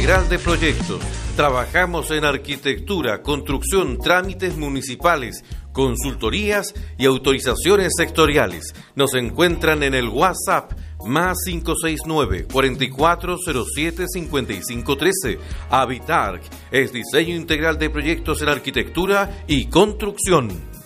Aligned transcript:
integral 0.00 0.30
de 0.30 0.38
proyectos. 0.38 1.02
Trabajamos 1.36 2.10
en 2.10 2.24
arquitectura, 2.24 3.20
construcción, 3.20 3.98
trámites 3.98 4.56
municipales, 4.56 5.44
consultorías 5.74 6.74
y 6.96 7.04
autorizaciones 7.04 7.92
sectoriales. 7.98 8.74
Nos 8.94 9.12
encuentran 9.12 9.82
en 9.82 9.92
el 9.92 10.08
WhatsApp 10.08 10.72
más 11.04 11.36
569 11.44 12.46
4407 12.50 14.06
5513. 14.10 15.38
Habitarc 15.68 16.44
es 16.70 16.94
diseño 16.94 17.36
integral 17.36 17.78
de 17.78 17.90
proyectos 17.90 18.40
en 18.40 18.48
arquitectura 18.48 19.44
y 19.46 19.66
construcción. 19.66 20.79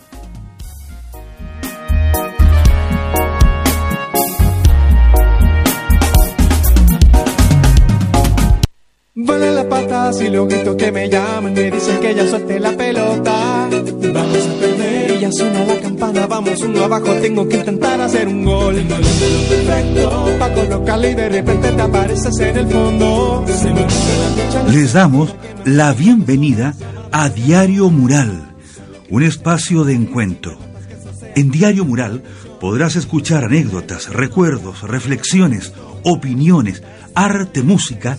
Vale 9.25 9.53
la 9.53 9.67
pata 9.67 10.13
si 10.13 10.29
lo 10.29 10.47
grito 10.47 10.77
que 10.77 10.93
me 10.93 11.09
llaman, 11.09 11.55
me 11.55 11.71
dicen 11.71 11.99
que 11.99 12.15
ya 12.15 12.29
suelte 12.29 12.61
la 12.61 12.77
pelota. 12.77 13.69
Vamos 13.71 14.47
a 14.47 14.61
perder 14.61 15.11
y 15.17 15.21
ya 15.21 15.33
suena 15.33 15.65
la 15.65 15.81
campana, 15.81 16.27
vamos 16.27 16.61
uno 16.61 16.85
abajo, 16.85 17.11
tengo 17.23 17.49
que 17.49 17.57
intentar 17.57 17.99
hacer 18.03 18.29
un 18.29 18.45
gol. 18.45 18.75
Perfecto, 18.75 20.29
pa' 20.39 20.53
colocarle 20.53 21.11
y 21.13 21.15
de 21.15 21.29
repente 21.31 21.73
te 21.73 21.81
apareces 21.81 22.39
en 22.39 22.57
el 22.59 22.69
fondo. 22.69 23.45
Les 24.71 24.93
damos 24.93 25.35
la 25.65 25.95
bienvenida 25.95 26.75
a 27.11 27.31
Diario 27.31 27.89
Mural, 27.89 28.55
un 29.09 29.23
espacio 29.23 29.85
de 29.85 29.95
encuentro. 29.95 30.59
En 31.35 31.51
Diario 31.51 31.87
Mural 31.87 32.23
podrás 32.61 32.95
escuchar 32.97 33.45
anécdotas, 33.45 34.13
recuerdos, 34.13 34.83
reflexiones, 34.83 35.73
opiniones, 36.03 36.83
arte, 37.15 37.63
música 37.63 38.19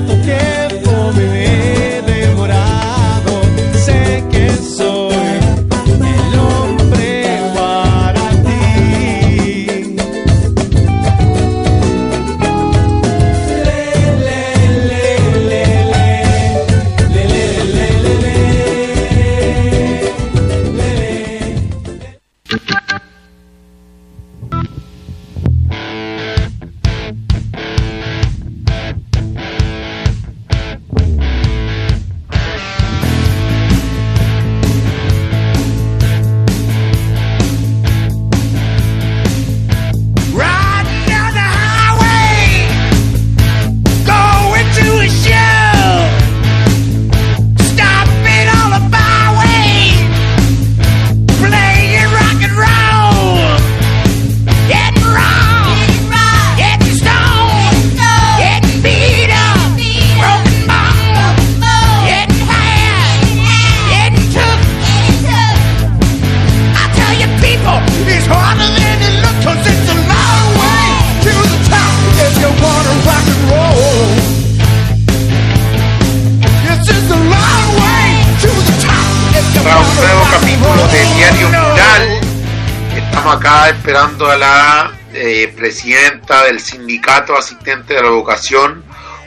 Sindicato 87.11 87.37
asistente 87.37 87.93
de 87.93 88.01
la 88.01 88.07
educación, 88.07 88.83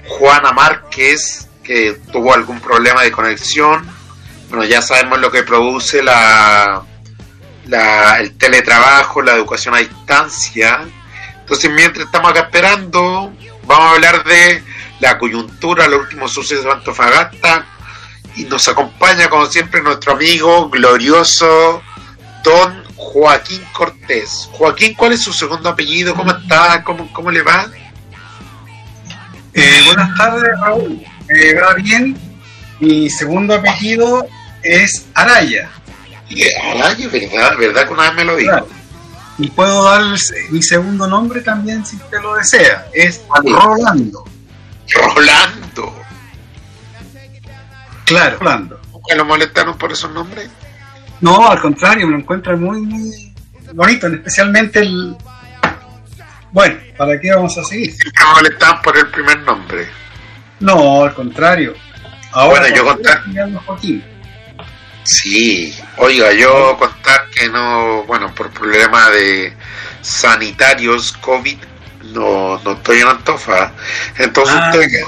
Juana 0.08 0.52
Márquez, 0.52 1.48
que 1.62 2.00
tuvo 2.12 2.32
algún 2.32 2.60
problema 2.60 3.02
de 3.02 3.12
conexión. 3.12 3.86
Bueno, 4.48 4.64
ya 4.64 4.80
sabemos 4.80 5.18
lo 5.20 5.30
que 5.30 5.42
produce 5.42 6.02
la, 6.02 6.82
la, 7.66 8.20
el 8.20 8.36
teletrabajo, 8.36 9.22
la 9.22 9.34
educación 9.34 9.74
a 9.74 9.78
distancia. 9.78 10.80
Entonces, 11.40 11.70
mientras 11.70 12.06
estamos 12.06 12.30
acá 12.30 12.40
esperando, 12.40 13.32
vamos 13.64 13.84
a 13.84 13.90
hablar 13.92 14.24
de 14.24 14.62
la 15.00 15.18
coyuntura, 15.18 15.88
los 15.88 16.00
últimos 16.00 16.32
sucesos 16.32 16.64
de 16.64 16.72
Antofagasta. 16.72 17.66
Y 18.36 18.44
nos 18.44 18.66
acompaña, 18.68 19.28
como 19.28 19.46
siempre, 19.46 19.82
nuestro 19.82 20.12
amigo 20.12 20.68
glorioso 20.68 21.82
Don 22.42 22.83
Joaquín 23.12 23.62
Cortés. 23.72 24.48
Joaquín, 24.52 24.94
¿cuál 24.94 25.12
es 25.12 25.22
su 25.22 25.32
segundo 25.32 25.68
apellido? 25.68 26.14
¿Cómo 26.14 26.32
está? 26.32 26.82
¿Cómo, 26.82 27.12
cómo 27.12 27.30
le 27.30 27.42
va? 27.42 27.68
Eh, 29.52 29.82
buenas 29.86 30.16
tardes, 30.16 30.50
Raúl. 30.60 31.04
Me 31.28 31.54
va 31.54 31.74
bien. 31.74 32.16
Mi 32.80 33.08
segundo 33.10 33.54
apellido 33.54 34.26
es 34.62 35.06
Araya. 35.14 35.70
Araya, 36.72 37.08
¿verdad? 37.08 37.56
¿Verdad 37.58 37.86
que 37.86 37.92
una 37.92 38.02
vez 38.04 38.14
me 38.14 38.24
lo 38.24 38.36
dijo? 38.36 38.68
Y 39.38 39.48
puedo 39.50 39.84
dar 39.84 40.02
mi 40.50 40.62
segundo 40.62 41.06
nombre 41.06 41.40
también 41.40 41.84
si 41.84 41.96
usted 41.96 42.20
lo 42.20 42.34
desea. 42.36 42.86
Es 42.92 43.20
Rolando. 43.28 44.24
Rolando. 45.14 45.94
Claro, 48.04 48.38
Rolando. 48.38 48.80
¿Nunca 48.92 49.14
lo 49.14 49.24
molestaron 49.24 49.76
por 49.78 49.92
esos 49.92 50.10
nombres? 50.12 50.48
No, 51.20 51.48
al 51.48 51.60
contrario, 51.60 52.06
me 52.06 52.12
lo 52.12 52.18
encuentro 52.18 52.56
muy, 52.56 52.80
muy 52.82 53.34
bonito, 53.72 54.06
especialmente 54.08 54.80
el... 54.80 55.16
Bueno, 56.52 56.76
¿para 56.96 57.18
qué 57.18 57.32
vamos 57.32 57.56
a 57.58 57.64
seguir? 57.64 57.94
No 58.20 58.34
molestaban 58.34 58.82
por 58.82 58.96
el 58.96 59.08
primer 59.08 59.40
nombre. 59.40 59.88
No, 60.60 61.04
al 61.04 61.14
contrario. 61.14 61.74
Ahora 62.32 62.60
bueno, 62.60 62.76
yo 62.76 62.84
contar... 62.84 63.22
Sí, 65.04 65.76
oiga, 65.98 66.32
yo 66.32 66.76
contar 66.78 67.28
que 67.30 67.48
no, 67.48 68.04
bueno, 68.04 68.34
por 68.34 68.50
problemas 68.50 69.10
de 69.12 69.54
sanitarios, 70.00 71.12
COVID, 71.12 71.58
no, 72.12 72.58
no 72.64 72.72
estoy 72.72 73.00
en 73.00 73.08
Antofa. 73.08 73.72
Entonces 74.18 74.56
ah, 74.56 74.70
usted, 74.72 75.02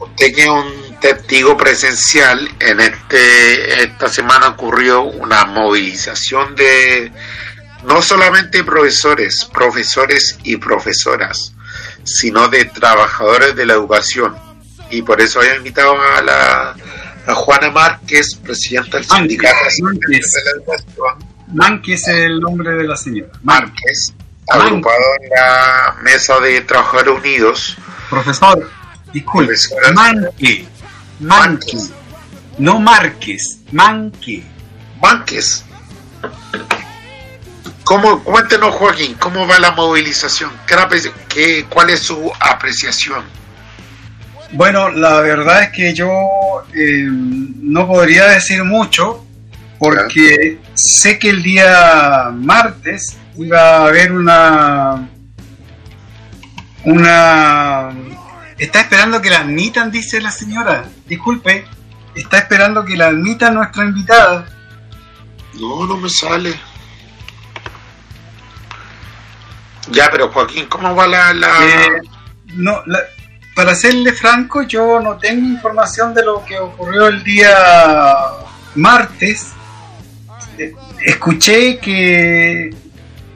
usted 0.00 0.34
que 0.34 0.42
es 0.42 0.48
un 0.48 0.85
testigo 1.00 1.56
presencial, 1.56 2.48
en 2.58 2.80
este 2.80 3.84
esta 3.84 4.08
semana 4.08 4.48
ocurrió 4.48 5.02
una 5.02 5.44
movilización 5.44 6.54
de 6.54 7.12
no 7.84 8.02
solamente 8.02 8.64
profesores, 8.64 9.48
profesores 9.52 10.38
y 10.42 10.56
profesoras, 10.56 11.54
sino 12.04 12.48
de 12.48 12.64
trabajadores 12.66 13.54
de 13.54 13.66
la 13.66 13.74
educación. 13.74 14.36
Y 14.90 15.02
por 15.02 15.20
eso 15.20 15.40
había 15.40 15.56
invitado 15.56 15.96
a 16.00 16.22
la 16.22 16.76
a 17.26 17.34
Juana 17.34 17.70
Márquez, 17.70 18.36
presidenta 18.36 18.98
del 18.98 19.06
sindicato 19.06 19.56
de 19.64 20.00
la 20.44 20.50
educación. 20.56 21.36
Márquez 21.52 22.02
es 22.02 22.08
el 22.08 22.40
nombre 22.40 22.70
de 22.72 22.84
la 22.84 22.96
señora. 22.96 23.32
Márquez, 23.42 24.14
agrupado 24.48 25.02
en 25.22 25.30
la 25.30 25.96
mesa 26.02 26.38
de 26.40 26.60
Trabajadores 26.60 27.14
Unidos. 27.14 27.76
Profesor, 28.08 28.70
disculpe, 29.12 29.54
Márquez 29.94 30.66
Manque. 31.20 31.78
No 32.58 32.80
Márquez, 32.80 33.60
Manque. 33.72 34.42
Márquez. 35.00 35.64
¿Cómo, 37.84 38.22
cuéntenos, 38.24 38.74
Joaquín, 38.74 39.14
cómo 39.14 39.46
va 39.46 39.58
la 39.60 39.70
movilización? 39.70 40.50
¿Qué, 41.28 41.66
¿Cuál 41.68 41.90
es 41.90 42.00
su 42.00 42.32
apreciación? 42.40 43.24
Bueno, 44.52 44.88
la 44.88 45.20
verdad 45.20 45.64
es 45.64 45.70
que 45.70 45.94
yo 45.94 46.08
eh, 46.74 47.06
no 47.06 47.86
podría 47.86 48.28
decir 48.28 48.64
mucho 48.64 49.24
porque 49.78 50.58
sé 50.74 51.18
que 51.18 51.30
el 51.30 51.42
día 51.42 52.30
martes 52.32 53.16
iba 53.36 53.60
a 53.60 53.86
haber 53.86 54.12
una 54.12 55.08
una 56.84 57.90
está 58.58 58.80
esperando 58.80 59.20
que 59.20 59.30
la 59.30 59.40
admitan, 59.40 59.90
dice 59.90 60.20
la 60.20 60.30
señora. 60.30 60.84
Disculpe, 61.06 61.66
está 62.14 62.38
esperando 62.38 62.84
que 62.84 62.96
la 62.96 63.06
admita 63.06 63.50
nuestra 63.50 63.84
invitada. 63.84 64.46
No, 65.54 65.86
no 65.86 65.96
me 65.96 66.08
sale. 66.08 66.54
Ya, 69.90 70.08
pero 70.10 70.30
Joaquín, 70.30 70.66
¿cómo 70.66 70.94
va 70.94 71.06
la...? 71.06 71.32
Eh, 71.32 72.02
no, 72.54 72.82
para 73.56 73.74
serle 73.74 74.12
franco, 74.12 74.62
yo 74.64 75.00
no 75.00 75.16
tengo 75.16 75.46
información 75.46 76.12
de 76.12 76.22
lo 76.22 76.44
que 76.44 76.58
ocurrió 76.58 77.06
el 77.06 77.24
día 77.24 77.56
martes. 78.74 79.52
Eh, 80.58 80.74
escuché 81.02 81.78
que 81.78 82.70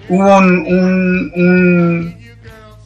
hubo 0.09 0.37
un, 0.37 0.59
un, 0.67 1.33
un, 1.35 2.20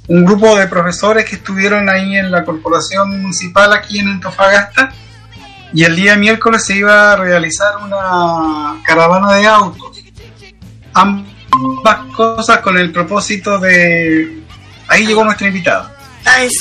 grupo 0.08 0.56
de 0.56 0.66
profesores 0.66 1.24
que 1.24 1.36
estuvieron 1.36 1.88
ahí 1.88 2.16
en 2.16 2.30
la 2.30 2.44
corporación 2.44 3.22
municipal 3.22 3.72
aquí 3.72 3.98
en 3.98 4.08
Antofagasta 4.08 4.92
y 5.72 5.84
el 5.84 5.96
día 5.96 6.16
miércoles 6.16 6.64
se 6.64 6.76
iba 6.76 7.12
a 7.12 7.16
realizar 7.16 7.76
una 7.78 8.80
caravana 8.84 9.34
de 9.34 9.46
autos. 9.46 9.98
Ambas 10.92 12.14
cosas 12.16 12.58
con 12.60 12.78
el 12.78 12.92
propósito 12.92 13.58
de... 13.58 14.44
Ahí 14.88 15.06
llegó 15.06 15.24
nuestra 15.24 15.48
invitada. 15.48 15.92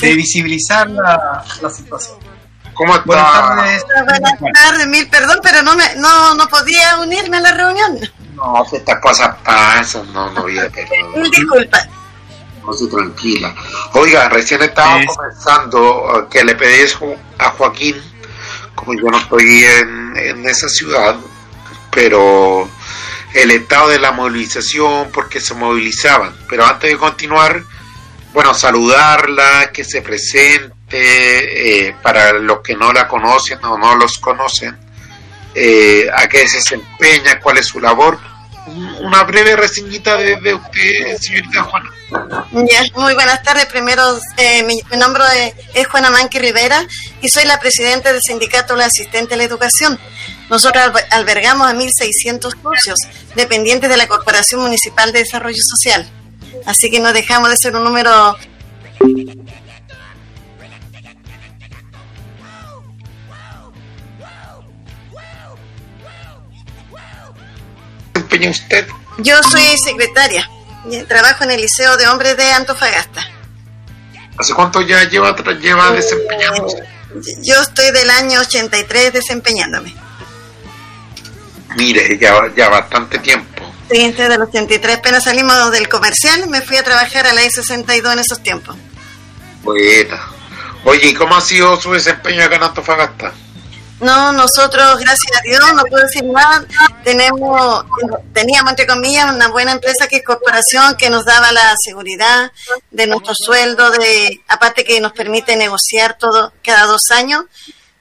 De 0.01 0.15
visibilizar 0.15 0.89
la, 0.89 1.43
la 1.61 1.69
situación. 1.69 2.17
¿Cómo 2.73 2.95
está? 2.95 3.05
Buenas 3.05 3.31
tardes. 3.31 3.85
Buenas 4.19 4.39
tardes, 4.53 4.87
mil 4.87 5.07
perdón, 5.09 5.39
pero 5.43 5.61
no, 5.61 5.75
me, 5.75 5.95
no, 5.97 6.33
no 6.35 6.47
podía 6.47 6.99
unirme 6.99 7.37
a 7.37 7.41
la 7.41 7.51
reunión. 7.51 7.99
No, 8.35 8.65
estas 8.71 8.99
cosas 8.99 9.35
pasan, 9.43 10.11
no, 10.11 10.31
no 10.31 10.41
había 10.41 10.67
Disculpa. 11.31 11.87
No 12.65 12.73
se 12.73 12.87
tranquila. 12.87 13.53
Oiga, 13.93 14.29
recién 14.29 14.61
estábamos 14.61 15.15
comenzando 15.15 16.03
uh, 16.03 16.29
que 16.29 16.43
le 16.43 16.55
pedís 16.55 16.97
a 17.37 17.49
Joaquín, 17.51 17.95
como 18.75 18.93
yo 18.93 19.09
no 19.09 19.17
estoy 19.17 19.63
en, 19.63 20.13
en 20.15 20.45
esa 20.47 20.69
ciudad, 20.69 21.17
pero 21.91 22.69
el 23.33 23.51
estado 23.51 23.89
de 23.89 23.99
la 23.99 24.11
movilización, 24.11 25.09
porque 25.11 25.39
se 25.39 25.53
movilizaban. 25.55 26.35
Pero 26.47 26.65
antes 26.65 26.91
de 26.91 26.97
continuar, 26.97 27.63
bueno, 28.33 28.53
saludarla, 28.53 29.71
que 29.73 29.83
se 29.83 30.01
presente, 30.01 31.87
eh, 31.87 31.95
para 32.01 32.33
los 32.33 32.59
que 32.61 32.75
no 32.75 32.93
la 32.93 33.07
conocen 33.07 33.63
o 33.65 33.77
no 33.77 33.95
los 33.95 34.17
conocen, 34.19 34.77
eh, 35.55 36.07
a 36.15 36.27
qué 36.27 36.47
se 36.47 36.57
desempeña, 36.57 37.39
cuál 37.39 37.57
es 37.57 37.67
su 37.67 37.79
labor. 37.79 38.19
Una 38.65 39.23
breve 39.23 39.55
reseñita 39.55 40.15
de, 40.15 40.53
usted, 40.53 41.17
señorita 41.19 41.63
Juana. 41.63 41.93
muy 42.95 43.13
buenas 43.13 43.43
tardes. 43.43 43.65
Primero, 43.65 44.17
eh, 44.37 44.63
mi, 44.63 44.79
nombre 44.97 45.23
es, 45.73 45.87
Juana 45.87 46.09
Manqui 46.09 46.39
Rivera 46.39 46.85
y 47.21 47.29
soy 47.29 47.45
la 47.45 47.59
presidenta 47.59 48.13
del 48.13 48.21
Sindicato 48.25 48.75
de 48.75 48.85
Asistentes 48.85 49.29
de 49.29 49.37
la 49.37 49.43
Educación. 49.43 49.99
Nosotros 50.49 50.91
albergamos 51.11 51.67
a 51.67 51.73
1.600 51.73 52.53
socios 52.61 52.99
dependientes 53.35 53.89
de 53.89 53.97
la 53.97 54.07
Corporación 54.07 54.61
Municipal 54.61 55.11
de 55.11 55.19
Desarrollo 55.19 55.61
Social. 55.61 56.09
Así 56.65 56.89
que 56.89 56.99
no 56.99 57.11
dejamos 57.11 57.49
de 57.49 57.57
ser 57.57 57.75
un 57.75 57.83
número 57.83 58.37
usted? 68.49 68.87
Yo 69.19 69.41
soy 69.43 69.77
secretaria. 69.77 70.49
Trabajo 71.07 71.43
en 71.45 71.51
el 71.51 71.61
Liceo 71.61 71.95
de 71.97 72.07
Hombres 72.07 72.35
de 72.35 72.51
Antofagasta. 72.51 73.25
¿Hace 74.37 74.53
cuánto 74.53 74.81
ya 74.81 75.03
lleva, 75.03 75.35
lleva 75.61 75.89
eh, 75.89 75.95
desempeñándose? 75.95 76.83
Yo 77.43 77.61
estoy 77.61 77.91
del 77.91 78.09
año 78.09 78.41
83 78.41 79.13
desempeñándome. 79.13 79.95
Mire, 81.77 82.17
ya, 82.19 82.51
ya 82.55 82.69
bastante 82.69 83.19
tiempo. 83.19 83.63
Sí, 83.91 84.11
desde 84.11 84.29
del 84.29 84.41
83 84.41 84.97
apenas 84.97 85.23
salimos 85.23 85.71
del 85.71 85.87
comercial, 85.87 86.47
me 86.49 86.61
fui 86.61 86.77
a 86.77 86.83
trabajar 86.83 87.27
a 87.27 87.33
la 87.33 87.43
I-62 87.43 88.13
en 88.13 88.19
esos 88.19 88.41
tiempos. 88.41 88.75
Bueno. 89.63 90.17
Oye, 90.85 91.09
¿y 91.09 91.13
cómo 91.13 91.35
ha 91.35 91.41
sido 91.41 91.79
su 91.79 91.93
desempeño 91.93 92.43
acá 92.43 92.55
en 92.55 92.63
Antofagasta? 92.63 93.33
No, 94.03 94.33
nosotros, 94.33 94.99
gracias 94.99 95.37
a 95.37 95.41
Dios, 95.43 95.73
no 95.73 95.83
puedo 95.85 96.03
decir 96.03 96.25
nada. 96.25 96.65
Tenemos, 97.05 97.85
teníamos, 98.33 98.71
entre 98.71 98.85
comillas, 98.85 99.33
una 99.33 99.47
buena 99.47 99.71
empresa 99.71 100.07
que 100.09 100.17
es 100.17 100.25
corporación 100.25 100.97
que 100.97 101.09
nos 101.09 101.23
daba 101.23 101.53
la 101.53 101.73
seguridad 101.81 102.51
de 102.91 103.07
nuestro 103.07 103.33
sueldo, 103.33 103.91
de, 103.91 104.41
aparte 104.49 104.83
que 104.83 104.99
nos 104.99 105.13
permite 105.13 105.55
negociar 105.55 106.17
todo 106.17 106.51
cada 106.61 106.85
dos 106.85 107.03
años. 107.11 107.45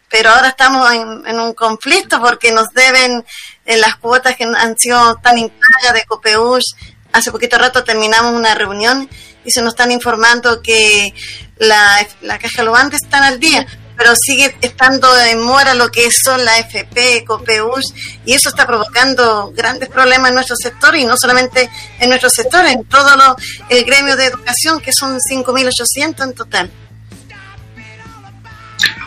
Pero 0.08 0.30
ahora 0.30 0.48
estamos 0.48 0.92
en, 0.92 1.40
un 1.40 1.54
conflicto 1.54 2.20
porque 2.20 2.50
nos 2.50 2.68
deben 2.74 3.24
en 3.64 3.80
las 3.80 3.94
cuotas 3.96 4.34
que 4.34 4.42
han 4.42 4.76
sido 4.76 5.14
tan 5.22 5.38
impagas 5.38 5.94
de 5.94 6.04
COPEUS. 6.04 6.64
Hace 7.12 7.30
poquito 7.30 7.58
rato 7.58 7.84
terminamos 7.84 8.34
una 8.34 8.56
reunión 8.56 9.08
y 9.44 9.52
se 9.52 9.62
nos 9.62 9.74
están 9.74 9.92
informando 9.92 10.62
que 10.62 11.14
la, 11.58 12.04
la 12.22 12.38
caja 12.40 12.64
lo 12.64 12.74
antes 12.74 13.00
están 13.04 13.22
al 13.22 13.38
día, 13.38 13.66
pero 14.02 14.14
sigue 14.16 14.52
estando 14.60 15.06
en 15.16 15.40
mora 15.44 15.74
lo 15.74 15.88
que 15.88 16.08
son 16.10 16.44
la 16.44 16.58
FP, 16.58 17.24
COPEUS, 17.24 17.94
y 18.24 18.34
eso 18.34 18.48
está 18.48 18.66
provocando 18.66 19.52
grandes 19.54 19.88
problemas 19.88 20.30
en 20.30 20.34
nuestro 20.34 20.56
sector, 20.56 20.96
y 20.96 21.04
no 21.04 21.14
solamente 21.16 21.70
en 22.00 22.08
nuestro 22.08 22.28
sector, 22.28 22.66
en 22.66 22.82
todo 22.84 23.16
lo, 23.16 23.36
el 23.68 23.84
gremio 23.84 24.16
de 24.16 24.26
educación, 24.26 24.80
que 24.80 24.90
son 24.92 25.20
5.800 25.20 26.24
en 26.24 26.34
total. 26.34 26.70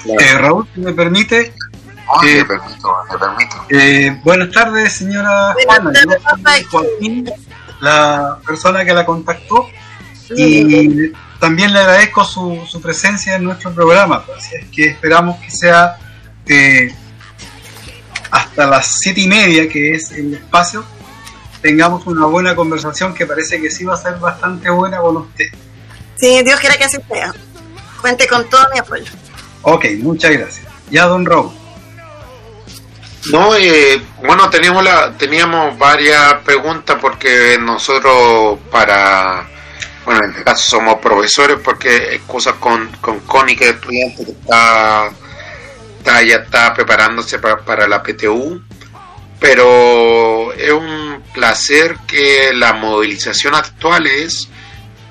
Eh, 0.06 0.33
Raúl, 0.38 0.65
me 0.75 0.94
permite. 0.94 1.53
Ah, 2.07 2.21
eh, 2.25 2.45
permito, 2.45 2.95
me 3.12 3.18
permito. 3.18 3.65
Eh, 3.71 4.21
buenas 4.24 4.50
tardes, 4.51 4.94
señora 4.94 5.56
Juana. 5.62 5.91
Joaquín, 6.71 7.30
la 7.81 8.38
persona 8.48 8.86
que 8.86 8.94
la 8.94 9.06
contactó. 9.06 9.68
Y 10.38 11.12
también 11.40 11.74
le 11.74 11.80
agradezco 11.80 12.24
su, 12.24 12.66
su 12.70 12.82
presencia 12.82 13.36
en 13.36 13.44
nuestro 13.44 13.74
programa, 13.74 14.26
pues, 14.26 14.38
así 14.40 14.56
es 14.56 14.66
que 14.70 14.86
esperamos 14.90 15.40
que 15.42 15.52
sea 15.52 15.98
eh, 16.46 16.94
hasta 18.32 18.68
las 18.68 19.00
siete 19.00 19.22
y 19.22 19.27
media, 19.27 19.68
que 19.70 19.92
es 19.92 20.12
el 20.12 20.34
espacio, 20.34 20.86
tengamos 21.62 22.06
una 22.06 22.25
buena 22.25 22.56
conversación 22.56 23.13
que 23.13 23.25
parece 23.25 23.62
que 23.62 23.70
sí 23.70 23.84
va 23.84 23.96
a 23.96 23.98
ser 23.98 24.15
bastante 24.15 24.70
buena 24.70 25.00
con 25.00 25.18
usted. 25.18 25.46
Sí, 26.15 26.42
Dios 26.44 26.60
quiera 26.60 26.77
que 26.77 26.86
así 26.86 26.98
sea. 27.12 27.34
Cuente 28.01 28.27
con 28.27 28.48
todo 28.50 28.62
mi 28.74 28.80
apoyo. 28.80 29.12
Ok, 29.63 29.86
muchas 30.00 30.32
gracias. 30.32 30.68
Ya, 30.89 31.06
don 31.06 31.25
Raúl. 31.25 31.51
No, 33.32 33.56
eh, 33.56 34.00
bueno, 34.24 34.50
teníamos, 34.50 34.84
la, 34.84 35.18
teníamos 35.18 35.77
varias 35.80 36.36
preguntas 36.46 36.98
porque 37.01 37.58
nosotros 37.60 38.60
para 38.70 39.50
bueno, 40.05 40.24
en 40.24 40.31
este 40.31 40.43
caso 40.43 40.69
somos 40.69 41.00
profesores 41.00 41.57
porque 41.63 42.21
cosas 42.27 42.55
con, 42.55 42.88
con 43.01 43.21
Connie, 43.21 43.55
que 43.55 43.69
es 43.69 43.75
estudiante 43.75 44.24
que 44.24 44.31
está, 44.31 45.09
está, 45.97 46.21
ya 46.21 46.35
está 46.38 46.74
preparándose 46.74 47.39
para, 47.39 47.57
para 47.57 47.88
la 47.88 48.03
PTU, 48.03 48.62
pero 49.39 50.53
es 50.53 50.71
un 50.71 51.24
placer 51.33 51.97
que 52.07 52.51
la 52.53 52.74
movilización 52.74 53.55
actual 53.55 54.05
es, 54.05 54.47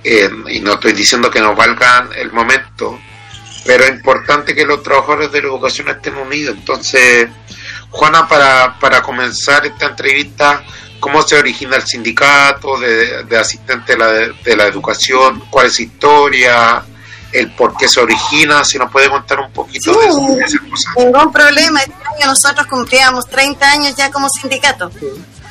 eh, 0.05 0.31
y 0.49 0.61
no 0.61 0.75
estoy 0.75 0.93
diciendo 0.93 1.31
que 1.31 1.41
nos 1.41 1.57
valga 1.57 2.09
el 2.17 2.31
momento, 2.33 2.99
pero 3.67 3.85
es 3.85 3.91
importante 3.91 4.55
que 4.55 4.65
los 4.65 4.83
trabajadores 4.83 5.33
de 5.33 5.43
la 5.43 5.49
educación 5.49 5.89
estén 5.89 6.15
unidos. 6.17 6.57
Entonces, 6.57 7.29
Juana, 7.91 8.29
para, 8.29 8.79
para 8.79 9.03
comenzar 9.03 9.67
esta 9.67 9.87
entrevista, 9.87 10.63
cómo 11.05 11.21
se 11.21 11.37
origina 11.37 11.77
el 11.77 11.87
sindicato 11.87 12.79
de, 12.79 13.25
de 13.25 13.37
asistentes 13.37 13.95
de 13.95 14.57
la, 14.57 14.65
educación, 14.65 15.45
cuál 15.51 15.67
es 15.67 15.75
su 15.75 15.83
historia, 15.83 16.83
el 17.31 17.53
por 17.53 17.77
qué 17.77 17.87
se 17.89 18.01
origina, 18.01 18.65
si 18.65 18.79
nos 18.79 18.91
puede 18.91 19.11
contar 19.11 19.41
un 19.41 19.53
poquito 19.53 19.93
de, 19.93 20.07
eso, 20.07 20.59
Ningún 20.97 21.31
problema, 21.31 21.81
este 21.81 21.93
año 21.93 22.27
nosotros 22.29 22.67
cumplíamos 22.69 23.29
30 23.29 23.71
años 23.71 23.95
ya 23.95 24.11
como 24.11 24.29
sindicato. 24.31 24.91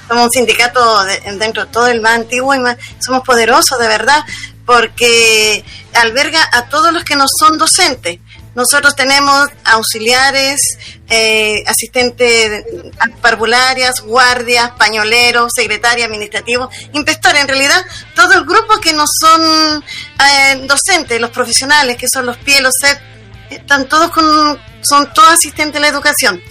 Somos 0.07 0.23
un 0.23 0.31
sindicato 0.31 1.03
dentro 1.37 1.65
de 1.65 1.71
todo 1.71 1.85
el 1.87 2.01
más 2.01 2.15
antiguo 2.15 2.55
y 2.55 2.59
más, 2.59 2.75
somos 2.99 3.21
poderosos 3.21 3.77
de 3.77 3.87
verdad 3.87 4.25
porque 4.65 5.63
alberga 5.93 6.49
a 6.51 6.65
todos 6.65 6.91
los 6.91 7.03
que 7.03 7.15
no 7.15 7.25
son 7.27 7.59
docentes. 7.59 8.19
Nosotros 8.55 8.95
tenemos 8.95 9.47
auxiliares, 9.63 10.59
eh, 11.09 11.63
asistentes 11.65 12.63
parvularias, 13.21 14.01
guardias, 14.01 14.71
pañoleros, 14.77 15.51
secretarios 15.55 16.07
administrativos, 16.07 16.73
inspectores, 16.93 17.41
en 17.41 17.47
realidad 17.47 17.83
todo 18.15 18.33
el 18.33 18.45
grupo 18.45 18.79
que 18.79 18.93
no 18.93 19.05
son 19.07 19.83
eh, 19.83 20.65
docentes, 20.67 21.19
los 21.19 21.31
profesionales, 21.31 21.97
que 21.97 22.07
son 22.07 22.25
los 22.25 22.37
pies, 22.37 22.61
los 22.61 22.73
set, 22.79 22.99
están 23.49 23.87
todos 23.87 24.11
con, 24.11 24.59
son 24.81 25.11
todos 25.13 25.33
asistentes 25.33 25.73
de 25.73 25.79
la 25.79 25.87
educación. 25.87 26.41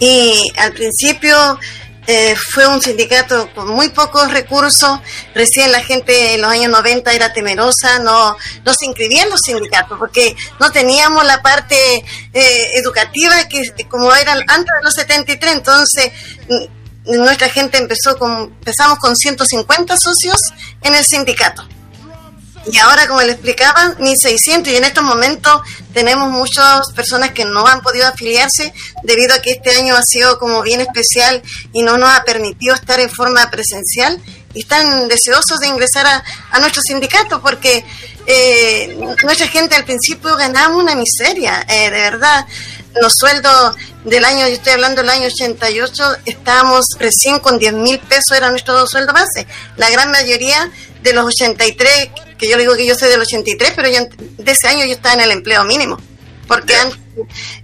Y 0.00 0.50
al 0.56 0.72
principio 0.72 1.58
eh, 2.06 2.34
fue 2.36 2.66
un 2.66 2.82
sindicato 2.82 3.48
con 3.54 3.68
muy 3.68 3.88
pocos 3.90 4.30
recursos. 4.30 5.00
Recién 5.34 5.70
la 5.70 5.80
gente 5.80 6.34
en 6.34 6.42
los 6.42 6.50
años 6.50 6.70
90 6.70 7.12
era 7.12 7.32
temerosa, 7.32 8.00
no, 8.00 8.36
no 8.64 8.74
se 8.74 8.86
inscribía 8.86 9.22
en 9.22 9.30
los 9.30 9.40
sindicatos 9.40 9.98
porque 9.98 10.34
no 10.58 10.70
teníamos 10.70 11.24
la 11.24 11.42
parte 11.42 11.76
eh, 12.32 12.66
educativa 12.74 13.34
que 13.48 13.62
como 13.88 14.14
era 14.14 14.32
antes 14.32 14.74
de 14.78 14.82
los 14.82 14.94
73. 14.94 15.52
Entonces, 15.52 16.12
nuestra 17.04 17.48
gente 17.48 17.78
empezó 17.78 18.18
con, 18.18 18.52
empezamos 18.58 18.98
con 18.98 19.16
150 19.16 19.96
socios 19.96 20.40
en 20.82 20.94
el 20.94 21.04
sindicato. 21.04 21.62
Y 22.70 22.78
ahora, 22.78 23.08
como 23.08 23.22
le 23.22 23.32
explicaba, 23.32 23.96
1.600 23.98 24.68
y 24.68 24.76
en 24.76 24.84
estos 24.84 25.02
momentos 25.02 25.60
tenemos 25.92 26.30
muchas 26.30 26.92
personas 26.94 27.32
que 27.32 27.44
no 27.44 27.66
han 27.66 27.80
podido 27.80 28.06
afiliarse 28.06 28.72
debido 29.02 29.34
a 29.34 29.40
que 29.40 29.50
este 29.50 29.70
año 29.72 29.96
ha 29.96 30.02
sido 30.02 30.38
como 30.38 30.62
bien 30.62 30.80
especial 30.80 31.42
y 31.72 31.82
no 31.82 31.98
nos 31.98 32.10
ha 32.10 32.22
permitido 32.24 32.74
estar 32.74 33.00
en 33.00 33.10
forma 33.10 33.50
presencial 33.50 34.20
y 34.54 34.60
están 34.60 35.08
deseosos 35.08 35.58
de 35.60 35.66
ingresar 35.66 36.06
a, 36.06 36.58
nuestro 36.60 36.82
sindicato 36.82 37.40
porque 37.40 37.84
eh, 38.26 38.96
nuestra 39.24 39.48
gente 39.48 39.74
al 39.74 39.84
principio 39.84 40.36
ganaba 40.36 40.76
una 40.76 40.94
miseria, 40.94 41.64
eh, 41.68 41.90
de 41.90 41.90
verdad. 41.90 42.46
Los 43.00 43.14
sueldos 43.16 43.74
del 44.04 44.24
año, 44.24 44.46
yo 44.46 44.54
estoy 44.54 44.74
hablando 44.74 45.00
del 45.00 45.10
año 45.10 45.26
88, 45.26 46.16
estábamos 46.26 46.84
recién 46.98 47.38
con 47.38 47.58
10 47.58 47.72
mil 47.72 47.98
pesos, 48.00 48.36
era 48.36 48.50
nuestro 48.50 48.86
sueldo 48.86 49.14
base. 49.14 49.46
La 49.76 49.88
gran 49.88 50.10
mayoría 50.10 50.70
de 51.02 51.12
los 51.14 51.24
83 51.24 52.10
que 52.42 52.48
yo 52.48 52.56
digo 52.56 52.74
que 52.74 52.84
yo 52.84 52.96
soy 52.96 53.08
del 53.08 53.20
83, 53.20 53.72
pero 53.76 53.88
yo, 53.88 54.00
de 54.18 54.50
ese 54.50 54.66
año 54.66 54.84
yo 54.84 54.94
estaba 54.94 55.14
en 55.14 55.20
el 55.20 55.30
empleo 55.30 55.62
mínimo, 55.62 55.96
porque 56.48 56.74
antes 56.74 56.98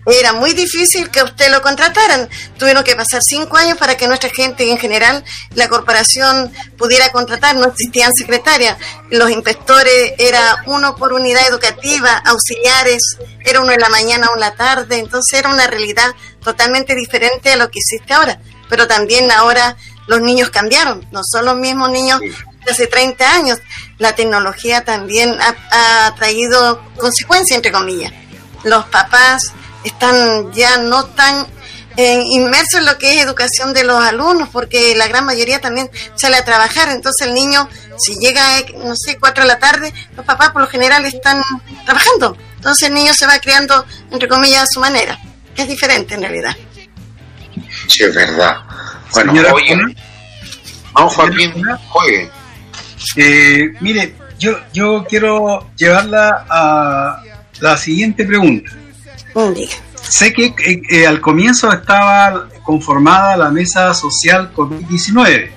era 0.07 0.33
muy 0.35 0.53
difícil 0.53 1.11
que 1.11 1.21
usted 1.21 1.51
lo 1.51 1.61
contrataran. 1.63 2.29
Tuvieron 2.59 2.85
que 2.85 2.95
pasar 2.95 3.21
cinco 3.25 3.57
años 3.57 3.77
para 3.77 3.97
que 3.97 4.07
nuestra 4.07 4.31
gente 4.31 4.65
y 4.65 4.71
en 4.71 4.79
general 4.79 5.25
la 5.55 5.69
corporación 5.69 6.53
pudiera 6.77 7.11
contratar. 7.11 7.57
No 7.57 7.67
existían 7.67 8.13
secretarias. 8.15 8.77
Los 9.11 9.33
inspectores 9.33 10.13
era 10.17 10.63
uno 10.67 10.95
por 10.95 11.13
unidad 11.13 11.49
educativa, 11.49 12.23
auxiliares, 12.25 13.03
era 13.45 13.61
uno 13.61 13.73
en 13.73 13.81
la 13.81 13.89
mañana 13.89 14.29
o 14.29 14.35
en 14.35 14.41
la 14.41 14.55
tarde. 14.55 14.99
Entonces 14.99 15.41
era 15.41 15.49
una 15.49 15.67
realidad 15.67 16.15
totalmente 16.41 16.95
diferente 16.95 17.51
a 17.51 17.57
lo 17.57 17.69
que 17.69 17.81
existe 17.81 18.15
ahora. 18.15 18.39
Pero 18.69 18.87
también 18.87 19.29
ahora 19.33 19.77
los 20.07 20.21
niños 20.21 20.51
cambiaron. 20.51 21.05
No 21.11 21.23
son 21.25 21.47
los 21.47 21.57
mismos 21.57 21.91
niños 21.91 22.21
de 22.21 22.71
hace 22.71 22.87
30 22.87 23.35
años 23.35 23.59
la 23.99 24.15
tecnología 24.15 24.85
también 24.85 25.37
ha, 25.41 26.15
traído 26.17 26.83
consecuencias, 26.97 27.57
entre 27.57 27.73
comillas. 27.73 28.13
Los 28.65 28.87
papás 28.87 29.53
están 29.85 30.53
ya 30.53 30.79
no 30.79 31.05
tan 31.07 31.47
eh, 31.97 32.23
inmersos 32.31 32.81
en 32.81 32.87
lo 32.87 32.97
que 32.97 33.17
es 33.17 33.25
educación 33.25 33.75
de 33.75 33.85
los 33.85 34.03
alumnos, 34.03 34.49
porque 34.51 34.95
la 34.97 35.09
gran 35.09 35.25
mayoría 35.25 35.61
también 35.61 35.91
sale 36.15 36.37
a 36.37 36.45
trabajar, 36.45 36.89
entonces 36.91 37.27
el 37.27 37.35
niño, 37.35 37.69
si 37.99 38.17
llega, 38.19 38.43
no 38.85 38.95
sé, 38.97 39.19
cuatro 39.19 39.43
de 39.43 39.49
la 39.49 39.59
tarde, 39.59 39.93
los 40.17 40.25
papás 40.25 40.51
por 40.51 40.63
lo 40.63 40.69
general 40.69 41.05
están 41.07 41.43
trabajando, 41.85 42.37
entonces 42.57 42.89
el 42.89 42.95
niño 42.95 43.13
se 43.15 43.27
va 43.27 43.39
criando, 43.41 43.85
entre 44.13 44.29
comillas, 44.29 44.63
a 44.63 44.67
su 44.73 44.81
manera, 44.81 45.19
que 45.57 45.63
es 45.63 45.69
diferente 45.69 46.15
en 46.15 46.23
realidad. 46.23 46.57
Sí, 47.89 48.05
es 48.05 48.15
verdad. 48.15 48.59
Bueno, 49.13 49.33
oye, 49.53 49.77
vamos 50.93 51.15
Joaquín, 51.15 51.53
juegue. 51.89 52.31
Eh, 53.17 53.73
mire, 53.81 54.15
yo, 54.39 54.57
yo 54.73 55.05
quiero 55.09 55.71
llevarla 55.77 56.47
a 56.49 57.23
la 57.61 57.77
siguiente 57.77 58.25
pregunta. 58.25 58.71
Sé 59.95 60.33
que 60.33 60.47
eh, 60.47 60.83
eh, 60.91 61.07
al 61.07 61.21
comienzo 61.21 61.73
estaba 61.73 62.49
conformada 62.63 63.37
la 63.37 63.51
mesa 63.51 63.93
social 63.95 64.53
COVID-19. 64.55 65.51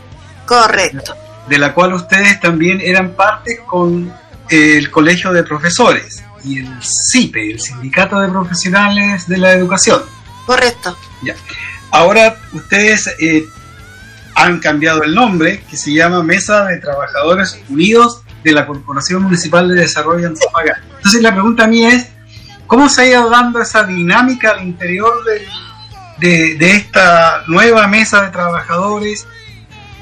Correcto. 0.45 1.15
De 1.47 1.57
la 1.57 1.73
cual 1.73 1.93
ustedes 1.93 2.39
también 2.39 2.81
eran 2.81 3.11
parte 3.13 3.59
con 3.65 4.13
el 4.49 4.91
Colegio 4.91 5.31
de 5.31 5.43
Profesores 5.43 6.23
y 6.43 6.59
el 6.59 6.69
CIPE, 6.81 7.51
el 7.51 7.59
Sindicato 7.59 8.19
de 8.19 8.27
Profesionales 8.27 9.27
de 9.27 9.37
la 9.37 9.53
Educación. 9.53 10.01
Correcto. 10.45 10.97
Ya. 11.21 11.35
Ahora 11.91 12.37
ustedes 12.53 13.09
han 14.35 14.59
cambiado 14.59 15.03
el 15.03 15.13
nombre, 15.13 15.63
que 15.69 15.77
se 15.77 15.93
llama 15.93 16.23
Mesa 16.23 16.65
de 16.65 16.77
Trabajadores 16.77 17.59
Unidos 17.69 18.21
de 18.43 18.51
la 18.51 18.65
Corporación 18.65 19.23
Municipal 19.23 19.67
de 19.67 19.75
Desarrollo 19.75 20.27
Antofagasta. 20.27 20.83
Entonces 20.97 21.21
la 21.21 21.31
pregunta 21.31 21.65
a 21.65 21.67
mí 21.67 21.85
es, 21.85 22.07
¿cómo 22.67 22.89
se 22.89 23.01
ha 23.01 23.07
ido 23.07 23.29
dando 23.29 23.61
esa 23.61 23.83
dinámica 23.83 24.51
al 24.51 24.63
interior 24.63 25.13
de, 26.19 26.55
de, 26.55 26.71
esta 26.71 27.43
nueva 27.47 27.87
mesa 27.87 28.23
de 28.23 28.29
trabajadores? 28.29 29.27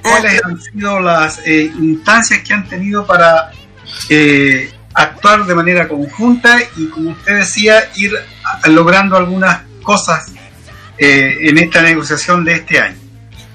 ¿Cuáles 0.02 0.42
han 0.44 0.62
sido 0.62 1.00
las 1.00 1.40
eh, 1.46 1.72
instancias 1.78 2.42
que 2.42 2.54
han 2.54 2.68
tenido 2.68 3.06
para 3.06 3.52
eh, 4.10 4.72
actuar 4.94 5.46
de 5.46 5.56
manera 5.56 5.88
conjunta 5.88 6.58
y, 6.78 6.88
como 6.88 7.12
usted 7.12 7.40
decía, 7.40 7.90
ir 7.96 8.14
logrando 8.68 9.18
algunas 9.18 9.64
cosas 9.84 10.32
eh, 10.98 11.38
en 11.42 11.58
esta 11.58 11.82
negociación 11.82 12.46
de 12.46 12.54
este 12.54 12.80
año? 12.80 12.99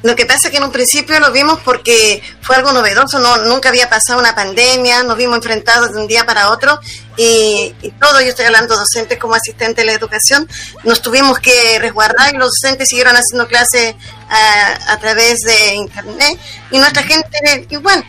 Lo 0.05 0.15
que 0.15 0.27
pasa 0.27 0.49
es 0.49 0.51
que 0.51 0.59
en 0.59 0.65
un 0.65 0.71
principio 0.71 1.19
lo 1.19 1.33
vimos 1.33 1.61
porque 1.65 2.23
fue 2.43 2.57
algo 2.57 2.73
novedoso, 2.73 3.19
no, 3.21 3.39
nunca 3.39 3.71
había 3.71 3.89
pasado 3.89 4.21
una 4.21 4.35
pandemia, 4.35 5.03
nos 5.03 5.17
vimos 5.17 5.37
enfrentados 5.37 5.95
de 5.95 5.99
un 5.99 6.07
día 6.07 6.27
para 6.27 6.51
otro 6.51 6.79
y, 7.17 7.75
todo, 7.99 8.21
yo 8.21 8.29
estoy 8.29 8.45
hablando 8.45 8.77
docentes 8.77 9.19
como 9.19 9.35
asistente 9.35 9.81
de 9.81 9.87
la 9.87 9.93
educación, 9.95 10.47
nos 10.83 11.01
tuvimos 11.01 11.39
que 11.39 11.79
resguardar 11.79 12.35
y 12.35 12.37
los 12.37 12.51
docentes 12.51 12.91
siguieron 12.91 13.17
haciendo 13.17 13.49
clases 13.49 13.95
a, 14.29 14.93
a 14.93 14.99
través 14.99 15.39
de 15.39 15.75
internet 15.75 16.39
y 16.71 16.77
nuestra 16.77 17.03
gente 17.03 17.67
igual. 17.71 18.05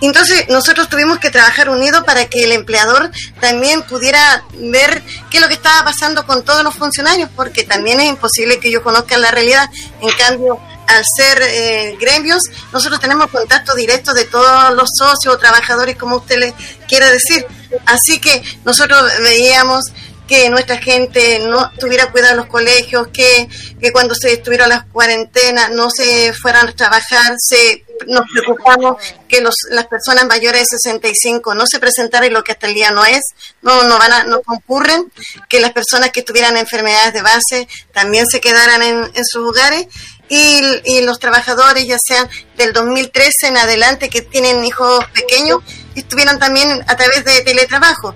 Entonces 0.00 0.48
nosotros 0.48 0.88
tuvimos 0.88 1.18
que 1.18 1.30
trabajar 1.30 1.68
unidos 1.68 2.02
para 2.04 2.26
que 2.26 2.44
el 2.44 2.52
empleador 2.52 3.10
también 3.40 3.82
pudiera 3.82 4.44
ver 4.54 5.02
qué 5.30 5.38
es 5.38 5.40
lo 5.40 5.48
que 5.48 5.54
estaba 5.54 5.84
pasando 5.84 6.24
con 6.26 6.44
todos 6.44 6.62
los 6.64 6.74
funcionarios, 6.74 7.30
porque 7.34 7.62
también 7.62 8.00
es 8.00 8.08
imposible 8.08 8.58
que 8.58 8.68
ellos 8.68 8.82
conozcan 8.82 9.20
la 9.20 9.30
realidad. 9.30 9.68
En 10.00 10.10
cambio, 10.10 10.60
al 10.86 11.02
ser 11.16 11.42
eh, 11.42 11.96
gremios, 12.00 12.42
nosotros 12.72 13.00
tenemos 13.00 13.30
contacto 13.30 13.74
directo 13.74 14.12
de 14.12 14.24
todos 14.24 14.74
los 14.74 14.88
socios 14.96 15.34
o 15.34 15.38
trabajadores, 15.38 15.96
como 15.96 16.16
usted 16.16 16.38
le 16.38 16.54
quiera 16.88 17.10
decir. 17.10 17.46
Así 17.86 18.20
que 18.20 18.42
nosotros 18.64 19.02
veíamos 19.22 19.84
que 20.32 20.48
nuestra 20.48 20.78
gente 20.78 21.40
no 21.40 21.70
tuviera 21.78 22.10
cuidado 22.10 22.32
en 22.32 22.38
los 22.38 22.46
colegios, 22.46 23.08
que, 23.08 23.48
que 23.80 23.92
cuando 23.92 24.14
se 24.14 24.32
estuviera 24.32 24.66
las 24.66 24.84
cuarentenas 24.84 25.70
no 25.72 25.88
se 25.90 26.32
fueran 26.32 26.68
a 26.68 26.72
trabajar, 26.72 27.34
se, 27.36 27.84
nos 28.06 28.22
preocupamos 28.30 28.96
que 29.28 29.40
los, 29.40 29.54
las 29.70 29.86
personas 29.88 30.26
mayores 30.26 30.68
de 30.68 30.78
65 30.78 31.54
no 31.54 31.64
se 31.66 31.78
presentaran 31.78 32.30
y 32.30 32.32
lo 32.32 32.44
que 32.44 32.52
hasta 32.52 32.66
el 32.66 32.74
día 32.74 32.90
no 32.92 33.04
es, 33.04 33.20
no, 33.62 33.82
no, 33.84 33.98
van 33.98 34.12
a, 34.12 34.24
no 34.24 34.40
concurren, 34.42 35.12
que 35.48 35.60
las 35.60 35.72
personas 35.72 36.10
que 36.12 36.22
tuvieran 36.22 36.56
enfermedades 36.56 37.12
de 37.12 37.22
base 37.22 37.68
también 37.92 38.26
se 38.26 38.40
quedaran 38.40 38.82
en, 38.82 39.10
en 39.14 39.24
sus 39.24 39.46
hogares 39.48 39.86
y, 40.28 41.00
los 41.02 41.18
trabajadores, 41.18 41.86
ya 41.86 41.96
sean 42.02 42.28
del 42.56 42.72
2013 42.72 43.48
en 43.48 43.56
adelante, 43.56 44.08
que 44.08 44.22
tienen 44.22 44.64
hijos 44.64 45.04
pequeños, 45.12 45.60
estuvieran 45.94 46.38
también 46.38 46.82
a 46.86 46.96
través 46.96 47.24
de 47.24 47.42
teletrabajo. 47.42 48.14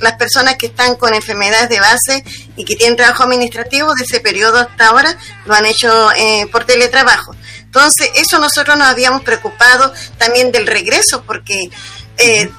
Las 0.00 0.14
personas 0.14 0.56
que 0.56 0.66
están 0.66 0.96
con 0.96 1.12
enfermedades 1.12 1.68
de 1.68 1.80
base 1.80 2.24
y 2.56 2.64
que 2.64 2.76
tienen 2.76 2.96
trabajo 2.96 3.24
administrativo 3.24 3.92
de 3.94 4.04
ese 4.04 4.20
periodo 4.20 4.58
hasta 4.58 4.86
ahora 4.86 5.14
lo 5.44 5.54
han 5.54 5.66
hecho 5.66 6.10
eh, 6.12 6.46
por 6.50 6.64
teletrabajo. 6.64 7.34
Entonces, 7.58 8.10
eso 8.14 8.38
nosotros 8.38 8.78
nos 8.78 8.88
habíamos 8.88 9.22
preocupado 9.22 9.92
también 10.16 10.50
del 10.50 10.66
regreso, 10.66 11.22
porque 11.26 11.70
eh, 12.16 12.50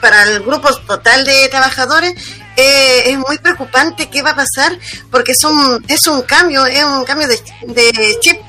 para, 0.00 0.22
el 0.24 0.40
grupo 0.40 0.74
total 0.86 1.24
de 1.24 1.48
trabajadores 1.48 2.14
eh, 2.56 3.10
es 3.10 3.18
muy 3.18 3.38
preocupante 3.38 4.08
qué 4.08 4.22
va 4.22 4.30
a 4.30 4.36
pasar 4.36 4.78
porque 5.10 5.32
es 5.32 5.42
un, 5.44 5.84
es 5.88 6.06
un 6.06 6.22
cambio, 6.22 6.64
es 6.66 6.84
un 6.84 7.04
cambio 7.04 7.26
de, 7.26 8.18
chip, 8.20 8.40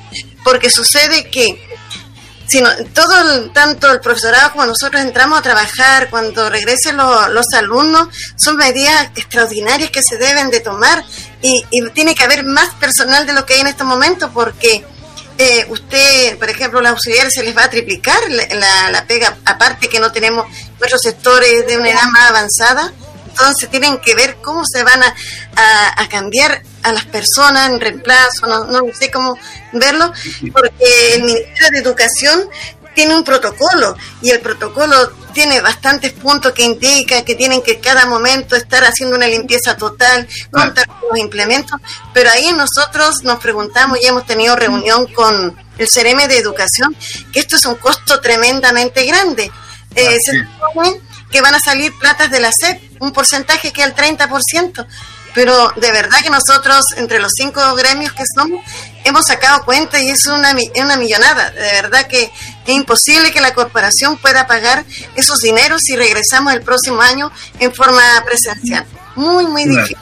porque 0.44 0.70
sucede 0.70 1.28
que 1.28 1.46
si 2.48 2.62
todo 2.94 3.50
tanto 3.50 3.90
el 3.90 4.00
profesorado 4.00 4.52
como 4.52 4.66
nosotros 4.66 5.02
entramos 5.02 5.40
a 5.40 5.42
trabajar, 5.42 6.08
cuando 6.10 6.48
regresen 6.48 6.96
los 6.96 7.46
alumnos, 7.54 8.08
son 8.36 8.56
medidas 8.56 9.10
extraordinarias 9.16 9.90
que 9.90 10.02
se 10.02 10.16
deben 10.16 10.50
de 10.50 10.60
tomar 10.60 11.04
y, 11.42 11.64
tiene 11.90 12.14
que 12.14 12.22
haber 12.22 12.44
más 12.44 12.74
personal 12.74 13.26
de 13.26 13.32
lo 13.32 13.44
que 13.44 13.54
hay 13.54 13.60
en 13.60 13.66
estos 13.66 13.86
momentos 13.86 14.30
porque 14.32 14.84
eh, 15.38 15.66
usted, 15.68 16.38
por 16.38 16.48
ejemplo, 16.48 16.80
los 16.80 16.92
auxiliares 16.92 17.34
se 17.34 17.42
les 17.42 17.56
va 17.56 17.64
a 17.64 17.70
triplicar 17.70 18.18
la, 18.30 18.90
la, 18.90 19.06
pega, 19.06 19.36
aparte 19.44 19.88
que 19.88 19.98
no 19.98 20.12
tenemos 20.12 20.46
nuestros 20.78 21.02
sectores 21.02 21.66
de 21.66 21.76
una 21.76 21.90
edad 21.90 22.04
más 22.04 22.30
avanzada, 22.30 22.92
entonces 23.38 23.68
tienen 23.70 23.98
que 23.98 24.14
ver 24.14 24.36
cómo 24.42 24.62
se 24.64 24.82
van 24.82 25.02
a, 25.02 25.14
a, 25.96 26.08
cambiar 26.08 26.62
a 26.82 26.92
las 26.92 27.04
personas 27.04 27.68
en 27.68 27.80
reemplazo, 27.80 28.46
no, 28.46 28.64
no 28.64 28.82
sé 28.98 29.10
cómo 29.10 29.38
verlo, 29.72 30.10
porque 30.52 31.14
el 31.14 31.24
Ministerio 31.24 31.70
de 31.70 31.78
Educación 31.78 32.48
tiene 32.94 33.14
un 33.14 33.24
protocolo 33.24 33.94
y 34.22 34.30
el 34.30 34.40
protocolo 34.40 35.12
tiene 35.34 35.60
bastantes 35.60 36.12
puntos 36.12 36.52
que 36.52 36.62
indica 36.62 37.22
que 37.26 37.34
tienen 37.34 37.60
que 37.60 37.78
cada 37.78 38.06
momento 38.06 38.56
estar 38.56 38.82
haciendo 38.84 39.16
una 39.16 39.26
limpieza 39.26 39.76
total, 39.76 40.26
contar 40.50 40.88
los 41.10 41.18
implementos, 41.18 41.78
pero 42.14 42.30
ahí 42.30 42.54
nosotros 42.54 43.22
nos 43.22 43.38
preguntamos 43.38 43.98
y 44.00 44.06
hemos 44.06 44.24
tenido 44.24 44.56
reunión 44.56 45.06
con 45.12 45.54
el 45.76 45.88
CRM 45.88 46.26
de 46.26 46.38
Educación, 46.38 46.96
que 47.34 47.40
esto 47.40 47.56
es 47.56 47.66
un 47.66 47.74
costo 47.74 48.18
tremendamente 48.20 49.04
grande. 49.04 49.52
Eh, 49.94 50.16
se 50.18 50.32
supone 50.44 51.00
que 51.30 51.40
van 51.42 51.54
a 51.54 51.60
salir 51.60 51.92
platas 51.98 52.30
de 52.30 52.40
la 52.40 52.50
SEP, 52.50 52.80
un 53.00 53.12
porcentaje 53.12 53.72
que 53.72 53.82
es 53.82 53.88
el 53.88 53.94
30%, 53.94 54.86
pero 55.34 55.70
de 55.76 55.92
verdad 55.92 56.22
que 56.22 56.30
nosotros, 56.30 56.84
entre 56.96 57.18
los 57.18 57.32
cinco 57.36 57.60
gremios 57.74 58.12
que 58.12 58.24
somos, 58.34 58.64
hemos 59.04 59.26
sacado 59.26 59.64
cuenta 59.64 60.00
y 60.00 60.08
es 60.08 60.26
una, 60.26 60.54
una 60.76 60.96
millonada. 60.96 61.50
De 61.50 61.60
verdad 61.82 62.06
que 62.06 62.22
es 62.24 62.74
imposible 62.74 63.30
que 63.32 63.40
la 63.40 63.52
corporación 63.52 64.16
pueda 64.16 64.46
pagar 64.46 64.84
esos 65.14 65.38
dineros 65.40 65.82
si 65.82 65.94
regresamos 65.94 66.54
el 66.54 66.62
próximo 66.62 67.02
año 67.02 67.30
en 67.58 67.74
forma 67.74 68.02
presencial. 68.24 68.86
Muy, 69.14 69.46
muy 69.46 69.66
difícil. 69.66 69.98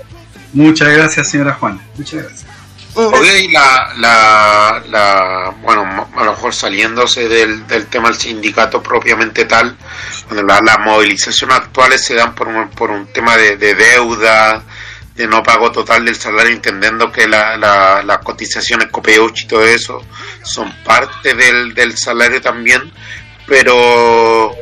Muchas 0.52 0.88
gracias, 0.88 1.28
señora 1.30 1.54
Juana. 1.54 1.84
Muchas 1.96 2.22
gracias. 2.22 2.53
Okay, 2.96 3.48
la, 3.48 3.92
la, 3.96 4.82
la, 4.88 5.54
bueno, 5.62 6.08
a 6.14 6.24
lo 6.24 6.30
mejor 6.32 6.54
saliéndose 6.54 7.28
del, 7.28 7.66
del 7.66 7.86
tema 7.86 8.08
del 8.08 8.18
sindicato 8.18 8.80
propiamente 8.80 9.46
tal, 9.46 9.76
las 10.30 10.60
la 10.62 10.78
movilizaciones 10.78 11.56
actuales 11.56 12.04
se 12.04 12.14
dan 12.14 12.36
por 12.36 12.46
un, 12.46 12.70
por 12.70 12.90
un 12.90 13.06
tema 13.08 13.36
de, 13.36 13.56
de 13.56 13.74
deuda, 13.74 14.62
de 15.16 15.26
no 15.26 15.42
pago 15.42 15.72
total 15.72 16.04
del 16.04 16.14
salario, 16.14 16.52
entendiendo 16.52 17.10
que 17.10 17.26
la, 17.26 17.56
la, 17.56 18.02
las 18.04 18.18
cotizaciones 18.18 18.88
COPEUCH 18.90 19.42
y 19.42 19.46
todo 19.48 19.64
eso 19.64 20.00
son 20.44 20.72
parte 20.84 21.34
del, 21.34 21.74
del 21.74 21.96
salario 21.98 22.40
también, 22.40 22.92
pero 23.46 24.54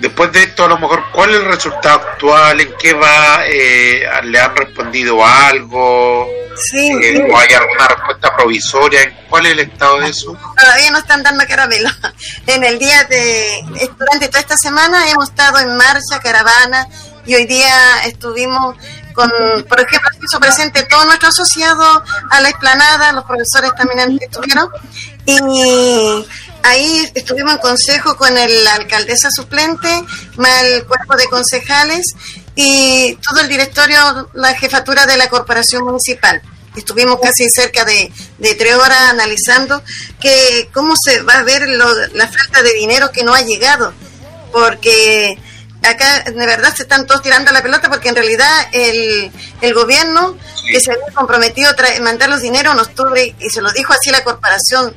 después 0.00 0.32
de 0.32 0.42
esto, 0.42 0.64
a 0.64 0.68
lo 0.68 0.78
mejor, 0.78 1.04
¿cuál 1.12 1.30
es 1.30 1.36
el 1.36 1.44
resultado 1.46 2.00
actual? 2.00 2.60
¿En 2.60 2.74
qué 2.78 2.92
va? 2.94 3.44
Eh, 3.46 4.02
¿Le 4.24 4.40
han 4.40 4.56
respondido 4.56 5.24
algo? 5.24 6.28
Sí, 6.56 6.90
eh, 7.02 7.28
¿O 7.30 7.38
hay 7.38 7.52
alguna 7.54 7.88
respuesta 7.88 8.36
provisoria? 8.36 9.24
¿Cuál 9.28 9.46
es 9.46 9.52
el 9.52 9.60
estado 9.60 10.00
de 10.00 10.08
eso? 10.08 10.36
Todavía 10.58 10.90
no 10.90 10.98
están 10.98 11.22
dando 11.22 11.44
caramelo. 11.46 11.88
En 12.46 12.64
el 12.64 12.78
día 12.78 13.04
de, 13.04 13.62
durante 13.98 14.28
toda 14.28 14.40
esta 14.40 14.56
semana 14.56 15.08
hemos 15.08 15.28
estado 15.28 15.58
en 15.58 15.76
marcha, 15.76 16.18
caravana, 16.22 16.86
y 17.24 17.34
hoy 17.34 17.46
día 17.46 18.02
estuvimos 18.06 18.76
con, 19.14 19.30
por 19.68 19.80
ejemplo, 19.80 20.10
hizo 20.22 20.40
presente 20.40 20.82
todo 20.84 21.04
nuestro 21.04 21.28
asociado 21.28 22.02
a 22.30 22.40
la 22.40 22.48
explanada, 22.48 23.12
los 23.12 23.24
profesores 23.24 23.72
también 23.76 24.18
estuvieron, 24.20 24.68
y 25.26 25.38
ahí 26.62 27.10
estuvimos 27.14 27.54
en 27.54 27.58
consejo 27.58 28.16
con 28.16 28.36
el, 28.36 28.64
la 28.64 28.74
alcaldesa 28.74 29.28
suplente, 29.30 29.88
más 30.36 30.62
el 30.62 30.84
cuerpo 30.84 31.16
de 31.16 31.26
concejales 31.26 32.06
y 32.54 33.16
todo 33.16 33.40
el 33.40 33.48
directorio, 33.48 34.28
la 34.34 34.54
jefatura 34.54 35.06
de 35.06 35.16
la 35.16 35.28
corporación 35.28 35.84
municipal. 35.84 36.42
Estuvimos 36.76 37.18
casi 37.20 37.48
cerca 37.50 37.84
de, 37.84 38.12
de 38.38 38.54
tres 38.54 38.74
horas 38.74 39.10
analizando 39.10 39.82
que 40.20 40.68
cómo 40.72 40.94
se 41.02 41.22
va 41.22 41.38
a 41.38 41.42
ver 41.42 41.68
lo, 41.68 41.92
la 42.14 42.28
falta 42.28 42.62
de 42.62 42.72
dinero 42.74 43.10
que 43.10 43.24
no 43.24 43.34
ha 43.34 43.42
llegado, 43.42 43.92
porque 44.52 45.36
acá 45.82 46.24
de 46.24 46.46
verdad 46.46 46.74
se 46.74 46.82
están 46.82 47.06
todos 47.06 47.22
tirando 47.22 47.50
la 47.52 47.62
pelota 47.62 47.88
porque 47.88 48.10
en 48.10 48.14
realidad 48.14 48.68
el, 48.72 49.32
el 49.62 49.74
gobierno 49.74 50.36
que 50.70 50.80
se 50.80 50.92
había 50.92 51.12
comprometido 51.14 51.70
a 51.70 52.00
mandar 52.02 52.28
los 52.28 52.42
dinero 52.42 52.72
en 52.72 52.78
octubre 52.78 53.34
y 53.38 53.50
se 53.50 53.62
lo 53.62 53.72
dijo 53.72 53.92
así 53.92 54.10
la 54.10 54.22
corporación 54.22 54.94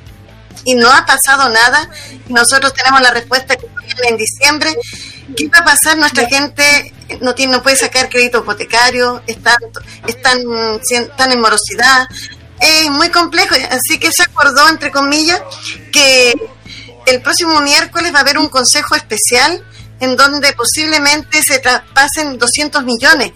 y 0.66 0.76
no 0.76 0.92
ha 0.92 1.06
pasado 1.06 1.50
nada 1.50 1.90
nosotros 2.30 2.74
tenemos 2.74 3.02
la 3.02 3.12
respuesta 3.12 3.56
que 3.56 3.68
en 4.08 4.18
diciembre 4.18 4.76
¿qué 5.36 5.48
va 5.50 5.60
a 5.60 5.66
pasar? 5.66 5.98
nuestra 5.98 6.28
gente 6.28 6.94
no 7.22 7.36
tiene 7.36 7.54
no 7.54 7.64
puede 7.64 7.76
sacar 7.76 8.10
crédito 8.10 8.40
hipotecario 8.40 9.22
están 9.28 9.58
están, 10.08 10.40
están 10.90 11.32
en 11.32 11.42
morosidad 11.42 12.08
es 12.60 12.90
muy 12.90 13.10
complejo 13.10 13.56
así 13.70 14.00
que 14.00 14.10
se 14.12 14.24
acordó 14.24 14.70
entre 14.70 14.92
comillas 14.92 15.42
que 15.92 16.34
el 17.06 17.22
próximo 17.22 17.60
miércoles 17.62 18.14
va 18.14 18.20
a 18.20 18.22
haber 18.22 18.38
un 18.38 18.50
consejo 18.50 18.96
especial 18.96 19.64
en 20.00 20.16
donde 20.16 20.54
posiblemente 20.54 21.42
se 21.42 21.60
traspasen 21.60 22.38
200 22.38 22.84
millones. 22.84 23.32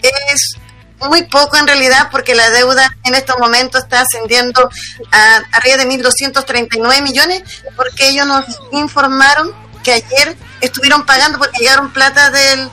Es 0.00 0.56
muy 1.04 1.22
poco 1.24 1.56
en 1.56 1.66
realidad 1.66 2.08
porque 2.10 2.34
la 2.34 2.50
deuda 2.50 2.96
en 3.04 3.14
estos 3.14 3.38
momentos 3.38 3.82
está 3.84 4.02
ascendiendo 4.02 4.68
a 5.10 5.36
arriba 5.52 5.76
de 5.76 5.88
1.239 5.88 7.02
millones 7.02 7.42
porque 7.76 8.08
ellos 8.08 8.26
nos 8.26 8.44
informaron 8.72 9.52
que 9.82 9.92
ayer 9.92 10.36
estuvieron 10.60 11.04
pagando 11.04 11.38
porque 11.38 11.58
llegaron 11.58 11.92
plata 11.92 12.30
del 12.30 12.70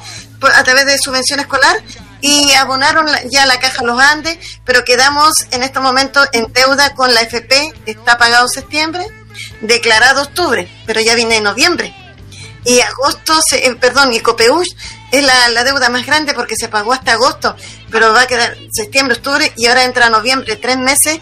a 0.55 0.63
través 0.63 0.85
de 0.85 0.97
subvención 0.97 1.39
escolar 1.39 1.75
y 2.21 2.53
abonaron 2.53 3.07
ya 3.29 3.45
la 3.45 3.59
caja 3.59 3.83
Los 3.83 3.99
Andes, 3.99 4.37
pero 4.65 4.83
quedamos 4.83 5.33
en 5.51 5.63
estos 5.63 5.81
momentos 5.81 6.27
en 6.33 6.51
deuda 6.51 6.93
con 6.93 7.13
la 7.13 7.21
FP, 7.21 7.73
está 7.85 8.17
pagado 8.17 8.47
septiembre, 8.47 9.05
declarado 9.61 10.23
octubre, 10.23 10.69
pero 10.85 10.99
ya 11.01 11.15
viene 11.15 11.37
en 11.37 11.43
noviembre. 11.43 11.95
Y 12.65 12.81
agosto, 12.81 13.39
se, 13.47 13.65
eh, 13.65 13.75
perdón, 13.75 14.13
y 14.13 14.19
Copeuch 14.19 14.67
es 15.11 15.23
la, 15.23 15.47
la, 15.49 15.63
deuda 15.63 15.89
más 15.89 16.05
grande 16.05 16.33
porque 16.33 16.55
se 16.57 16.67
pagó 16.67 16.91
hasta 16.91 17.13
agosto, 17.13 17.55
pero 17.91 18.13
va 18.13 18.21
a 18.21 18.27
quedar 18.27 18.57
septiembre, 18.71 19.15
octubre 19.17 19.51
y 19.55 19.67
ahora 19.67 19.83
entra 19.83 20.09
noviembre, 20.09 20.55
tres 20.55 20.77
meses, 20.77 21.19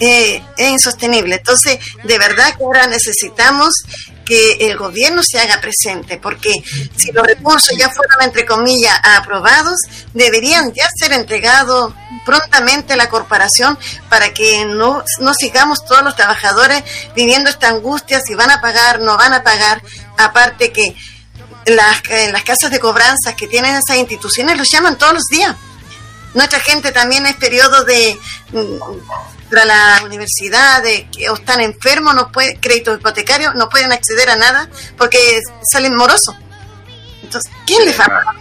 eh, 0.00 0.42
es 0.56 0.70
insostenible. 0.70 1.36
Entonces, 1.36 1.78
de 2.04 2.18
verdad 2.18 2.56
que 2.56 2.64
ahora 2.64 2.86
necesitamos 2.86 3.72
que 4.24 4.58
el 4.60 4.76
gobierno 4.76 5.22
se 5.24 5.40
haga 5.40 5.58
presente, 5.60 6.18
porque 6.18 6.52
si 6.94 7.10
los 7.12 7.26
recursos 7.26 7.76
ya 7.76 7.88
fueron, 7.88 8.22
entre 8.22 8.44
comillas, 8.44 8.94
aprobados, 9.02 9.78
deberían 10.12 10.72
ya 10.74 10.86
ser 10.94 11.12
entregados 11.14 11.94
prontamente 12.26 12.92
a 12.92 12.96
la 12.96 13.08
corporación 13.08 13.78
para 14.10 14.34
que 14.34 14.66
no, 14.66 15.02
no 15.20 15.32
sigamos 15.32 15.84
todos 15.86 16.02
los 16.02 16.14
trabajadores 16.14 16.84
viviendo 17.16 17.48
esta 17.48 17.70
angustia, 17.70 18.20
si 18.20 18.34
van 18.34 18.50
a 18.50 18.60
pagar, 18.60 19.00
no 19.00 19.16
van 19.16 19.32
a 19.32 19.42
pagar, 19.42 19.82
aparte 20.18 20.72
que 20.72 20.94
las, 21.64 22.02
en 22.10 22.32
las 22.32 22.44
casas 22.44 22.70
de 22.70 22.80
cobranzas 22.80 23.34
que 23.34 23.46
tienen 23.46 23.76
esas 23.76 23.96
instituciones 23.96 24.58
los 24.58 24.68
llaman 24.70 24.98
todos 24.98 25.14
los 25.14 25.24
días. 25.30 25.56
Nuestra 26.38 26.60
gente 26.60 26.92
también 26.92 27.26
es 27.26 27.34
periodo 27.34 27.82
de 27.82 28.16
para 29.50 29.64
la 29.64 30.02
universidad 30.04 30.80
de, 30.84 31.08
o 31.32 31.34
están 31.34 31.60
enfermos, 31.60 32.14
no 32.14 32.30
puede, 32.30 32.60
créditos 32.60 32.96
hipotecarios, 32.96 33.56
no 33.56 33.68
pueden 33.68 33.90
acceder 33.90 34.30
a 34.30 34.36
nada 34.36 34.68
porque 34.96 35.40
salen 35.68 35.96
morosos. 35.96 36.36
Entonces, 37.24 37.50
¿quién 37.66 37.84
les 37.84 37.98
va 37.98 38.04
a 38.04 38.06
pagar? 38.06 38.34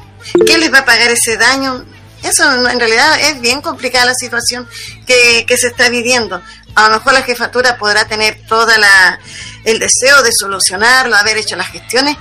¿Quién 0.45 0.59
les 0.59 0.71
va 0.71 0.77
a 0.77 0.85
pagar 0.85 1.09
ese 1.09 1.37
daño? 1.37 1.85
Eso 2.21 2.69
en 2.69 2.79
realidad 2.79 3.19
es 3.19 3.41
bien 3.41 3.63
complicada 3.63 4.05
la 4.05 4.13
situación 4.13 4.69
que, 5.07 5.45
que 5.47 5.57
se 5.57 5.69
está 5.69 5.89
viviendo. 5.89 6.39
A 6.75 6.89
lo 6.89 6.97
mejor 6.97 7.13
la 7.13 7.23
jefatura 7.23 7.79
podrá 7.79 8.05
tener 8.05 8.45
toda 8.47 8.77
la 8.77 9.19
el 9.63 9.79
deseo 9.79 10.21
de 10.21 10.29
solucionarlo, 10.31 11.15
haber 11.15 11.37
hecho 11.37 11.55
las 11.55 11.69
gestiones, 11.69 12.15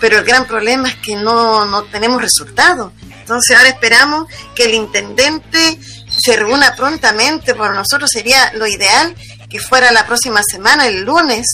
pero 0.00 0.18
el 0.18 0.24
gran 0.24 0.46
problema 0.46 0.88
es 0.88 0.96
que 0.96 1.14
no, 1.14 1.66
no 1.66 1.84
tenemos 1.84 2.20
resultados. 2.20 2.92
Entonces 3.30 3.56
ahora 3.56 3.68
esperamos 3.68 4.26
que 4.56 4.64
el 4.64 4.74
intendente 4.74 5.78
se 6.18 6.34
reúna 6.34 6.74
prontamente, 6.74 7.54
por 7.54 7.72
nosotros 7.72 8.10
sería 8.12 8.52
lo 8.54 8.66
ideal 8.66 9.14
que 9.48 9.60
fuera 9.60 9.92
la 9.92 10.04
próxima 10.04 10.40
semana, 10.42 10.88
el 10.88 11.04
lunes, 11.04 11.46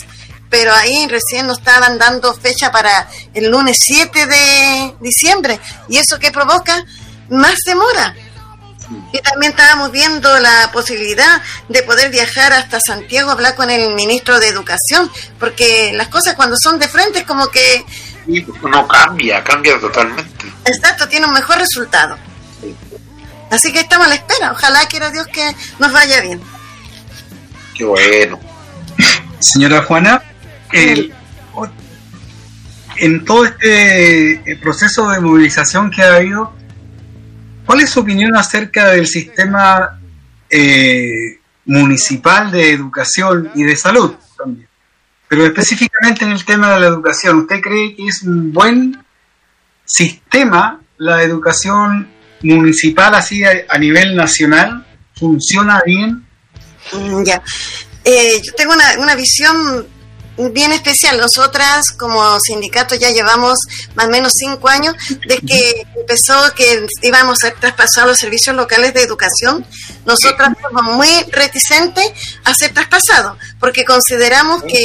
pero 0.49 0.73
ahí 0.73 1.07
recién 1.07 1.47
nos 1.47 1.59
estaban 1.59 1.99
dando 1.99 2.33
fecha 2.33 2.73
para 2.73 3.11
el 3.35 3.51
lunes 3.51 3.77
7 3.79 4.27
de 4.27 4.95
diciembre, 5.01 5.61
y 5.91 5.99
eso 5.99 6.19
que 6.19 6.33
provoca 6.33 6.83
más 7.29 7.57
demora. 7.67 8.17
Y 9.13 9.19
también 9.19 9.53
estábamos 9.53 9.93
viendo 9.93 10.39
la 10.39 10.71
posibilidad 10.73 11.43
de 11.69 11.83
poder 11.83 12.11
viajar 12.11 12.55
hasta 12.55 12.81
Santiago 12.81 13.29
a 13.29 13.33
hablar 13.35 13.55
con 13.55 13.69
el 13.69 13.95
ministro 13.95 14.41
de 14.41 14.49
Educación, 14.49 15.13
porque 15.39 15.93
las 15.93 16.09
cosas 16.09 16.37
cuando 16.37 16.57
son 16.59 16.79
de 16.79 16.89
frente 16.89 17.19
es 17.19 17.27
como 17.27 17.49
que... 17.49 17.85
No 18.63 18.89
cambia, 18.89 19.43
cambia 19.45 19.79
totalmente. 19.79 20.47
Exacto, 20.65 21.09
tiene 21.09 21.27
un 21.27 21.33
mejor 21.33 21.59
resultado. 21.59 22.17
Así 23.51 23.73
que 23.73 23.81
estamos 23.81 24.07
a 24.07 24.11
la 24.11 24.17
espera. 24.17 24.53
Ojalá 24.53 24.87
quiera 24.89 25.11
Dios 25.11 25.27
que 25.29 25.55
nos 25.79 25.93
vaya 25.93 26.21
bien. 26.21 26.41
Qué 27.75 27.85
bueno. 27.85 28.41
Señora 29.39 29.83
Juana, 29.83 30.23
el, 30.73 31.15
en 32.99 33.25
todo 33.25 33.45
este 33.45 34.51
eh, 34.51 34.57
proceso 34.57 35.11
de 35.11 35.21
movilización 35.21 35.91
que 35.91 36.03
ha 36.03 36.17
habido, 36.17 36.53
¿cuál 37.65 37.81
es 37.81 37.91
su 37.91 38.01
opinión 38.01 38.37
acerca 38.37 38.89
del 38.89 39.07
sistema 39.07 40.01
eh, 40.51 41.39
municipal 41.67 42.51
de 42.51 42.73
educación 42.73 43.51
y 43.55 43.65
de 43.65 43.77
salud? 43.77 44.15
Pero 45.29 45.47
específicamente 45.47 46.25
en 46.25 46.33
el 46.33 46.45
tema 46.45 46.75
de 46.75 46.81
la 46.81 46.87
educación, 46.87 47.41
¿usted 47.41 47.61
cree 47.61 47.97
que 47.97 48.07
es 48.07 48.23
un 48.23 48.53
buen 48.53 49.05
sistema 49.85 50.81
la 50.99 51.23
educación 51.23 52.09
municipal 52.43 53.15
así 53.15 53.43
a, 53.45 53.79
nivel 53.79 54.15
nacional 54.15 54.87
funciona 55.15 55.83
bien? 55.85 56.25
Mm, 56.93 57.25
ya. 57.25 57.43
Eh, 58.05 58.41
yo 58.43 58.53
tengo 58.55 58.73
una, 58.73 58.99
una 58.99 59.15
visión 59.15 59.87
bien 60.37 60.73
especial. 60.73 61.19
Nosotras 61.19 61.87
como 61.97 62.39
sindicato 62.41 62.95
ya 62.95 63.11
llevamos 63.11 63.59
más 63.95 64.07
o 64.07 64.11
menos 64.11 64.33
cinco 64.35 64.69
años 64.69 64.95
desde 65.27 65.47
que 65.47 65.87
empezó 65.97 66.35
que 66.55 66.87
íbamos 67.03 67.43
a 67.45 67.53
traspasar 67.53 68.07
los 68.07 68.19
servicios 68.19 68.55
locales 68.55 68.95
de 68.95 69.03
educación. 69.03 69.67
Nosotras 70.05 70.51
somos 70.63 70.97
muy 70.97 71.11
reticentes 71.33 72.13
a 72.45 72.55
ser 72.55 72.73
traspasados 72.73 73.39
porque 73.59 73.85
consideramos 73.85 74.63
que, 74.65 74.83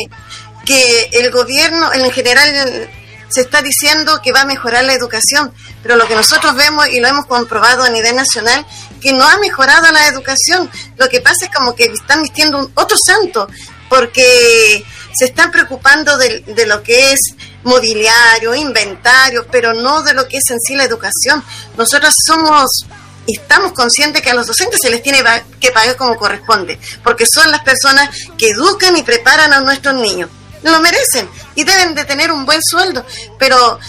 que 0.65 1.09
el 1.13 1.31
gobierno 1.31 1.93
en 1.93 2.11
general 2.11 2.89
se 3.31 3.41
está 3.41 3.61
diciendo 3.61 4.19
que 4.21 4.31
va 4.31 4.41
a 4.41 4.45
mejorar 4.45 4.83
la 4.83 4.93
educación, 4.93 5.53
pero 5.81 5.95
lo 5.95 6.07
que 6.07 6.15
nosotros 6.15 6.53
vemos 6.55 6.87
y 6.89 6.99
lo 6.99 7.07
hemos 7.07 7.25
comprobado 7.25 7.83
a 7.83 7.89
nivel 7.89 8.15
nacional, 8.15 8.65
que 9.01 9.13
no 9.13 9.23
ha 9.23 9.37
mejorado 9.37 9.89
la 9.91 10.07
educación. 10.07 10.69
Lo 10.97 11.07
que 11.07 11.21
pasa 11.21 11.45
es 11.45 11.51
como 11.55 11.73
que 11.73 11.85
están 11.85 12.21
vistiendo 12.21 12.69
otro 12.75 12.97
santo, 12.97 13.47
porque 13.89 14.83
se 15.13 15.26
están 15.26 15.52
preocupando 15.52 16.17
de, 16.17 16.39
de, 16.39 16.65
lo 16.65 16.82
que 16.84 17.13
es 17.13 17.19
mobiliario, 17.63 18.56
inventario, 18.56 19.45
pero 19.52 19.74
no 19.74 20.02
de 20.04 20.13
lo 20.13 20.28
que 20.28 20.38
es 20.38 20.50
en 20.50 20.60
sí 20.60 20.76
la 20.76 20.84
educación. 20.84 21.43
Nosotros 21.78 22.13
somos 22.26 22.86
y 23.28 23.38
estamos 23.38 23.74
conscientes 23.74 24.21
que 24.21 24.32
a 24.32 24.34
los 24.34 24.47
docentes 24.47 24.80
se 24.82 24.89
les 24.89 25.04
tiene 25.04 25.24
que 25.60 25.71
pagar 25.71 25.95
como 25.95 26.17
corresponde, 26.17 26.80
porque 27.04 27.26
son 27.26 27.52
las 27.52 27.62
personas 27.62 28.10
que 28.38 28.50
educan 28.50 28.97
y 28.97 29.04
preparan 29.04 29.54
a 29.54 29.62
nuestros 29.62 29.95
niños 29.95 30.30
lo 30.63 30.80
merecen 30.80 31.30
y 31.56 31.63
deben 31.63 31.95
de 31.95 32.06
tener 32.06 32.32
un 32.32 32.45
buen 32.45 32.62
sueldo, 32.62 33.06
pero 33.39 33.80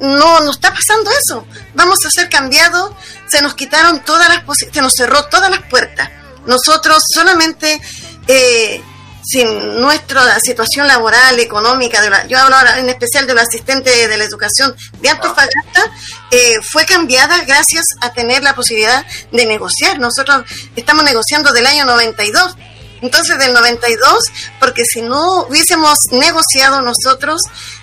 no 0.00 0.40
nos 0.40 0.56
está 0.56 0.72
pasando 0.72 1.10
eso. 1.10 1.46
Vamos 1.74 1.98
a 2.04 2.10
ser 2.10 2.28
cambiados, 2.28 2.92
se 3.28 3.40
nos 3.42 3.54
quitaron 3.54 4.00
todas 4.00 4.28
las 4.28 4.44
se 4.72 4.82
nos 4.82 4.92
cerró 4.96 5.26
todas 5.26 5.50
las 5.50 5.62
puertas. 5.62 6.10
Nosotros 6.46 7.02
solamente 7.14 7.80
eh, 8.26 8.82
sin 9.30 9.80
nuestra 9.80 10.38
situación 10.40 10.88
laboral, 10.88 11.38
económica, 11.38 12.00
de 12.00 12.10
yo 12.28 12.38
hablo 12.38 12.56
ahora 12.56 12.78
en 12.78 12.88
especial 12.88 13.26
de 13.26 13.34
los 13.34 13.42
asistentes 13.42 14.08
de 14.08 14.16
la 14.16 14.24
educación 14.24 14.74
de 15.00 15.08
Antofagasta, 15.08 15.82
eh, 16.30 16.54
fue 16.72 16.84
cambiada 16.84 17.44
gracias 17.44 17.84
a 18.00 18.12
tener 18.12 18.42
la 18.42 18.54
posibilidad 18.54 19.04
de 19.30 19.46
negociar. 19.46 19.98
Nosotros 19.98 20.44
estamos 20.74 21.04
negociando 21.04 21.52
del 21.52 21.66
año 21.66 21.84
92 21.84 22.56
entonces 23.02 23.38
del 23.38 23.54
92, 23.54 24.18
porque 24.58 24.82
si 24.84 25.02
no 25.02 25.44
hubiésemos 25.44 25.96
negociado 26.12 26.82
nosotros, 26.82 27.40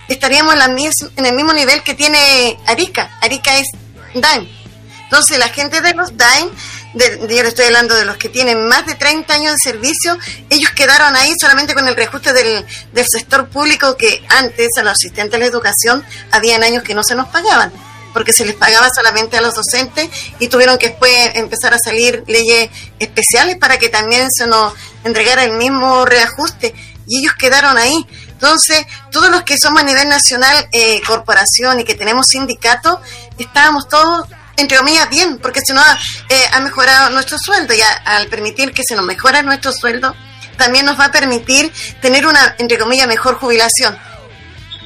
estaríamos 0.08 0.54
en, 0.54 0.60
la 0.60 0.66
en 0.66 1.26
el 1.26 1.34
mismo 1.34 1.54
nivel 1.54 1.82
que 1.84 1.96
tiene 1.96 2.58
Arica. 2.66 3.18
Arica 3.22 3.58
es 3.58 3.68
DAIM. 4.14 4.48
Entonces 5.04 5.40
la 5.40 5.50
gente 5.50 5.82
de 5.82 5.94
los 5.94 6.16
DAIM, 6.18 6.50
de, 6.94 7.20
yo 7.20 7.44
le 7.44 7.50
estoy 7.50 7.66
hablando 7.66 7.96
de 7.96 8.06
los 8.06 8.18
que 8.18 8.30
tienen 8.30 8.68
más 8.68 8.86
de 8.86 8.96
30 8.96 9.34
años 9.34 9.54
de 9.54 9.72
servicio, 9.72 10.18
ellos 10.50 10.72
quedaron 10.72 11.16
ahí 11.16 11.34
solamente 11.40 11.74
con 11.74 11.88
el 11.88 11.96
reajuste 11.96 12.34
del, 12.34 12.66
del 12.94 13.06
sector 13.08 13.48
público 13.50 13.98
que 13.98 14.26
antes 14.30 14.70
a 14.78 14.84
los 14.84 14.94
asistentes 14.94 15.32
de 15.32 15.40
la 15.40 15.46
educación 15.46 16.04
habían 16.32 16.64
años 16.64 16.84
que 16.84 16.96
no 16.96 17.04
se 17.04 17.16
nos 17.16 17.28
pagaban 17.30 17.72
porque 18.14 18.34
se 18.34 18.46
les 18.46 18.56
pagaba 18.56 18.88
solamente 18.96 19.38
a 19.38 19.42
los 19.42 19.54
docentes 19.54 20.10
y 20.40 20.48
tuvieron 20.48 20.80
que 20.80 20.90
después 20.90 21.14
empezar 21.36 21.76
a 21.76 21.78
salir 21.78 22.24
leyes 22.26 22.72
especiales 22.98 23.58
para 23.58 23.78
que 23.78 23.90
también 23.90 24.32
se 24.32 24.48
nos 24.48 24.74
entregara 25.04 25.44
el 25.44 25.52
mismo 25.52 26.04
reajuste 26.04 26.74
y 27.06 27.20
ellos 27.20 27.34
quedaron 27.36 27.78
ahí. 27.78 28.08
Entonces, 28.30 28.86
todos 29.12 29.30
los 29.30 29.44
que 29.44 29.56
somos 29.58 29.82
a 29.82 29.86
nivel 29.86 30.10
nacional, 30.10 30.68
eh, 30.72 31.02
corporación 31.06 31.80
y 31.80 31.84
que 31.84 31.96
tenemos 31.96 32.28
sindicato, 32.28 33.02
estábamos 33.38 33.88
todos, 33.88 34.28
entre 34.58 34.78
comillas, 34.78 35.10
bien, 35.10 35.38
porque 35.38 35.62
se 35.66 35.74
nos 35.74 35.86
eh, 36.30 36.44
ha, 36.52 36.60
mejorado 36.60 37.10
nuestro 37.12 37.38
sueldo 37.38 37.74
y 37.74 37.82
al 38.06 38.28
permitir 38.28 38.74
que 38.74 38.84
se 38.88 38.96
nos 38.96 39.06
mejore 39.06 39.44
nuestro 39.44 39.72
sueldo, 39.72 40.16
también 40.58 40.86
nos 40.86 41.00
va 41.00 41.06
a 41.06 41.12
permitir 41.12 41.72
tener 42.02 42.26
una, 42.26 42.56
entre 42.58 42.78
comillas, 42.78 43.08
mejor 43.08 43.36
jubilación. 43.36 43.98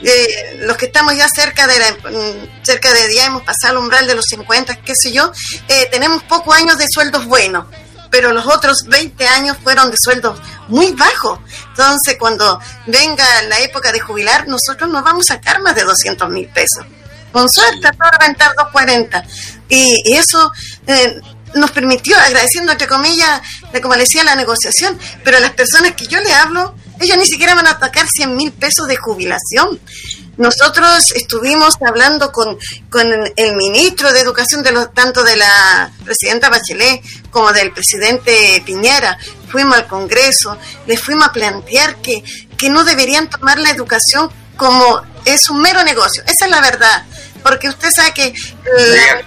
Eh, 0.03 0.59
los 0.61 0.77
que 0.77 0.87
estamos 0.87 1.15
ya 1.15 1.27
cerca 1.33 1.67
de 1.67 1.79
la, 1.79 1.91
mm, 1.91 2.63
cerca 2.63 2.91
de 2.93 3.13
ya 3.13 3.25
hemos 3.25 3.43
pasado 3.43 3.73
el 3.73 3.77
umbral 3.77 4.07
de 4.07 4.15
los 4.15 4.25
50, 4.25 4.75
qué 4.77 4.93
sé 4.95 5.11
yo, 5.11 5.31
eh, 5.67 5.87
tenemos 5.91 6.23
pocos 6.23 6.55
años 6.55 6.77
de 6.77 6.85
sueldos 6.91 7.25
buenos 7.25 7.65
pero 8.11 8.33
los 8.33 8.45
otros 8.45 8.83
20 8.87 9.25
años 9.25 9.57
fueron 9.63 9.89
de 9.89 9.95
sueldos 9.97 10.37
muy 10.67 10.91
bajos. 10.91 11.39
Entonces, 11.69 12.17
cuando 12.19 12.59
venga 12.85 13.25
la 13.43 13.59
época 13.61 13.91
de 13.91 14.01
jubilar, 14.01 14.47
nosotros 14.47 14.89
nos 14.89 15.01
vamos 15.01 15.31
a 15.31 15.35
sacar 15.35 15.61
más 15.61 15.73
de 15.75 15.83
200 15.83 16.29
mil 16.29 16.47
pesos. 16.49 16.85
Con 17.31 17.49
suerte, 17.49 17.89
para 17.97 18.17
rentar 18.19 18.53
240. 18.57 19.23
Y, 19.71 20.01
y 20.05 20.13
eso 20.13 20.51
eh, 20.85 21.19
nos 21.55 21.71
permitió, 21.71 22.17
agradeciendo, 22.17 22.71
entre 22.71 22.87
comillas, 22.87 23.41
de 23.73 23.81
como 23.81 23.95
le 23.95 24.01
decía, 24.01 24.23
la 24.23 24.35
negociación. 24.35 24.97
Pero 25.23 25.39
las 25.39 25.51
personas 25.51 25.93
que 25.93 26.07
yo 26.07 26.19
le 26.19 26.33
hablo, 26.33 26.75
ellos 26.99 27.17
ni 27.17 27.25
siquiera 27.25 27.55
van 27.55 27.67
a 27.67 27.71
atacar 27.71 28.07
100 28.07 28.35
mil 28.35 28.51
pesos 28.51 28.87
de 28.87 28.95
jubilación. 28.97 29.79
Nosotros 30.37 31.11
estuvimos 31.13 31.75
hablando 31.85 32.31
con, 32.31 32.57
con 32.89 33.07
el 33.35 33.55
ministro 33.55 34.11
de 34.13 34.21
Educación, 34.21 34.63
de 34.63 34.87
tanto 34.93 35.23
de 35.23 35.35
la 35.35 35.91
presidenta 36.03 36.49
Bachelet 36.49 37.01
como 37.29 37.51
del 37.51 37.71
presidente 37.71 38.61
Piñera. 38.65 39.17
Fuimos 39.49 39.75
al 39.75 39.87
Congreso, 39.87 40.57
les 40.87 41.01
fuimos 41.01 41.27
a 41.27 41.33
plantear 41.33 41.97
que, 41.97 42.23
que 42.57 42.69
no 42.69 42.83
deberían 42.83 43.29
tomar 43.29 43.59
la 43.59 43.71
educación 43.71 44.31
como 44.55 45.01
es 45.25 45.49
un 45.49 45.61
mero 45.61 45.83
negocio. 45.83 46.23
Esa 46.25 46.45
es 46.45 46.51
la 46.51 46.61
verdad. 46.61 47.05
Porque 47.43 47.69
usted 47.69 47.89
sabe 47.91 48.13
que 48.13 48.33
la 48.63 49.21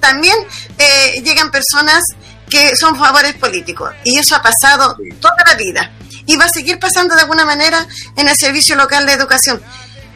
también 0.00 0.36
eh, 0.78 1.22
llegan 1.22 1.50
personas 1.50 2.02
que 2.48 2.76
son 2.76 2.96
favores 2.96 3.34
políticos. 3.34 3.92
Y 4.04 4.18
eso 4.18 4.36
ha 4.36 4.42
pasado 4.42 4.96
toda 5.20 5.36
la 5.46 5.54
vida. 5.54 5.92
Y 6.26 6.36
va 6.36 6.44
a 6.44 6.48
seguir 6.48 6.78
pasando 6.78 7.14
de 7.14 7.22
alguna 7.22 7.44
manera 7.44 7.86
en 8.16 8.28
el 8.28 8.36
Servicio 8.36 8.76
Local 8.76 9.06
de 9.06 9.12
Educación. 9.12 9.60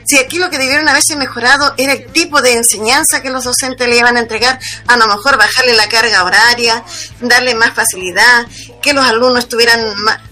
Si 0.04 0.18
aquí 0.18 0.38
lo 0.38 0.50
que 0.50 0.58
debieron 0.58 0.88
haberse 0.88 1.14
mejorado 1.14 1.72
era 1.76 1.92
el 1.92 2.06
tipo 2.06 2.42
de 2.42 2.54
enseñanza 2.54 3.22
que 3.22 3.30
los 3.30 3.44
docentes 3.44 3.86
le 3.88 3.96
iban 3.96 4.16
a 4.16 4.20
entregar, 4.20 4.58
a 4.88 4.96
lo 4.96 5.06
mejor 5.06 5.36
bajarle 5.36 5.74
la 5.74 5.88
carga 5.88 6.24
horaria, 6.24 6.82
darle 7.20 7.54
más 7.54 7.74
facilidad, 7.74 8.44
que 8.82 8.92
los 8.92 9.06
alumnos 9.06 9.48
tuvieran, 9.48 9.80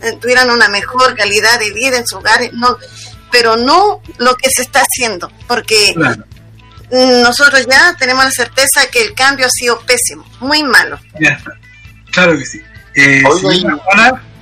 eh, 0.02 0.18
tuvieran 0.20 0.50
una 0.50 0.68
mejor 0.68 1.14
calidad 1.14 1.60
de 1.60 1.70
vida 1.72 1.98
en 1.98 2.06
sus 2.06 2.18
hogares, 2.18 2.50
no, 2.54 2.76
pero 3.30 3.56
no 3.56 4.00
lo 4.16 4.34
que 4.36 4.50
se 4.50 4.62
está 4.62 4.80
haciendo, 4.80 5.30
porque 5.46 5.94
nosotros 6.90 7.66
ya 7.70 7.94
tenemos 7.98 8.24
la 8.24 8.30
certeza 8.30 8.86
que 8.90 9.02
el 9.02 9.14
cambio 9.14 9.46
ha 9.46 9.50
sido 9.50 9.80
pésimo, 9.80 10.24
muy 10.40 10.62
malo. 10.62 10.98
Claro 12.10 12.36
que 12.36 12.44
sí. 12.44 12.62
Eh, 12.94 13.22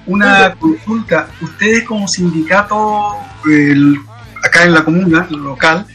una 0.07 0.55
consulta. 0.55 1.29
Ustedes 1.41 1.85
como 1.85 2.07
sindicato, 2.09 3.17
el 3.45 3.99
acá 4.43 4.63
en 4.65 4.73
la 4.73 4.85
comuna 4.85 5.27
local, 5.31 5.87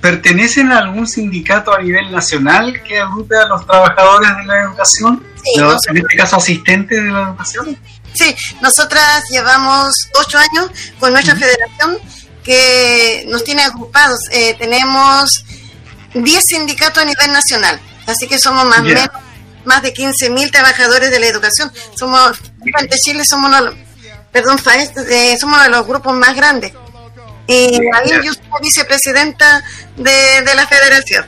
¿pertenecen 0.00 0.72
a 0.72 0.78
algún 0.78 1.06
sindicato 1.06 1.74
a 1.74 1.80
nivel 1.80 2.10
nacional 2.10 2.82
que 2.82 2.98
agrupe 2.98 3.36
a 3.36 3.46
los 3.46 3.66
trabajadores 3.66 4.30
de 4.38 4.44
la 4.44 4.62
educación? 4.62 5.22
en 5.88 5.96
este 5.96 6.16
caso, 6.16 6.36
asistentes 6.36 7.02
de 7.02 7.10
la 7.10 7.22
educación. 7.22 7.78
Sí, 8.12 8.34
nosotras 8.60 9.22
llevamos 9.30 9.94
ocho 10.18 10.38
años 10.38 10.70
con 10.98 11.12
nuestra 11.12 11.34
federación 11.36 11.98
que 12.42 13.24
nos 13.28 13.44
tiene 13.44 13.62
agrupados. 13.62 14.18
Eh, 14.32 14.54
tenemos 14.58 15.44
10 16.14 16.44
sindicatos 16.44 17.02
a 17.02 17.06
nivel 17.06 17.32
nacional, 17.32 17.80
así 18.06 18.26
que 18.26 18.38
somos 18.38 18.64
más, 18.66 18.82
menos, 18.82 19.08
más 19.64 19.82
de 19.82 19.94
15.000 19.94 20.50
trabajadores 20.50 21.10
de 21.10 21.20
la 21.20 21.26
educación. 21.26 21.72
Somos, 21.96 22.38
en 22.64 22.88
Chile 23.04 23.24
somos 23.24 23.50
uno, 23.50 23.72
perdón, 24.32 24.58
eh, 25.10 25.36
somos 25.38 25.56
uno 25.56 25.64
de 25.64 25.70
los 25.70 25.86
grupos 25.86 26.14
más 26.14 26.34
grandes. 26.34 26.72
Y 27.46 27.74
ahí 27.74 28.10
yo 28.22 28.32
soy 28.32 28.44
vicepresidenta 28.62 29.64
de, 29.96 30.42
de 30.42 30.54
la 30.54 30.66
federación. 30.66 31.26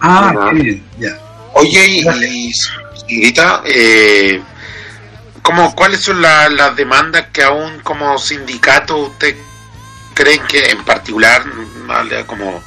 Ah, 0.00 0.50
bien, 0.52 0.84
ya. 0.98 1.18
Oye, 1.54 1.86
y, 1.86 2.52
y 3.08 3.34
eh, 3.64 4.42
¿cuáles 5.74 6.02
son 6.02 6.20
las 6.20 6.76
demandas 6.76 7.26
que 7.32 7.42
aún 7.42 7.80
como 7.80 8.18
sindicato 8.18 8.96
usted 8.98 9.36
creen 10.14 10.42
que 10.46 10.70
en 10.70 10.84
particular, 10.84 11.44
como 12.26 12.62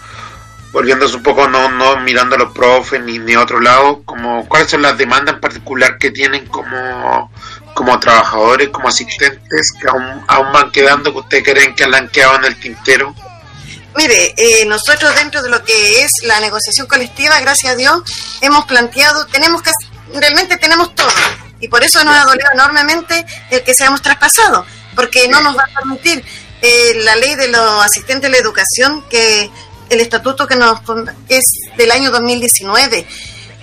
volviéndose 0.72 1.16
un 1.16 1.24
poco, 1.24 1.48
no, 1.48 1.70
no 1.70 1.98
mirando 2.02 2.36
a 2.36 2.40
los 2.40 2.54
profes 2.54 3.02
ni, 3.02 3.20
ni 3.20 3.34
a 3.34 3.42
otro 3.42 3.60
lado, 3.60 4.04
como 4.06 4.48
cuáles 4.48 4.70
son 4.70 4.82
las 4.82 4.98
demandas 4.98 5.36
en 5.36 5.42
particular 5.42 5.98
que 5.98 6.12
tienen 6.12 6.46
como 6.48 7.32
como 7.80 7.98
trabajadores, 7.98 8.68
como 8.70 8.90
asistentes 8.90 9.74
que 9.80 9.88
aún, 9.88 10.22
aún 10.28 10.52
van 10.52 10.70
quedando, 10.70 11.14
que 11.14 11.20
ustedes 11.20 11.44
creen 11.46 11.74
que 11.76 11.86
han 11.86 12.10
quedado 12.10 12.36
en 12.36 12.44
el 12.44 12.60
tintero? 12.60 13.16
Mire, 13.96 14.34
eh, 14.36 14.66
nosotros 14.66 15.16
dentro 15.16 15.42
de 15.42 15.50
lo 15.50 15.64
que 15.64 16.04
es 16.04 16.12
la 16.24 16.42
negociación 16.42 16.88
colectiva, 16.88 17.40
gracias 17.40 17.72
a 17.72 17.76
Dios, 17.78 18.02
hemos 18.42 18.66
planteado, 18.66 19.26
tenemos 19.28 19.62
que, 19.62 19.72
realmente 20.14 20.58
tenemos 20.58 20.94
todo, 20.94 21.10
y 21.62 21.70
por 21.70 21.82
eso 21.84 22.04
nos 22.04 22.18
ha 22.18 22.26
dolido 22.26 22.50
enormemente 22.54 23.26
el 23.50 23.64
que 23.64 23.74
seamos 23.74 24.02
traspasados, 24.02 24.68
porque 24.94 25.30
no 25.30 25.42
nos 25.42 25.58
va 25.58 25.64
a 25.64 25.80
permitir 25.80 26.22
eh, 26.62 26.94
la 27.04 27.16
ley 27.16 27.36
de 27.36 27.48
los 27.48 27.86
asistentes 27.86 28.24
de 28.24 28.30
la 28.30 28.38
educación, 28.38 29.06
que 29.10 29.50
el 29.90 30.02
estatuto 30.02 30.48
que 30.48 30.56
nos 30.56 30.80
es 31.28 31.46
del 31.78 31.92
año 31.92 32.12
2019, 32.12 33.08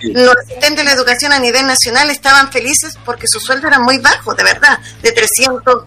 los 0.03 0.37
asistentes 0.37 0.79
de 0.79 0.85
la 0.85 0.93
educación 0.93 1.33
a 1.33 1.39
nivel 1.39 1.67
nacional 1.67 2.11
estaban 2.11 2.53
felices 2.53 2.99
porque 3.05 3.27
su 3.27 3.41
sueldo 3.41 3.67
era 3.67 3.79
muy 3.79 3.99
bajo, 3.99 4.35
de 4.35 4.45
verdad, 4.45 4.79
de 5.03 5.12
300 5.12 5.85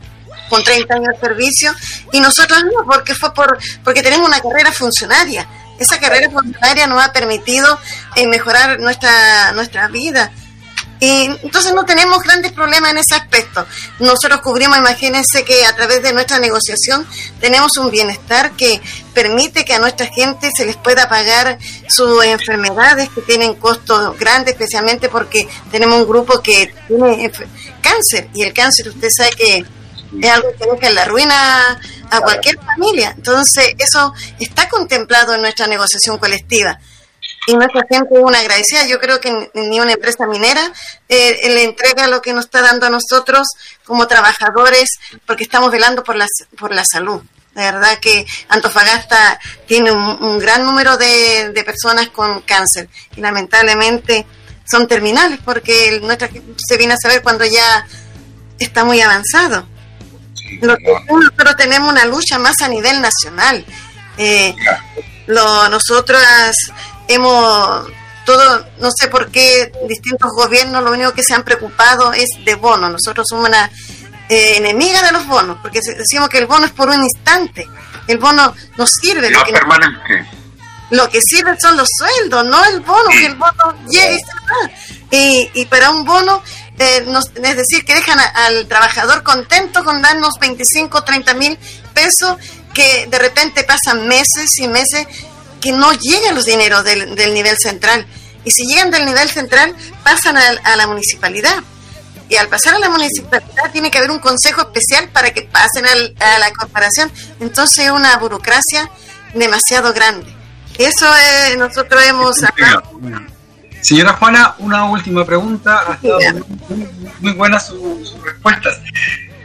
con 0.49 0.63
30 0.63 0.95
años 0.95 1.13
de 1.13 1.27
servicio 1.27 1.71
y 2.11 2.19
nosotros 2.19 2.63
no, 2.63 2.85
porque 2.85 3.13
fue 3.13 3.33
por 3.33 3.57
porque 3.83 4.01
tenemos 4.01 4.27
una 4.27 4.41
carrera 4.41 4.71
funcionaria. 4.71 5.47
Esa 5.79 5.99
carrera 5.99 6.29
funcionaria 6.29 6.87
nos 6.87 7.03
ha 7.03 7.13
permitido 7.13 7.79
eh, 8.15 8.27
mejorar 8.27 8.79
nuestra 8.79 9.51
nuestra 9.53 9.87
vida. 9.87 10.31
Y 10.99 11.25
entonces 11.43 11.73
no 11.73 11.85
tenemos 11.85 12.21
grandes 12.23 12.51
problemas 12.51 12.91
en 12.91 12.97
ese 12.97 13.15
aspecto. 13.15 13.65
Nosotros 13.99 14.41
cubrimos, 14.41 14.77
imagínense 14.77 15.45
que 15.45 15.65
a 15.65 15.73
través 15.75 16.03
de 16.03 16.11
nuestra 16.11 16.39
negociación 16.39 17.07
tenemos 17.39 17.77
un 17.77 17.89
bienestar 17.89 18.51
que 18.51 18.81
permite 19.13 19.63
que 19.63 19.73
a 19.73 19.79
nuestra 19.79 20.07
gente 20.07 20.49
se 20.55 20.65
les 20.65 20.75
pueda 20.75 21.07
pagar 21.07 21.57
sus 21.87 22.23
enfermedades 22.25 23.09
que 23.09 23.21
tienen 23.21 23.55
costos 23.55 24.17
grandes, 24.19 24.53
especialmente 24.53 25.07
porque 25.07 25.47
tenemos 25.71 26.01
un 26.01 26.07
grupo 26.07 26.41
que 26.41 26.73
tiene 26.87 27.31
cáncer 27.81 28.29
y 28.33 28.43
el 28.43 28.53
cáncer 28.53 28.89
usted 28.89 29.09
sabe 29.09 29.31
que 29.31 29.65
es 30.21 30.31
algo 30.31 30.49
que 30.57 30.65
deja 30.65 30.87
en 30.87 30.95
la 30.95 31.05
ruina 31.05 31.79
a 32.11 32.21
cualquier 32.21 32.57
familia. 32.57 33.13
Entonces 33.15 33.73
eso 33.77 34.13
está 34.39 34.67
contemplado 34.67 35.33
en 35.33 35.41
nuestra 35.41 35.67
negociación 35.67 36.17
colectiva 36.17 36.79
y 37.47 37.55
nuestra 37.55 37.81
gente 37.89 38.15
es 38.15 38.21
una 38.21 38.39
agradecida. 38.39 38.85
Yo 38.85 38.99
creo 38.99 39.19
que 39.19 39.49
ni 39.53 39.79
una 39.79 39.93
empresa 39.93 40.25
minera 40.27 40.71
eh, 41.07 41.39
le 41.49 41.63
entrega 41.63 42.07
lo 42.07 42.21
que 42.21 42.33
nos 42.33 42.45
está 42.45 42.61
dando 42.61 42.85
a 42.85 42.89
nosotros 42.89 43.47
como 43.85 44.07
trabajadores, 44.07 44.89
porque 45.25 45.43
estamos 45.43 45.71
velando 45.71 46.03
por 46.03 46.15
la, 46.15 46.27
por 46.57 46.73
la 46.73 46.85
salud. 46.85 47.21
De 47.55 47.63
verdad 47.63 47.97
que 47.99 48.25
Antofagasta 48.49 49.39
tiene 49.67 49.91
un, 49.91 50.39
gran 50.39 50.63
número 50.63 50.97
de, 50.97 51.51
de, 51.51 51.63
personas 51.63 52.09
con 52.09 52.41
cáncer 52.41 52.87
y 53.15 53.21
lamentablemente 53.21 54.25
son 54.69 54.87
terminales 54.87 55.39
porque 55.43 55.99
nuestra 56.01 56.29
se 56.57 56.77
viene 56.77 56.93
a 56.93 56.97
saber 56.97 57.23
cuando 57.23 57.43
ya 57.45 57.85
está 58.59 58.83
muy 58.83 59.01
avanzado. 59.01 59.67
nosotros 60.61 61.55
tenemos 61.57 61.89
una 61.89 62.05
lucha 62.05 62.37
más 62.37 62.61
a 62.61 62.67
nivel 62.67 63.01
nacional. 63.01 63.65
Eh, 64.17 64.53
lo, 65.27 65.69
nosotras 65.69 66.55
hemos 67.09 67.87
todo, 68.25 68.65
no 68.79 68.89
sé 68.95 69.07
por 69.07 69.31
qué 69.31 69.71
distintos 69.87 70.31
gobiernos 70.35 70.83
lo 70.83 70.91
único 70.91 71.13
que 71.13 71.23
se 71.23 71.33
han 71.33 71.43
preocupado 71.43 72.13
es 72.13 72.27
de 72.45 72.55
bonos. 72.55 72.91
Nosotros 72.91 73.25
somos 73.27 73.49
una 73.49 73.69
eh, 74.29 74.57
enemiga 74.57 75.01
de 75.01 75.11
los 75.11 75.25
bonos, 75.25 75.57
porque 75.61 75.79
decimos 75.97 76.29
que 76.29 76.37
el 76.37 76.45
bono 76.45 76.67
es 76.67 76.71
por 76.71 76.89
un 76.89 77.03
instante. 77.03 77.67
El 78.07 78.19
bono 78.19 78.53
no 78.77 78.85
sirve. 78.85 79.31
Lo, 79.31 79.43
que 79.43 79.51
permanente. 79.51 80.27
lo 80.91 81.09
que 81.09 81.21
sirve 81.21 81.55
son 81.59 81.75
los 81.75 81.89
sueldos, 81.97 82.45
no 82.45 82.63
el 82.65 82.81
bono, 82.81 83.09
que 83.09 83.25
el 83.25 83.35
bono 83.35 83.75
llegue 83.89 84.15
y 84.15 84.19
se 84.19 84.33
va. 84.35 84.71
Y, 85.11 85.51
y 85.55 85.65
para 85.65 85.89
un 85.89 86.05
bono, 86.05 86.43
eh, 86.77 87.03
es 87.43 87.57
decir, 87.57 87.83
que 87.83 87.95
dejan 87.95 88.19
al 88.19 88.67
trabajador 88.67 89.23
contento 89.23 89.83
con 89.83 90.03
darnos 90.03 90.33
25, 90.39 91.03
30 91.03 91.33
mil 91.33 91.57
pesos, 91.95 92.37
que 92.75 93.07
de 93.07 93.17
repente 93.17 93.63
pasan 93.63 94.07
meses 94.07 94.55
y 94.59 94.67
meses 94.67 95.07
que 95.59 95.71
no 95.71 95.91
llegan 95.93 96.35
los 96.35 96.45
dineros 96.45 96.83
del, 96.83 97.15
del, 97.15 97.33
nivel 97.33 97.57
central. 97.57 98.05
Y 98.45 98.51
si 98.51 98.65
llegan 98.65 98.91
del 98.91 99.05
nivel 99.05 99.29
central, 99.29 99.75
pasan 100.03 100.37
a, 100.37 100.75
la 100.75 100.87
municipalidad. 100.87 101.63
Y 102.29 102.35
al 102.35 102.47
pasar 102.47 102.75
a 102.75 102.79
la 102.79 102.89
municipalidad 102.89 103.71
tiene 103.71 103.89
que 103.89 103.97
haber 103.97 104.11
un 104.11 104.19
consejo 104.19 104.61
especial 104.61 105.09
para 105.09 105.31
que 105.31 105.43
pasen 105.43 105.85
a 105.85 106.39
la 106.39 106.51
corporación. 106.51 107.11
Entonces 107.39 107.85
es 107.85 107.91
una 107.91 108.17
burocracia 108.17 108.89
demasiado 109.33 109.93
grande. 109.93 110.33
Eso 110.77 111.07
es, 111.15 111.57
nosotros 111.57 112.01
hemos... 112.05 112.37
Señora 113.81 114.13
Juana, 114.13 114.55
una 114.59 114.85
última 114.85 115.25
pregunta. 115.25 115.83
Ha 115.87 115.93
estado 115.95 116.19
muy, 116.69 116.87
muy 117.19 117.33
buenas 117.33 117.67
sus 117.67 118.15
respuestas. 118.23 118.79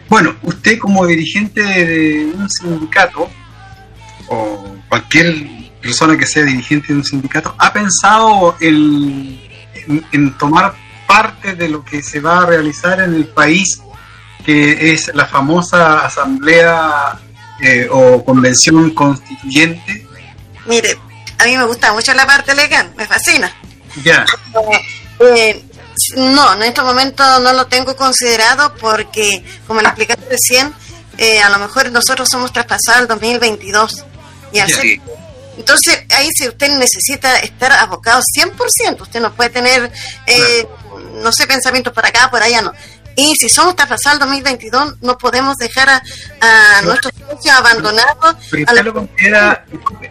Bueno, 0.08 0.36
usted 0.42 0.78
como 0.78 1.06
dirigente 1.06 1.62
de 1.62 2.26
un 2.26 2.48
sindicato 2.50 3.30
o 4.28 4.76
cualquier 4.88 5.63
persona 5.84 6.16
que 6.16 6.26
sea 6.26 6.44
dirigente 6.44 6.88
de 6.88 6.94
un 6.94 7.04
sindicato, 7.04 7.54
¿ha 7.58 7.72
pensado 7.72 8.56
en, 8.58 9.38
tomar 10.38 10.74
parte 11.06 11.54
de 11.54 11.68
lo 11.68 11.84
que 11.84 12.02
se 12.02 12.20
va 12.20 12.38
a 12.38 12.46
realizar 12.46 13.00
en 13.00 13.14
el 13.14 13.26
país, 13.26 13.80
que 14.44 14.92
es 14.92 15.14
la 15.14 15.26
famosa 15.26 16.06
asamblea 16.06 17.20
eh, 17.60 17.86
o 17.90 18.24
convención 18.24 18.90
constituyente? 18.94 20.06
Mire, 20.66 20.98
a 21.38 21.44
mí 21.44 21.56
me 21.56 21.64
gusta 21.64 21.92
mucho 21.92 22.14
la 22.14 22.26
parte 22.26 22.54
legal, 22.54 22.90
me 22.96 23.06
fascina. 23.06 23.54
Ya. 24.02 24.24
Eh, 25.20 25.62
no, 26.16 26.54
en 26.54 26.62
estos 26.62 26.84
momentos 26.84 27.42
no 27.42 27.52
lo 27.52 27.66
tengo 27.66 27.94
considerado 27.94 28.74
porque, 28.76 29.44
como 29.66 29.82
le 29.82 29.88
expliqué 29.88 30.16
recién, 30.30 30.72
eh, 31.18 31.42
a 31.42 31.50
lo 31.50 31.58
mejor 31.58 31.92
nosotros 31.92 32.26
somos 32.30 32.52
traspasados 32.52 33.02
al 33.02 33.08
2022 33.08 34.04
y 34.52 34.58
al 34.60 34.70
ser 34.70 35.00
entonces, 35.56 36.04
ahí 36.10 36.28
si 36.36 36.48
usted 36.48 36.68
necesita 36.78 37.36
estar 37.38 37.72
abocado 37.72 38.20
100%, 38.36 39.00
usted 39.00 39.20
no 39.20 39.32
puede 39.34 39.50
tener, 39.50 39.90
eh, 40.26 40.68
no 41.22 41.32
sé, 41.32 41.46
pensamientos 41.46 41.92
por 41.92 42.04
acá, 42.04 42.30
por 42.30 42.42
allá, 42.42 42.62
no. 42.62 42.72
Y 43.16 43.34
si 43.36 43.48
somos 43.48 43.76
traspasados 43.76 44.20
al 44.20 44.28
2022, 44.28 44.96
no 45.02 45.16
podemos 45.16 45.56
dejar 45.56 45.88
a, 45.88 46.82
nuestros 46.82 47.12
socios 47.14 47.54
abandonados. 47.54 48.36
Pero 48.50 48.64
usted, 48.64 48.84
lo 48.84 48.92
considera, 48.92 49.64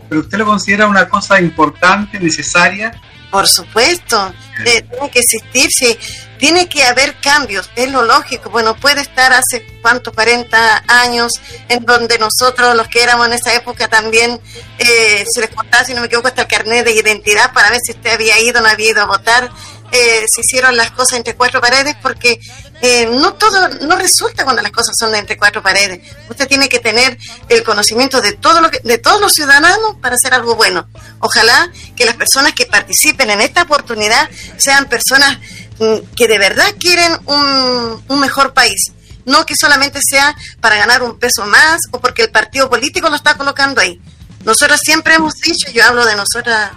pero 0.07 0.21
usted 0.21 0.37
lo 0.37 0.45
considera 0.45 0.87
una 0.87 1.09
cosa 1.09 1.39
importante, 1.41 2.19
necesaria. 2.19 2.93
Por 3.33 3.47
supuesto, 3.47 4.31
eh, 4.63 4.83
tiene 4.83 5.09
que 5.09 5.19
existir, 5.19 5.67
sí, 5.75 5.97
tiene 6.37 6.69
que 6.69 6.83
haber 6.83 7.15
cambios, 7.15 7.67
es 7.75 7.91
lo 7.91 8.03
lógico. 8.03 8.51
Bueno, 8.51 8.75
puede 8.75 9.01
estar 9.01 9.33
hace 9.33 9.65
cuántos, 9.81 10.13
40 10.13 10.83
años, 10.87 11.31
en 11.67 11.83
donde 11.83 12.19
nosotros, 12.19 12.75
los 12.75 12.87
que 12.89 13.01
éramos 13.01 13.25
en 13.25 13.33
esa 13.33 13.51
época, 13.55 13.87
también 13.87 14.39
eh, 14.77 15.25
se 15.27 15.41
les 15.41 15.49
contaba, 15.49 15.83
si 15.83 15.95
no 15.95 16.01
me 16.01 16.05
equivoco, 16.05 16.27
hasta 16.27 16.43
el 16.43 16.47
carnet 16.47 16.85
de 16.85 16.91
identidad 16.91 17.51
para 17.53 17.71
ver 17.71 17.79
si 17.83 17.93
usted 17.93 18.11
había 18.11 18.39
ido 18.39 18.59
o 18.59 18.61
no 18.61 18.69
había 18.69 18.91
ido 18.91 19.01
a 19.01 19.05
votar. 19.05 19.49
Eh, 19.91 20.25
se 20.31 20.41
hicieron 20.41 20.77
las 20.77 20.91
cosas 20.91 21.17
entre 21.17 21.35
cuatro 21.35 21.59
paredes 21.59 21.95
porque 22.03 22.39
eh, 22.85 23.05
no 23.05 23.35
todo 23.35 23.69
no 23.87 23.95
resulta 23.95 24.43
cuando 24.43 24.61
las 24.61 24.73
cosas 24.73 24.93
son 24.99 25.15
entre 25.15 25.37
cuatro 25.37 25.63
paredes. 25.63 26.01
Usted 26.29 26.49
tiene 26.49 26.67
que 26.67 26.79
tener 26.79 27.17
el 27.47 27.63
conocimiento 27.63 28.19
de 28.19 28.33
todo 28.33 28.59
lo 28.59 28.69
que, 28.69 28.81
de 28.83 28.97
todos 28.97 29.21
los 29.21 29.31
ciudadanos 29.31 29.95
para 30.01 30.15
hacer 30.15 30.33
algo 30.33 30.55
bueno. 30.57 30.85
Ojalá 31.19 31.71
que 31.95 32.03
las 32.03 32.17
personas 32.17 32.51
que 32.51 32.65
participen 32.65 33.29
en 33.29 33.39
esta 33.39 33.61
oportunidad 33.61 34.29
sean 34.57 34.89
personas 34.89 35.39
mm, 35.79 36.13
que 36.13 36.27
de 36.27 36.37
verdad 36.37 36.75
quieren 36.77 37.17
un, 37.25 38.03
un 38.05 38.19
mejor 38.19 38.53
país 38.53 38.91
no 39.25 39.45
que 39.45 39.55
solamente 39.55 39.99
sea 40.05 40.35
para 40.59 40.75
ganar 40.75 41.03
un 41.03 41.17
peso 41.17 41.45
más 41.45 41.79
o 41.91 42.01
porque 42.01 42.23
el 42.23 42.31
partido 42.31 42.69
político 42.69 43.09
lo 43.09 43.15
está 43.15 43.35
colocando 43.37 43.79
ahí. 43.79 44.01
Nosotros 44.43 44.81
siempre 44.83 45.15
hemos 45.15 45.35
dicho, 45.35 45.71
yo 45.71 45.85
hablo 45.85 46.05
de 46.05 46.17
nosotras, 46.17 46.71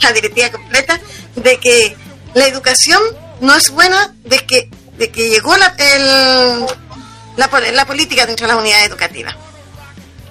la 0.00 0.12
directiva 0.12 0.50
completa, 0.50 0.98
de 1.36 1.58
que 1.58 1.94
la 2.32 2.46
educación 2.46 3.02
no 3.42 3.54
es 3.54 3.68
buena 3.68 4.14
de 4.24 4.38
que, 4.46 4.70
de 5.02 5.10
que 5.10 5.28
llegó 5.28 5.56
la, 5.56 5.74
el, 5.78 7.74
la, 7.74 7.86
política 7.86 8.24
dentro 8.24 8.46
de 8.46 8.52
las 8.52 8.62
unidades 8.62 8.86
educativas. 8.86 9.34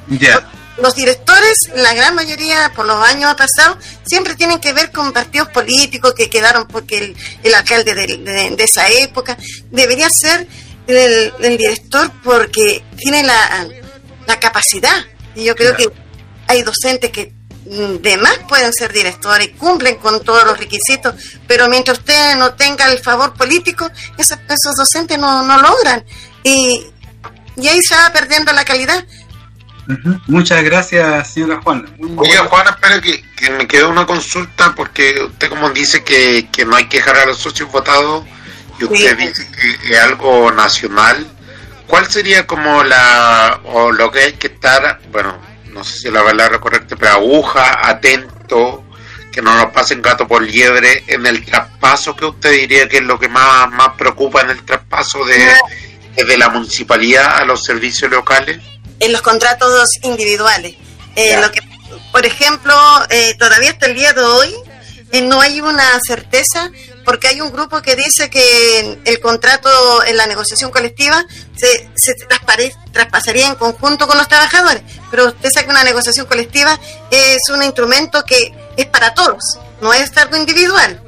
Ya. 0.07 0.49
Los 0.77 0.95
directores, 0.95 1.57
la 1.75 1.93
gran 1.93 2.15
mayoría, 2.15 2.71
por 2.73 2.85
los 2.85 3.05
años 3.05 3.35
pasados, 3.35 3.83
siempre 4.05 4.33
tienen 4.35 4.61
que 4.61 4.71
ver 4.71 4.89
con 4.93 5.11
partidos 5.11 5.49
políticos 5.49 6.13
que 6.15 6.29
quedaron 6.29 6.67
porque 6.67 7.13
el, 7.43 7.53
alcalde 7.53 7.93
de, 7.93 8.63
esa 8.63 8.87
época 8.87 9.37
debería 9.69 10.09
ser 10.09 10.47
el, 10.87 11.57
director 11.57 12.09
porque 12.23 12.81
tiene 12.97 13.23
la, 13.23 13.67
la 14.25 14.39
capacidad. 14.39 15.05
Y 15.35 15.43
yo 15.43 15.53
creo 15.53 15.75
que 15.75 15.89
hay 16.47 16.63
docentes 16.63 17.11
que 17.11 17.33
de 17.71 18.17
más 18.17 18.37
pueden 18.49 18.73
ser 18.73 18.91
directores, 18.91 19.51
cumplen 19.57 19.95
con 19.95 20.21
todos 20.23 20.43
los 20.43 20.57
requisitos, 20.57 21.15
pero 21.47 21.69
mientras 21.69 21.99
usted 21.99 22.35
no 22.35 22.53
tenga 22.53 22.91
el 22.91 22.99
favor 22.99 23.33
político, 23.33 23.89
esos, 24.17 24.37
esos 24.39 24.75
docentes 24.75 25.17
no, 25.17 25.43
no 25.43 25.61
logran. 25.61 26.03
Y, 26.43 26.85
y 27.55 27.67
ahí 27.67 27.81
se 27.81 27.95
va 27.95 28.11
perdiendo 28.11 28.51
la 28.51 28.65
calidad. 28.65 29.05
Muchas 30.27 30.63
gracias, 30.63 31.33
señora 31.33 31.61
Juana. 31.63 31.89
Oye, 32.17 32.37
Juana, 32.37 32.71
espera 32.71 33.01
que, 33.01 33.23
que, 33.37 33.49
me 33.51 33.67
quedó 33.67 33.89
una 33.89 34.05
consulta, 34.05 34.75
porque 34.75 35.21
usted 35.23 35.49
como 35.49 35.69
dice 35.69 36.03
que, 36.03 36.49
que 36.51 36.65
no 36.65 36.75
hay 36.75 36.89
que 36.89 36.97
dejar 36.97 37.17
a 37.17 37.25
los 37.25 37.37
socios 37.37 37.71
votados, 37.71 38.25
y 38.79 38.83
usted 38.83 39.17
dice 39.17 39.47
que 39.49 39.93
es 39.93 39.99
algo 39.99 40.51
nacional. 40.51 41.25
¿Cuál 41.87 42.09
sería 42.09 42.45
como 42.45 42.83
la, 42.83 43.61
o 43.65 43.91
lo 43.91 44.11
que 44.11 44.19
hay 44.19 44.33
que 44.33 44.47
estar, 44.47 44.99
bueno, 45.11 45.37
no 45.71 45.83
sé 45.83 45.99
si 45.99 46.11
la 46.11 46.23
palabra 46.23 46.59
correcta, 46.59 46.95
pero 46.95 47.11
aguja, 47.13 47.87
atento, 47.89 48.83
que 49.31 49.41
no 49.41 49.55
nos 49.55 49.71
pasen 49.71 50.01
gato 50.01 50.27
por 50.27 50.43
liebre 50.43 51.03
en 51.07 51.25
el 51.25 51.45
traspaso, 51.45 52.15
que 52.15 52.25
usted 52.25 52.51
diría 52.51 52.87
que 52.89 52.97
es 52.97 53.03
lo 53.03 53.17
que 53.17 53.29
más, 53.29 53.71
más 53.71 53.89
preocupa 53.97 54.41
en 54.41 54.51
el 54.51 54.63
traspaso 54.63 55.23
de, 55.25 56.23
de 56.23 56.37
la 56.37 56.49
municipalidad 56.49 57.37
a 57.37 57.45
los 57.45 57.63
servicios 57.63 58.11
locales? 58.11 58.59
En 58.99 59.11
los 59.11 59.21
contratos 59.21 59.89
individuales. 60.03 60.75
Eh, 61.15 61.39
lo 61.41 61.51
que, 61.51 61.61
por 62.11 62.25
ejemplo, 62.25 62.73
eh, 63.09 63.35
todavía 63.39 63.71
hasta 63.71 63.87
el 63.87 63.95
día 63.95 64.13
de 64.13 64.21
hoy, 64.21 64.53
no 65.19 65.41
hay 65.41 65.59
una 65.59 65.99
certeza 66.05 66.71
porque 67.03 67.27
hay 67.27 67.41
un 67.41 67.51
grupo 67.51 67.81
que 67.81 67.95
dice 67.95 68.29
que 68.29 68.99
el 69.03 69.19
contrato 69.19 69.69
en 70.05 70.15
la 70.15 70.27
negociación 70.27 70.71
colectiva 70.71 71.25
se, 71.57 71.89
se 71.95 72.13
traspasaría 72.91 73.47
en 73.47 73.55
conjunto 73.55 74.07
con 74.07 74.17
los 74.17 74.27
trabajadores, 74.27 74.83
pero 75.09 75.27
usted 75.27 75.49
sabe 75.53 75.65
que 75.65 75.71
una 75.71 75.83
negociación 75.83 76.25
colectiva 76.27 76.79
es 77.09 77.49
un 77.49 77.63
instrumento 77.63 78.23
que 78.23 78.53
es 78.77 78.85
para 78.85 79.13
todos, 79.13 79.59
no 79.81 79.93
es 79.93 80.15
algo 80.17 80.37
individual. 80.37 81.01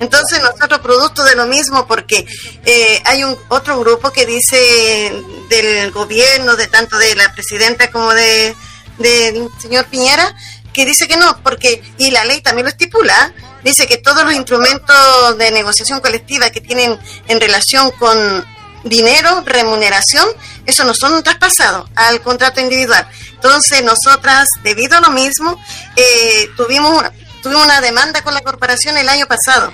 Entonces 0.00 0.40
nosotros 0.40 0.80
producto 0.80 1.24
de 1.24 1.34
lo 1.34 1.46
mismo 1.46 1.86
porque 1.88 2.24
eh, 2.64 3.02
hay 3.04 3.24
un 3.24 3.36
otro 3.48 3.80
grupo 3.80 4.12
que 4.12 4.26
dice 4.26 5.12
del 5.48 5.90
gobierno, 5.90 6.54
de 6.54 6.68
tanto 6.68 6.96
de 6.98 7.16
la 7.16 7.32
presidenta 7.32 7.90
como 7.90 8.14
de 8.14 8.54
del 8.98 9.48
señor 9.60 9.86
Piñera, 9.86 10.34
que 10.72 10.84
dice 10.84 11.08
que 11.08 11.16
no, 11.16 11.40
porque, 11.42 11.82
y 11.98 12.10
la 12.10 12.24
ley 12.24 12.40
también 12.40 12.64
lo 12.64 12.70
estipula, 12.70 13.32
dice 13.64 13.86
que 13.86 13.98
todos 13.98 14.24
los 14.24 14.34
instrumentos 14.34 15.38
de 15.38 15.50
negociación 15.50 16.00
colectiva 16.00 16.50
que 16.50 16.60
tienen 16.60 16.98
en 17.26 17.40
relación 17.40 17.90
con 17.92 18.44
dinero, 18.84 19.42
remuneración, 19.44 20.26
eso 20.66 20.84
no 20.84 20.94
son 20.94 21.22
traspasados 21.22 21.88
al 21.94 22.20
contrato 22.22 22.60
individual. 22.60 23.06
Entonces, 23.32 23.82
nosotras, 23.82 24.48
debido 24.62 24.96
a 24.96 25.00
lo 25.00 25.10
mismo, 25.10 25.60
eh, 25.96 26.48
tuvimos, 26.56 27.04
tuvimos 27.42 27.64
una 27.64 27.80
demanda 27.80 28.22
con 28.22 28.34
la 28.34 28.40
corporación 28.40 28.96
el 28.96 29.08
año 29.08 29.26
pasado. 29.26 29.72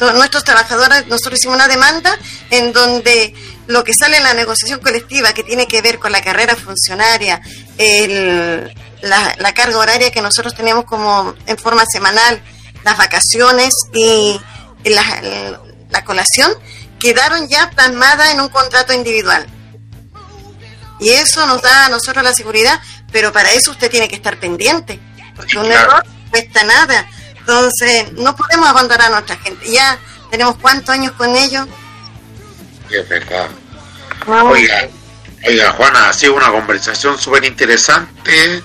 Nuestros 0.00 0.44
trabajadores, 0.44 1.06
nosotros 1.06 1.38
hicimos 1.38 1.56
una 1.56 1.68
demanda 1.68 2.18
en 2.50 2.72
donde 2.72 3.32
lo 3.66 3.84
que 3.84 3.94
sale 3.94 4.16
en 4.16 4.24
la 4.24 4.34
negociación 4.34 4.80
colectiva 4.80 5.32
que 5.32 5.44
tiene 5.44 5.66
que 5.66 5.80
ver 5.80 5.98
con 5.98 6.12
la 6.12 6.20
carrera 6.20 6.56
funcionaria, 6.56 7.40
la, 9.00 9.54
carga 9.54 9.78
horaria 9.78 10.10
que 10.10 10.20
nosotros 10.20 10.54
tenemos 10.54 10.84
como 10.84 11.34
en 11.46 11.56
forma 11.56 11.84
semanal, 11.86 12.42
las 12.84 12.98
vacaciones 12.98 13.74
y, 13.92 14.40
la, 14.84 16.04
colación, 16.04 16.52
quedaron 16.98 17.48
ya 17.48 17.70
plasmadas 17.70 18.32
en 18.32 18.40
un 18.40 18.48
contrato 18.48 18.92
individual. 18.92 19.46
Y 21.00 21.10
eso 21.10 21.46
nos 21.46 21.62
da 21.62 21.86
a 21.86 21.88
nosotros 21.88 22.22
la 22.22 22.32
seguridad, 22.32 22.80
pero 23.10 23.32
para 23.32 23.52
eso 23.52 23.70
usted 23.70 23.90
tiene 23.90 24.08
que 24.08 24.16
estar 24.16 24.38
pendiente, 24.38 25.00
porque 25.34 25.58
un 25.58 25.70
error 25.70 26.04
no 26.06 26.30
cuesta 26.30 26.62
nada. 26.64 27.08
Entonces, 27.38 28.12
no 28.12 28.34
podemos 28.36 28.68
abandonar 28.68 29.08
a 29.08 29.10
nuestra 29.10 29.36
gente. 29.36 29.70
Ya 29.70 29.98
tenemos 30.30 30.56
cuántos 30.60 30.90
años 30.90 31.12
con 31.12 31.34
ellos. 31.36 31.66
Es 32.90 33.08
verdad. 33.08 33.48
Oiga, 34.26 34.88
oiga, 35.46 35.70
Juana, 35.72 36.08
ha 36.08 36.12
sido 36.12 36.34
una 36.34 36.50
conversación 36.50 37.18
súper 37.18 37.44
interesante. 37.44 38.62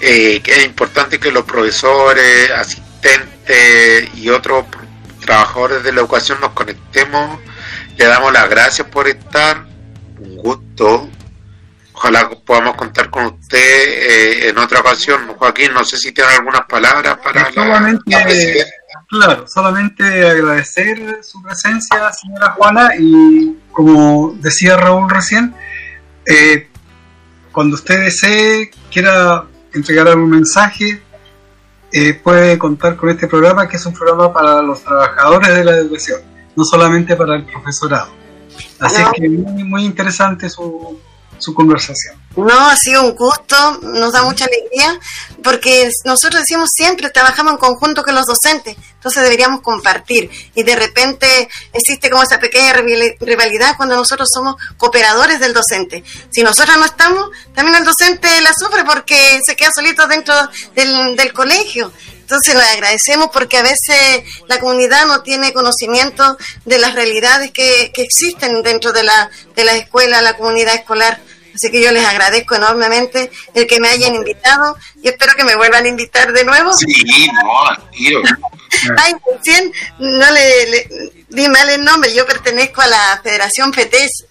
Eh, 0.00 0.40
que 0.42 0.58
es 0.58 0.64
importante 0.66 1.18
que 1.18 1.30
los 1.30 1.44
profesores, 1.44 2.50
asistentes 2.50 3.33
y 4.14 4.28
otros 4.28 4.64
trabajadores 5.24 5.82
de 5.82 5.92
la 5.92 6.00
educación 6.00 6.40
nos 6.40 6.50
conectemos. 6.50 7.40
Le 7.96 8.04
damos 8.06 8.32
las 8.32 8.48
gracias 8.48 8.88
por 8.88 9.08
estar. 9.08 9.64
Un 10.18 10.36
gusto. 10.36 11.08
Ojalá 11.92 12.28
podamos 12.44 12.76
contar 12.76 13.08
con 13.08 13.26
usted 13.26 13.58
eh, 13.58 14.48
en 14.48 14.58
otra 14.58 14.80
ocasión. 14.80 15.28
Joaquín, 15.36 15.72
no 15.72 15.84
sé 15.84 15.96
si 15.96 16.12
tiene 16.12 16.32
algunas 16.32 16.66
palabras 16.66 17.18
para 17.18 17.52
solamente, 17.52 18.02
Claro, 19.08 19.46
solamente 19.46 20.04
agradecer 20.04 21.20
su 21.22 21.40
presencia, 21.42 22.12
señora 22.12 22.50
Juana, 22.52 22.90
y 22.98 23.56
como 23.70 24.36
decía 24.40 24.76
Raúl 24.76 25.08
recién, 25.08 25.54
eh, 26.26 26.68
cuando 27.52 27.76
usted 27.76 28.00
desee, 28.00 28.70
quiera 28.90 29.44
entregar 29.72 30.08
algún 30.08 30.30
mensaje, 30.30 31.02
eh, 31.96 32.12
puede 32.12 32.58
contar 32.58 32.96
con 32.96 33.08
este 33.08 33.28
programa, 33.28 33.68
que 33.68 33.76
es 33.76 33.86
un 33.86 33.94
programa 33.94 34.32
para 34.32 34.60
los 34.62 34.82
trabajadores 34.82 35.54
de 35.54 35.64
la 35.64 35.76
educación, 35.76 36.22
no 36.56 36.64
solamente 36.64 37.14
para 37.14 37.36
el 37.36 37.44
profesorado. 37.44 38.08
Así 38.80 39.00
que 39.14 39.28
muy, 39.28 39.62
muy 39.62 39.84
interesante 39.84 40.50
su, 40.50 40.98
su 41.38 41.54
conversación. 41.54 42.16
No, 42.36 42.68
ha 42.68 42.76
sido 42.76 43.02
un 43.02 43.14
gusto, 43.14 43.78
nos 43.82 44.12
da 44.12 44.22
mucha 44.22 44.46
alegría, 44.46 44.98
porque 45.42 45.88
nosotros 46.04 46.42
decimos 46.42 46.70
siempre, 46.74 47.10
trabajamos 47.10 47.52
en 47.52 47.58
conjunto 47.58 48.02
con 48.02 48.14
los 48.14 48.26
docentes, 48.26 48.76
entonces 48.94 49.22
deberíamos 49.22 49.60
compartir. 49.60 50.30
Y 50.54 50.64
de 50.64 50.74
repente 50.74 51.48
existe 51.72 52.10
como 52.10 52.24
esa 52.24 52.40
pequeña 52.40 52.72
rivalidad 52.72 53.76
cuando 53.76 53.94
nosotros 53.94 54.28
somos 54.32 54.56
cooperadores 54.76 55.38
del 55.38 55.52
docente. 55.52 56.02
Si 56.30 56.42
nosotros 56.42 56.76
no 56.76 56.86
estamos, 56.86 57.30
también 57.54 57.76
el 57.76 57.84
docente 57.84 58.28
la 58.40 58.52
sufre 58.52 58.84
porque 58.84 59.40
se 59.44 59.54
queda 59.54 59.70
solito 59.72 60.06
dentro 60.08 60.34
del, 60.74 61.14
del 61.16 61.32
colegio. 61.32 61.92
Entonces 62.24 62.54
le 62.54 62.62
agradecemos 62.62 63.28
porque 63.32 63.58
a 63.58 63.62
veces 63.62 64.24
la 64.48 64.58
comunidad 64.58 65.04
no 65.06 65.22
tiene 65.22 65.52
conocimiento 65.52 66.38
de 66.64 66.78
las 66.78 66.94
realidades 66.94 67.50
que, 67.52 67.92
que 67.94 68.02
existen 68.02 68.62
dentro 68.62 68.92
de 68.92 69.02
la, 69.02 69.30
de 69.54 69.64
la 69.64 69.74
escuela, 69.74 70.22
la 70.22 70.36
comunidad 70.36 70.74
escolar. 70.74 71.20
Así 71.54 71.70
que 71.70 71.82
yo 71.82 71.92
les 71.92 72.04
agradezco 72.04 72.56
enormemente 72.56 73.30
el 73.54 73.66
que 73.66 73.78
me 73.80 73.88
hayan 73.88 74.14
invitado 74.14 74.76
y 75.02 75.08
espero 75.08 75.34
que 75.36 75.44
me 75.44 75.54
vuelvan 75.54 75.84
a 75.84 75.88
invitar 75.88 76.32
de 76.32 76.44
nuevo. 76.44 76.72
Sí, 76.74 77.28
no, 77.32 77.90
tío. 77.92 78.20
Ay, 78.98 79.14
recién 79.34 79.72
no 79.98 80.30
le, 80.30 80.66
le, 80.66 80.88
di 81.28 81.48
mal 81.48 81.68
el 81.70 81.84
nombre, 81.84 82.12
yo 82.12 82.26
pertenezco 82.26 82.80
a 82.80 82.86
la 82.86 83.20
Federación 83.22 83.72
FETES. 83.72 84.26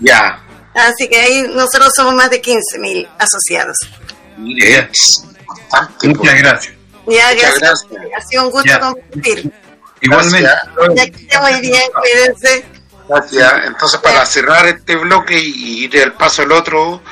Ya. 0.00 0.44
Así 0.74 1.08
que 1.08 1.18
ahí 1.18 1.42
nosotros 1.48 1.90
somos 1.96 2.14
más 2.14 2.30
de 2.30 2.42
15.000 2.42 3.08
asociados. 3.18 3.76
Mire, 4.36 4.90
Muchas 6.02 6.34
gracias. 6.38 6.74
Ya, 7.06 7.34
gracias. 7.34 7.86
Ha 8.16 8.20
sido 8.20 8.44
un 8.44 8.50
gusto 8.50 8.80
compartir. 8.80 9.52
Igualmente. 10.00 10.50
Ya 10.94 11.06
que 11.06 11.38
muy 11.38 11.60
bien, 11.60 11.82
cuídense. 11.92 12.64
Gracias. 13.08 13.52
Entonces, 13.64 14.00
para 14.00 14.26
cerrar 14.26 14.66
este 14.66 14.96
bloque 14.96 15.38
y 15.38 15.84
ir 15.84 15.90
del 15.90 16.12
paso 16.12 16.42
al 16.42 16.52
otro, 16.52 17.02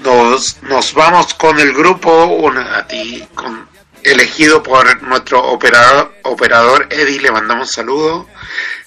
nos, 0.00 0.62
nos 0.62 0.92
vamos 0.94 1.34
con 1.34 1.58
el 1.60 1.72
grupo 1.72 2.24
una, 2.24 2.78
a 2.78 2.86
ti, 2.86 3.26
con, 3.34 3.68
elegido 4.02 4.62
por 4.62 5.02
nuestro 5.02 5.42
operador, 5.42 6.14
operador 6.22 6.86
Eddie, 6.90 7.20
le 7.20 7.32
mandamos 7.32 7.68
un 7.68 7.72
saludo. 7.72 8.28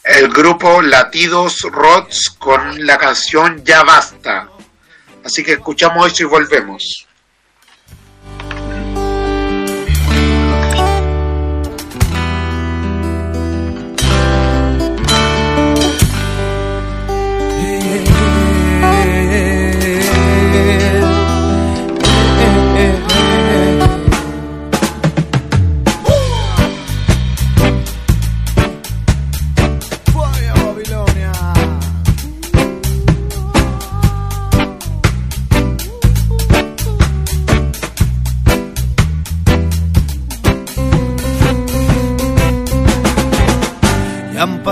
El 0.03 0.29
grupo 0.29 0.81
Latidos 0.81 1.61
Rods 1.61 2.29
con 2.37 2.85
la 2.85 2.97
canción 2.97 3.63
Ya 3.63 3.83
Basta. 3.83 4.49
Así 5.23 5.43
que 5.43 5.53
escuchamos 5.53 6.11
eso 6.11 6.23
y 6.23 6.25
volvemos. 6.25 7.07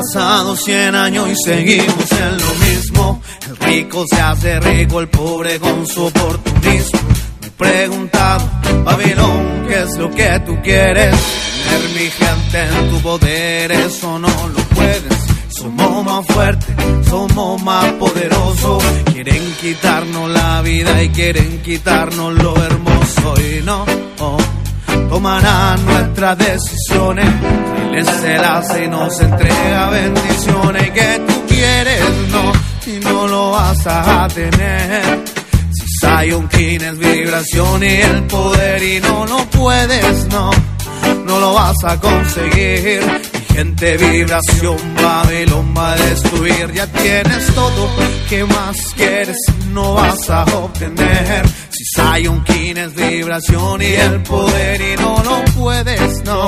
Pasado 0.08 0.56
cien 0.56 0.96
años 0.96 1.28
y 1.30 1.36
seguimos 1.44 2.12
en 2.12 2.38
lo 2.38 2.54
mismo. 2.66 3.22
El 3.50 3.58
rico 3.58 4.06
se 4.10 4.22
hace 4.22 4.60
rico, 4.60 5.02
el 5.02 5.10
pobre 5.10 5.60
con 5.60 5.86
su 5.86 6.06
oportunismo. 6.06 7.00
Me 7.42 7.48
he 7.48 7.52
preguntado, 7.52 8.50
Babilón, 8.86 9.66
¿qué 9.68 9.84
es 9.84 9.98
lo 9.98 10.10
que 10.12 10.42
tú 10.46 10.58
quieres? 10.64 11.16
Tener 11.66 11.90
mi 11.90 12.10
gente 12.10 12.64
en 12.64 12.90
tu 12.90 13.02
poder, 13.02 13.72
eso 13.72 14.20
no 14.20 14.28
lo 14.28 14.64
puedes. 14.76 15.18
Somos 15.50 16.06
más 16.06 16.26
fuertes, 16.28 16.76
somos 17.10 17.62
más 17.64 17.92
poderosos. 17.94 18.84
Quieren 19.12 19.44
quitarnos 19.60 20.30
la 20.30 20.62
vida 20.62 21.04
y 21.04 21.10
quieren 21.10 21.62
quitarnos 21.64 22.34
lo 22.34 22.56
hermoso 22.64 23.34
y 23.42 23.62
no. 23.64 23.86
Oh 24.20 24.57
tomarán 25.10 25.86
nuestras 25.86 26.38
decisiones. 26.38 27.28
Él 27.94 28.06
se 28.06 28.38
las 28.38 28.80
y 28.80 28.88
nos 28.88 29.20
entrega 29.20 29.90
bendiciones 29.90 30.92
que 30.92 31.22
tú 31.28 31.46
quieres, 31.48 32.04
no, 32.32 32.52
y 32.86 33.00
no 33.00 33.28
lo 33.28 33.52
vas 33.52 33.88
a 33.88 34.28
tener. 34.28 35.24
Si 35.74 35.86
Zion 36.00 36.48
King 36.50 36.80
es 36.82 36.98
vibración 36.98 37.84
y 37.84 37.88
el 37.88 38.24
poder 38.24 38.84
y 38.84 39.00
no 39.00 39.26
lo 39.26 39.38
puedes, 39.46 40.28
no, 40.28 40.52
no 41.26 41.40
lo 41.40 41.54
vas 41.54 41.84
a 41.84 42.00
conseguir. 42.00 43.02
Gente 43.58 43.98
vibración, 43.98 44.78
Babilón 45.02 45.74
va 45.76 45.94
a 45.94 45.96
destruir. 45.96 46.72
Ya 46.76 46.86
tienes 46.86 47.56
todo, 47.56 47.90
¿qué 48.30 48.44
más 48.44 48.78
quieres? 48.96 49.36
No 49.72 49.96
vas 49.96 50.30
a 50.30 50.44
obtener. 50.44 51.44
Si 51.72 51.84
Zion 51.96 52.44
King 52.44 52.76
es 52.76 52.94
vibración 52.94 53.82
y 53.82 53.96
el 53.96 54.22
poder 54.22 54.80
y 54.80 54.96
no 55.02 55.24
lo 55.24 55.44
puedes, 55.60 56.24
no, 56.24 56.46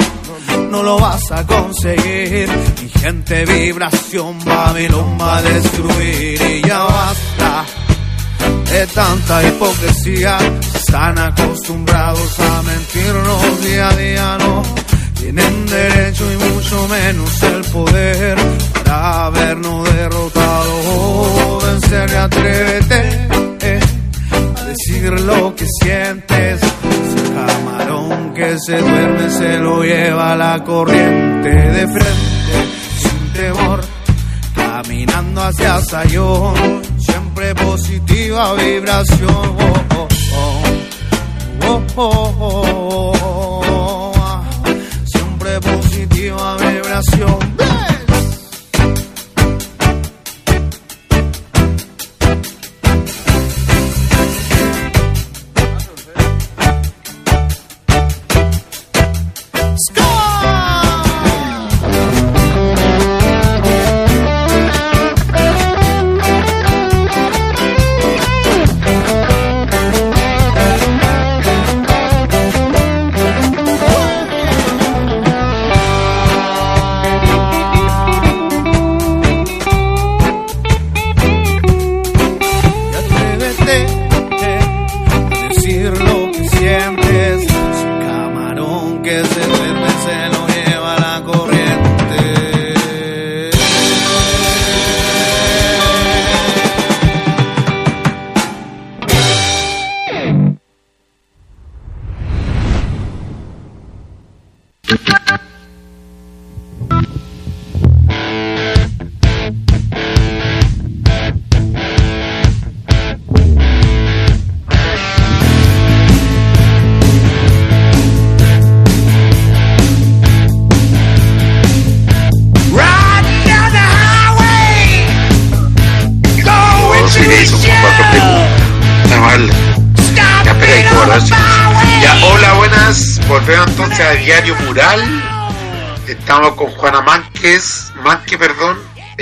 no 0.70 0.84
lo 0.84 1.00
vas 1.00 1.32
a 1.32 1.48
conseguir. 1.48 2.48
Mi 2.80 2.90
gente 2.90 3.44
vibración, 3.44 4.46
Babilón 4.46 5.18
va 5.20 5.38
a 5.38 5.42
destruir 5.42 6.40
y 6.40 6.62
ya 6.62 6.84
basta 6.84 7.66
de 8.72 8.86
tanta 8.86 9.48
hipocresía. 9.48 10.38
Están 10.76 11.18
acostumbrados 11.18 12.40
a 12.40 12.62
mentirnos 12.62 13.64
día 13.64 13.90
a 13.90 13.96
día, 13.96 14.38
no 14.38 14.62
tienen 15.20 15.66
derecho 15.66 16.24
y 16.32 16.38
mucho 16.38 16.88
menos 16.88 17.44
el 17.44 17.62
poder 17.66 18.38
para 18.74 19.26
habernos 19.26 19.96
derrotado. 19.96 21.60
Vencer 21.60 22.10
y 22.10 22.16
atrévete 22.16 23.28
eh, 23.62 23.80
a 24.58 24.64
decir 24.66 25.20
lo 25.22 25.56
que 25.56 25.66
sientes. 25.82 26.62
Ese 26.62 27.34
camarón 27.34 28.34
que 28.34 28.58
se 28.60 28.78
duerme 28.78 29.30
se 29.30 29.58
lo 29.60 29.84
lleva 29.84 30.36
la 30.36 30.64
corriente 30.64 31.50
de 31.50 31.88
frente 31.88 32.56
sin 33.00 33.34
temor. 33.34 33.82
Caminando 34.56 35.42
hacia 35.42 35.82
Sayón, 35.82 36.82
siempre 36.98 37.54
positiva 37.56 38.54
vibración. 38.56 39.30
Oh, 41.62 41.88
oh, 41.96 42.34
oh, 42.38 43.69
positiva 45.62 46.58
vibración. 46.58 47.69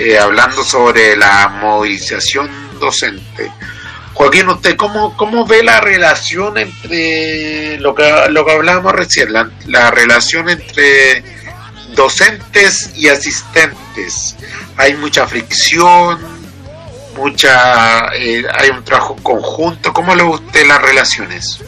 Eh, 0.07 0.17
hablando 0.17 0.63
sobre 0.63 1.17
la 1.17 1.49
movilización 1.49 2.49
docente. 2.79 3.51
Joaquín, 4.13 4.47
¿usted 4.47 4.77
cómo, 4.77 5.15
cómo 5.17 5.45
ve 5.45 5.61
la 5.63 5.81
relación 5.81 6.57
entre 6.57 7.77
lo 7.79 7.93
que, 7.93 8.27
lo 8.29 8.45
que 8.45 8.51
hablábamos 8.53 8.93
recién, 8.93 9.33
la, 9.33 9.49
la 9.65 9.91
relación 9.91 10.49
entre 10.49 11.23
docentes 11.93 12.91
y 12.95 13.09
asistentes? 13.09 14.35
Hay 14.77 14.95
mucha 14.95 15.27
fricción, 15.27 16.19
mucha 17.17 18.07
eh, 18.15 18.45
hay 18.57 18.69
un 18.69 18.83
trabajo 18.85 19.17
conjunto. 19.21 19.91
¿Cómo 19.91 20.15
le 20.15 20.23
ve 20.23 20.29
usted 20.29 20.65
las 20.65 20.81
relaciones? 20.81 21.59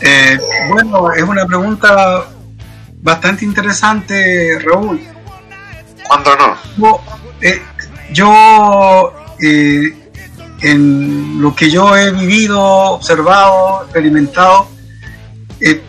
Eh, 0.00 0.38
bueno, 0.68 1.12
es 1.12 1.22
una 1.22 1.46
pregunta 1.46 2.26
bastante 3.00 3.44
interesante, 3.44 4.58
Raúl. 4.58 5.13
¿Cuándo 6.22 6.36
no? 6.36 6.56
Yo, 6.76 7.00
eh, 7.40 7.62
yo, 8.12 9.12
eh, 9.40 10.10
en 10.60 11.40
lo 11.40 11.54
que 11.56 11.70
yo 11.70 11.96
he 11.96 12.12
vivido, 12.12 12.60
observado, 12.60 13.82
experimentado, 13.82 14.68
eh, 15.60 15.82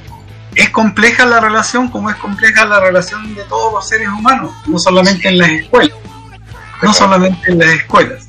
es 0.56 0.70
compleja 0.72 1.26
la 1.26 1.40
relación 1.40 1.90
como 1.90 2.10
es 2.10 2.16
compleja 2.16 2.66
la 2.66 2.80
relación 2.80 3.36
de 3.36 3.44
todos 3.44 3.74
los 3.74 3.88
seres 3.88 4.08
humanos, 4.08 4.52
no 4.66 4.80
solamente 4.80 5.28
en 5.28 5.38
las 5.38 5.50
escuelas, 5.50 5.98
no 6.82 6.94
solamente 6.94 7.52
en 7.52 7.60
las 7.60 7.70
escuelas. 7.70 8.28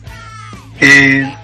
Eh, 0.81 1.35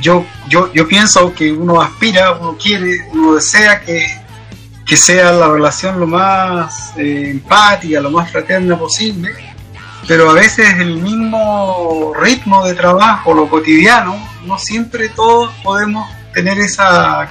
yo, 0.00 0.26
yo, 0.48 0.72
yo 0.72 0.88
pienso 0.88 1.32
que 1.34 1.52
uno 1.52 1.80
aspira, 1.80 2.32
uno 2.32 2.56
quiere, 2.60 3.08
uno 3.12 3.36
desea 3.36 3.80
que, 3.80 4.06
que 4.86 4.96
sea 4.96 5.32
la 5.32 5.48
relación 5.48 5.98
lo 5.98 6.06
más 6.06 6.92
eh, 6.96 7.30
empática, 7.30 8.00
lo 8.00 8.10
más 8.12 8.30
fraterna 8.30 8.78
posible, 8.78 9.34
pero 10.06 10.30
a 10.30 10.34
veces 10.34 10.78
el 10.78 10.98
mismo 10.98 12.12
ritmo 12.14 12.64
de 12.64 12.74
trabajo, 12.74 13.34
lo 13.34 13.50
cotidiano, 13.50 14.16
no 14.44 14.56
siempre 14.58 15.08
todos 15.08 15.52
podemos 15.64 16.08
tener 16.32 16.58
esa 16.60 17.28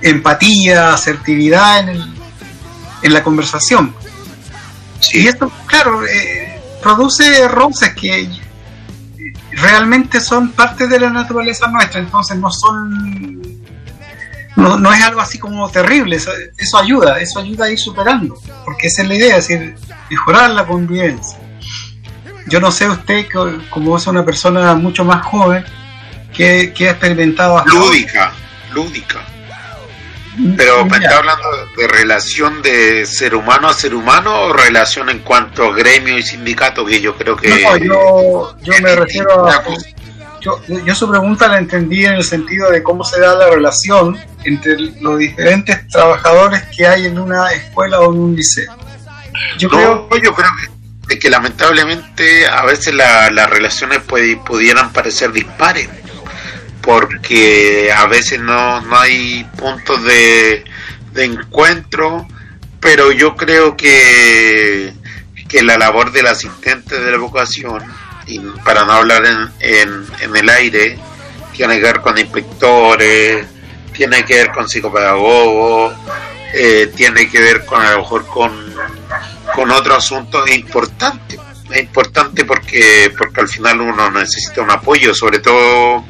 empatía, 0.00 0.94
asertividad 0.94 1.80
en, 1.80 1.88
el, 1.88 2.14
en 3.02 3.12
la 3.12 3.24
conversación. 3.24 3.92
Y 5.12 5.26
esto, 5.26 5.50
claro, 5.66 6.06
eh, 6.06 6.60
produce 6.80 7.48
roces 7.48 7.92
que 7.94 8.28
realmente 9.50 10.20
son 10.20 10.52
parte 10.52 10.86
de 10.86 11.00
la 11.00 11.10
naturaleza 11.10 11.66
nuestra, 11.66 12.00
entonces 12.00 12.36
no 12.36 12.50
son 12.52 13.53
no, 14.56 14.78
no 14.78 14.92
es 14.92 15.02
algo 15.02 15.20
así 15.20 15.38
como 15.38 15.68
terrible, 15.70 16.16
eso, 16.16 16.30
eso 16.56 16.78
ayuda, 16.78 17.18
eso 17.20 17.40
ayuda 17.40 17.66
a 17.66 17.70
ir 17.70 17.78
superando, 17.78 18.36
porque 18.64 18.86
esa 18.88 19.02
es 19.02 19.08
la 19.08 19.14
idea, 19.14 19.36
es 19.36 19.48
decir, 19.48 19.74
mejorar 20.10 20.50
la 20.50 20.64
convivencia. 20.66 21.38
Yo 22.48 22.60
no 22.60 22.70
sé 22.70 22.88
usted, 22.88 23.26
co- 23.32 23.50
como 23.70 23.96
es 23.96 24.06
una 24.06 24.24
persona 24.24 24.74
mucho 24.74 25.04
más 25.04 25.24
joven, 25.24 25.64
que, 26.32 26.72
que 26.74 26.88
ha 26.88 26.92
experimentado 26.92 27.58
hasta. 27.58 27.70
Lúdica, 27.70 28.32
lúdica. 28.72 29.24
Pero 30.56 30.84
me 30.84 30.96
está 30.98 31.18
hablando 31.18 31.48
de 31.76 31.86
relación 31.86 32.60
de 32.60 33.06
ser 33.06 33.36
humano 33.36 33.68
a 33.68 33.72
ser 33.72 33.94
humano 33.94 34.42
o 34.42 34.52
relación 34.52 35.08
en 35.08 35.20
cuanto 35.20 35.64
a 35.64 35.76
gremio 35.76 36.18
y 36.18 36.24
sindicato, 36.24 36.84
que 36.84 37.00
yo 37.00 37.16
creo 37.16 37.36
que... 37.36 37.48
No, 37.62 37.76
yo, 37.78 38.56
yo 38.60 38.72
me 38.82 38.96
refiero 38.96 39.48
a... 39.48 39.62
cosa. 39.62 39.86
Yo, 40.44 40.60
yo 40.84 40.94
su 40.94 41.10
pregunta 41.10 41.48
la 41.48 41.58
entendí 41.58 42.04
en 42.04 42.14
el 42.14 42.22
sentido 42.24 42.70
de 42.70 42.82
cómo 42.82 43.02
se 43.02 43.18
da 43.18 43.34
la 43.34 43.48
relación 43.50 44.18
entre 44.44 44.76
los 45.00 45.18
diferentes 45.18 45.88
trabajadores 45.88 46.62
que 46.76 46.86
hay 46.86 47.06
en 47.06 47.18
una 47.18 47.50
escuela 47.52 48.00
o 48.00 48.12
en 48.12 48.20
un 48.20 48.36
liceo. 48.36 48.76
Yo 49.58 49.68
creo 49.70 50.06
No, 50.10 50.16
yo 50.18 50.34
creo 50.34 50.50
que, 51.08 51.18
que 51.18 51.30
lamentablemente 51.30 52.46
a 52.46 52.64
veces 52.64 52.94
la- 52.94 53.30
las 53.30 53.48
relaciones 53.48 54.00
puede- 54.00 54.36
pudieran 54.36 54.92
parecer 54.92 55.32
dispares, 55.32 55.88
porque 56.82 57.90
a 57.92 58.06
veces 58.06 58.40
no, 58.40 58.80
no 58.82 58.98
hay 58.98 59.44
puntos 59.56 60.02
de, 60.04 60.64
de 61.12 61.24
encuentro, 61.24 62.26
pero 62.80 63.12
yo 63.12 63.34
creo 63.36 63.76
que, 63.76 64.92
que 65.48 65.62
la 65.62 65.78
labor 65.78 66.12
del 66.12 66.26
asistente 66.26 66.98
de 67.00 67.10
la 67.10 67.16
educación, 67.16 67.82
y 68.26 68.38
para 68.64 68.84
no 68.84 68.92
hablar 68.92 69.24
en, 69.60 70.06
en, 70.20 70.36
el 70.36 70.48
aire, 70.48 70.98
tiene 71.52 71.76
que 71.76 71.82
ver 71.82 72.00
con 72.00 72.18
inspectores, 72.18 73.46
tiene 73.92 74.24
que 74.24 74.34
ver 74.34 74.52
con 74.52 74.68
psicopedagogos, 74.68 75.94
eh, 76.52 76.92
tiene 76.94 77.28
que 77.28 77.40
ver 77.40 77.64
con 77.64 77.82
a 77.82 77.92
lo 77.92 77.98
mejor 77.98 78.26
con 78.26 78.74
con 79.54 79.70
otro 79.70 79.96
asunto 79.96 80.46
importante. 80.48 81.38
Es 81.70 81.80
importante 81.80 82.44
porque, 82.44 83.12
porque 83.16 83.40
al 83.40 83.48
final 83.48 83.80
uno 83.80 84.10
necesita 84.10 84.62
un 84.62 84.70
apoyo, 84.70 85.14
sobre 85.14 85.38
todo 85.38 86.04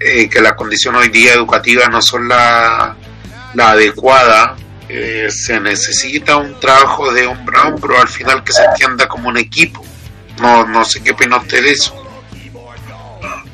eh, 0.00 0.28
que 0.28 0.40
las 0.40 0.54
condiciones 0.54 1.02
hoy 1.02 1.08
día 1.08 1.34
educativas 1.34 1.88
no 1.90 2.02
son 2.02 2.28
la, 2.28 2.96
la 3.54 3.70
adecuada. 3.70 4.56
Eh, 4.88 5.28
se 5.30 5.60
necesita 5.60 6.36
un 6.36 6.58
trabajo 6.60 7.12
de 7.12 7.26
hombro 7.26 7.58
a 7.58 7.68
hombro 7.68 7.98
al 7.98 8.08
final 8.08 8.44
que 8.44 8.52
se 8.52 8.64
entienda 8.64 9.08
como 9.08 9.28
un 9.28 9.38
equipo. 9.38 9.84
No, 10.40 10.66
no 10.66 10.84
sé 10.84 11.02
qué 11.02 11.12
opina 11.12 11.36
usted 11.36 11.62
de 11.62 11.70
eso. 11.70 11.94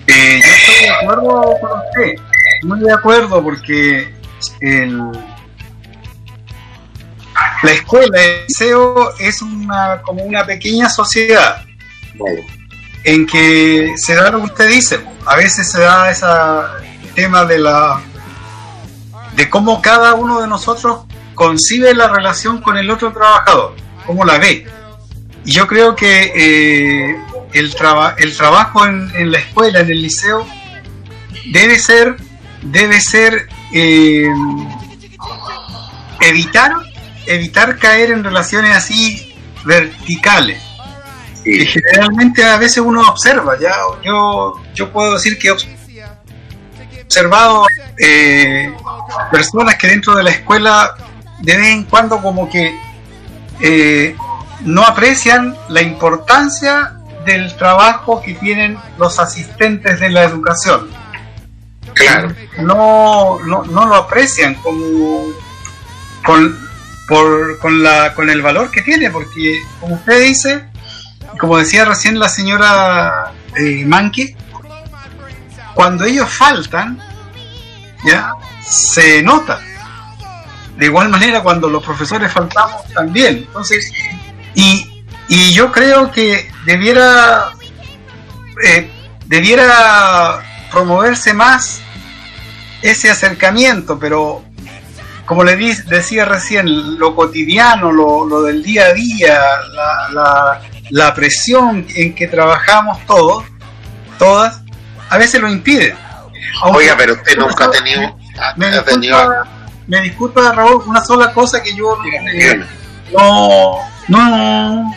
Eh, 0.06 0.40
yo 0.44 0.50
estoy 0.52 0.84
de 0.84 0.90
acuerdo 0.90 1.54
con 1.60 1.70
usted, 1.80 2.14
muy 2.62 2.80
de 2.80 2.92
acuerdo 2.92 3.42
porque 3.42 4.14
el, 4.60 4.98
la 7.62 7.70
escuela, 7.70 8.20
el 8.20 8.46
liceo 8.48 9.14
es 9.18 9.40
una 9.42 10.02
como 10.02 10.24
una 10.24 10.44
pequeña 10.44 10.88
sociedad 10.88 11.62
en 13.04 13.26
que 13.26 13.92
se 13.96 14.14
da 14.14 14.30
lo 14.30 14.38
que 14.38 14.44
usted 14.46 14.68
dice. 14.68 15.00
A 15.26 15.36
veces 15.36 15.70
se 15.70 15.80
da 15.80 16.10
ese 16.10 16.26
tema 17.14 17.44
de 17.44 17.58
la 17.58 18.00
de 19.36 19.48
cómo 19.48 19.80
cada 19.80 20.14
uno 20.14 20.40
de 20.40 20.48
nosotros 20.48 21.04
concibe 21.34 21.94
la 21.94 22.08
relación 22.08 22.60
con 22.60 22.76
el 22.76 22.90
otro 22.90 23.12
trabajador, 23.12 23.74
cómo 24.06 24.24
la 24.24 24.38
ve. 24.38 24.66
Yo 25.44 25.66
creo 25.66 25.96
que 25.96 26.32
eh, 26.34 27.16
el, 27.52 27.74
el 28.18 28.36
trabajo 28.36 28.86
en, 28.86 29.32
la 29.32 29.38
escuela, 29.38 29.80
en 29.80 29.90
el 29.90 30.02
liceo, 30.02 30.46
debe 31.46 31.78
ser, 31.78 32.16
debe 32.62 33.00
ser 33.00 33.48
eh, 33.72 34.28
evitar, 36.20 36.72
evitar 37.26 37.78
caer 37.78 38.10
en 38.10 38.22
relaciones 38.22 38.76
así 38.76 39.34
verticales. 39.64 40.62
Que 41.42 41.64
generalmente 41.64 42.44
a 42.44 42.58
veces 42.58 42.78
uno 42.78 43.00
observa, 43.00 43.58
ya 43.58 43.74
yo, 44.04 44.60
yo 44.74 44.92
puedo 44.92 45.14
decir 45.14 45.38
que 45.38 45.48
he 45.48 45.50
observado 47.10 47.66
eh, 47.98 48.72
personas 49.32 49.76
que 49.76 49.88
dentro 49.88 50.14
de 50.14 50.22
la 50.22 50.30
escuela 50.30 50.94
de 51.40 51.56
vez 51.56 51.68
en 51.68 51.84
cuando 51.84 52.20
como 52.20 52.48
que 52.48 52.78
eh, 53.60 54.14
no 54.64 54.82
aprecian 54.84 55.56
la 55.68 55.82
importancia 55.82 56.94
del 57.24 57.54
trabajo 57.56 58.22
que 58.22 58.34
tienen 58.34 58.78
los 58.98 59.18
asistentes 59.18 60.00
de 60.00 60.10
la 60.10 60.24
educación. 60.24 60.88
Claro. 61.94 62.34
No, 62.58 63.38
no, 63.44 63.64
no 63.64 63.86
lo 63.86 63.94
aprecian 63.94 64.54
como 64.56 65.24
con, 66.24 66.58
por, 67.08 67.58
con, 67.58 67.82
la, 67.82 68.14
con 68.14 68.30
el 68.30 68.42
valor 68.42 68.70
que 68.70 68.82
tiene, 68.82 69.10
porque 69.10 69.60
como 69.80 69.96
usted 69.96 70.22
dice, 70.22 70.68
como 71.38 71.58
decía 71.58 71.84
recién 71.84 72.18
la 72.18 72.28
señora 72.28 73.32
eh, 73.56 73.84
Manque, 73.86 74.36
cuando 75.74 76.04
ellos 76.04 76.28
faltan, 76.28 76.98
ya 78.04 78.32
se 78.62 79.22
nota. 79.22 79.60
De 80.76 80.86
igual 80.86 81.08
manera, 81.10 81.42
cuando 81.42 81.68
los 81.68 81.82
profesores 81.82 82.32
faltamos 82.32 82.86
también. 82.94 83.38
Entonces, 83.38 83.90
y 84.54 84.90
y 85.30 85.52
yo 85.52 85.70
creo 85.70 86.10
que 86.10 86.50
debiera, 86.66 87.52
eh, 88.66 88.90
debiera 89.26 90.42
promoverse 90.72 91.32
más 91.32 91.80
ese 92.82 93.10
acercamiento, 93.10 93.96
pero 93.96 94.42
como 95.26 95.44
le 95.44 95.56
decía 95.56 96.24
recién, 96.24 96.98
lo 96.98 97.14
cotidiano, 97.14 97.92
lo, 97.92 98.42
del 98.42 98.60
día 98.64 98.86
a 98.86 98.92
día, 98.92 99.40
la, 100.12 100.60
la, 100.90 101.14
presión 101.14 101.86
en 101.94 102.12
que 102.12 102.26
trabajamos 102.26 102.98
todos, 103.06 103.44
todas, 104.18 104.60
a 105.10 105.16
veces 105.16 105.40
lo 105.40 105.48
impide. 105.48 105.94
Oiga, 106.64 106.96
pero 106.98 107.14
usted 107.14 107.38
nunca 107.38 107.66
ha 107.66 107.70
tenido... 107.70 108.18
Me 108.56 108.68
disculpa, 108.68 109.46
me 109.86 110.00
disculpa, 110.00 110.52
Raúl, 110.52 110.82
una 110.86 111.04
sola 111.04 111.32
cosa 111.32 111.62
que 111.62 111.72
yo 111.72 111.96
eh, 112.34 112.64
no, 113.12 113.78
no, 114.08 114.94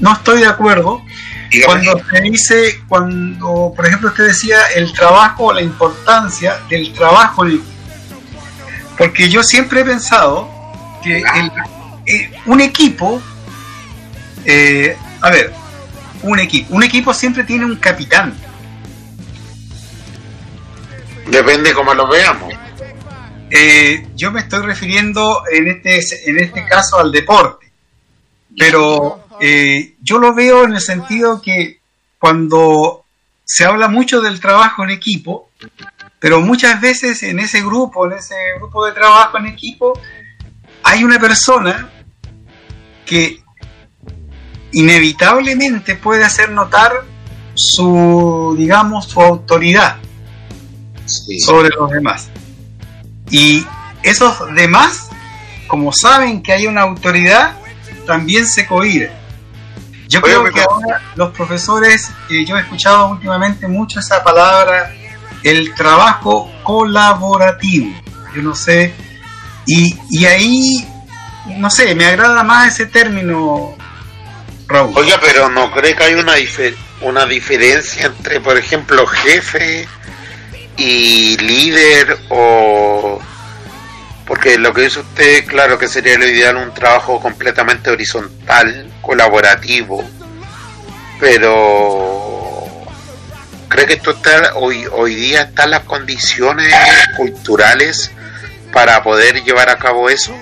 no 0.00 0.12
estoy 0.12 0.40
de 0.40 0.46
acuerdo 0.46 1.02
cuando 1.64 2.00
se 2.10 2.20
dice, 2.20 2.80
cuando, 2.88 3.72
por 3.74 3.86
ejemplo, 3.86 4.08
usted 4.08 4.28
decía 4.28 4.58
el 4.74 4.92
trabajo, 4.92 5.52
la 5.52 5.62
importancia 5.62 6.58
del 6.68 6.92
trabajo 6.92 7.44
Porque 8.98 9.28
yo 9.28 9.42
siempre 9.42 9.80
he 9.80 9.84
pensado 9.84 10.48
que 11.02 11.22
eh, 12.06 12.30
un 12.46 12.60
equipo, 12.60 13.22
eh, 14.44 14.96
a 15.20 15.30
ver, 15.30 15.52
un 16.22 16.38
equipo, 16.38 16.74
un 16.74 16.82
equipo 16.82 17.14
siempre 17.14 17.44
tiene 17.44 17.64
un 17.64 17.76
capitán. 17.76 18.34
Depende 21.28 21.72
cómo 21.74 21.94
lo 21.94 22.08
veamos. 22.08 22.55
Eh, 23.50 24.08
yo 24.16 24.32
me 24.32 24.40
estoy 24.40 24.62
refiriendo 24.62 25.42
en 25.50 25.68
este, 25.68 26.00
en 26.26 26.38
este 26.38 26.66
caso 26.66 26.98
al 26.98 27.12
deporte, 27.12 27.70
pero 28.58 29.24
eh, 29.40 29.94
yo 30.02 30.18
lo 30.18 30.34
veo 30.34 30.64
en 30.64 30.74
el 30.74 30.80
sentido 30.80 31.40
que 31.40 31.80
cuando 32.18 33.04
se 33.44 33.64
habla 33.64 33.88
mucho 33.88 34.20
del 34.20 34.40
trabajo 34.40 34.82
en 34.82 34.90
equipo, 34.90 35.50
pero 36.18 36.40
muchas 36.40 36.80
veces 36.80 37.22
en 37.22 37.38
ese 37.38 37.60
grupo, 37.60 38.06
en 38.06 38.18
ese 38.18 38.34
grupo 38.58 38.84
de 38.84 38.92
trabajo 38.92 39.38
en 39.38 39.46
equipo, 39.46 39.92
hay 40.82 41.04
una 41.04 41.20
persona 41.20 41.90
que 43.04 43.40
inevitablemente 44.72 45.94
puede 45.94 46.24
hacer 46.24 46.50
notar 46.50 47.04
su, 47.54 48.54
digamos, 48.58 49.06
su 49.06 49.20
autoridad 49.20 49.96
sobre 51.44 51.70
los 51.70 51.90
demás. 51.90 52.28
Y 53.30 53.66
esos 54.02 54.54
demás, 54.54 55.08
como 55.66 55.92
saben 55.92 56.42
que 56.42 56.52
hay 56.52 56.66
una 56.66 56.82
autoridad, 56.82 57.56
también 58.06 58.46
se 58.46 58.66
cohiben. 58.66 59.10
Yo 60.08 60.20
creo 60.22 60.44
que 60.52 60.60
ahora 60.60 61.02
los 61.16 61.32
profesores, 61.32 62.10
eh, 62.30 62.44
yo 62.44 62.56
he 62.56 62.60
escuchado 62.60 63.08
últimamente 63.08 63.66
mucho 63.66 63.98
esa 63.98 64.22
palabra, 64.22 64.94
el 65.42 65.74
trabajo 65.74 66.50
colaborativo. 66.62 67.92
Yo 68.34 68.42
no 68.42 68.54
sé, 68.54 68.94
y, 69.66 69.98
y 70.10 70.24
ahí, 70.26 70.88
no 71.56 71.68
sé, 71.70 71.94
me 71.94 72.06
agrada 72.06 72.44
más 72.44 72.74
ese 72.74 72.86
término, 72.86 73.76
Raúl. 74.68 74.92
Oiga, 74.96 75.18
pero 75.20 75.50
¿no 75.50 75.72
cree 75.72 75.96
que 75.96 76.04
hay 76.04 76.14
una, 76.14 76.34
una 77.00 77.26
diferencia 77.26 78.06
entre, 78.06 78.40
por 78.40 78.56
ejemplo, 78.56 79.06
jefe 79.06 79.88
y 80.76 81.36
líder 81.38 82.18
o 82.28 83.20
porque 84.26 84.58
lo 84.58 84.74
que 84.74 84.82
dice 84.82 85.00
usted, 85.00 85.46
claro 85.46 85.78
que 85.78 85.86
sería 85.86 86.18
lo 86.18 86.26
ideal 86.26 86.56
un 86.56 86.74
trabajo 86.74 87.20
completamente 87.20 87.90
horizontal, 87.90 88.90
colaborativo, 89.00 90.04
pero 91.20 92.66
¿cree 93.68 93.86
que 93.86 93.92
esto 93.94 94.10
está 94.10 94.54
hoy 94.56 94.84
hoy 94.90 95.14
día 95.14 95.42
están 95.42 95.70
las 95.70 95.84
condiciones 95.84 96.74
culturales 97.16 98.10
para 98.72 99.02
poder 99.02 99.44
llevar 99.44 99.70
a 99.70 99.78
cabo 99.78 100.10
eso? 100.10 100.34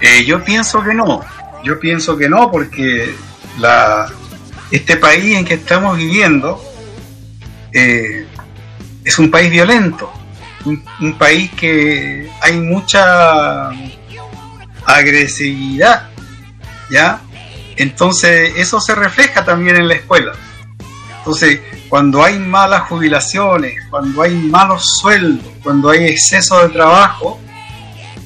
Eh, 0.00 0.24
yo 0.24 0.44
pienso 0.44 0.82
que 0.82 0.94
no, 0.94 1.24
yo 1.62 1.78
pienso 1.78 2.16
que 2.16 2.28
no 2.28 2.50
porque 2.50 3.14
la 3.58 4.10
este 4.70 4.96
país 4.96 5.36
en 5.36 5.44
que 5.44 5.54
estamos 5.54 5.96
viviendo 5.96 6.62
eh, 7.72 8.26
es 9.08 9.18
un 9.18 9.30
país 9.30 9.50
violento 9.50 10.12
un, 10.64 11.14
país 11.18 11.50
que 11.52 12.30
hay 12.40 12.60
mucha 12.60 13.70
agresividad, 14.84 16.08
¿ya? 16.90 17.20
Entonces 17.76 18.52
eso 18.56 18.80
se 18.80 18.94
refleja 18.94 19.44
también 19.44 19.76
en 19.76 19.88
la 19.88 19.94
escuela. 19.94 20.32
Entonces, 21.18 21.60
cuando 21.88 22.24
hay 22.24 22.38
malas 22.38 22.88
jubilaciones, 22.88 23.74
cuando 23.90 24.22
hay 24.22 24.34
malos 24.34 24.84
sueldos, 25.00 25.46
cuando 25.62 25.90
hay 25.90 26.06
exceso 26.06 26.62
de 26.66 26.70
trabajo, 26.70 27.38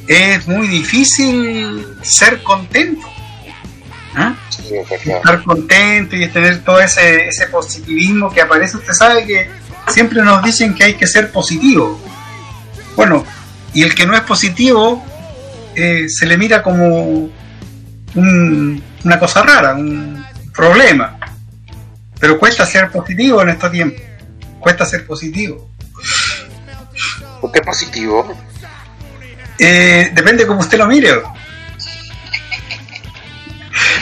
es 0.07 0.47
muy 0.47 0.69
difícil 0.69 1.87
ser 2.03 2.43
contento. 2.43 3.07
¿ah? 4.15 4.35
Estar 5.05 5.43
contento 5.45 6.17
y 6.17 6.29
tener 6.29 6.65
todo 6.65 6.81
ese, 6.81 7.29
ese 7.29 7.47
positivismo 7.49 8.31
que 8.31 8.41
aparece. 8.41 8.77
Usted 8.77 8.93
sabe 8.93 9.27
que 9.27 9.51
siempre 9.89 10.23
nos 10.23 10.43
dicen 10.43 10.75
que 10.75 10.85
hay 10.85 10.95
que 10.95 11.07
ser 11.07 11.31
positivo. 11.31 12.01
Bueno, 12.97 13.25
y 13.75 13.83
el 13.83 13.95
que 13.95 14.07
no 14.07 14.15
es 14.15 14.23
positivo 14.23 15.05
eh, 15.75 16.07
se 16.09 16.27
le 16.27 16.37
mira 16.37 16.63
como 16.63 17.31
una 18.15 19.19
cosa 19.19 19.43
rara, 19.43 19.75
un 19.75 20.25
problema. 20.53 21.19
Pero 22.21 22.39
cuesta 22.39 22.65
ser 22.67 22.91
positivo 22.91 23.43
en 23.43 23.49
estos 23.51 23.71
tiempos. 23.71 24.01
Cuesta 24.61 24.87
ser 24.87 25.07
positivo. 25.07 25.71
¿Por 27.41 27.51
qué 27.51 27.63
positivo? 27.63 28.37
Eh, 29.59 30.11
depende 30.15 30.47
cómo 30.47 30.61
usted 30.61 30.79
lo 30.79 30.87
mire. 30.87 31.21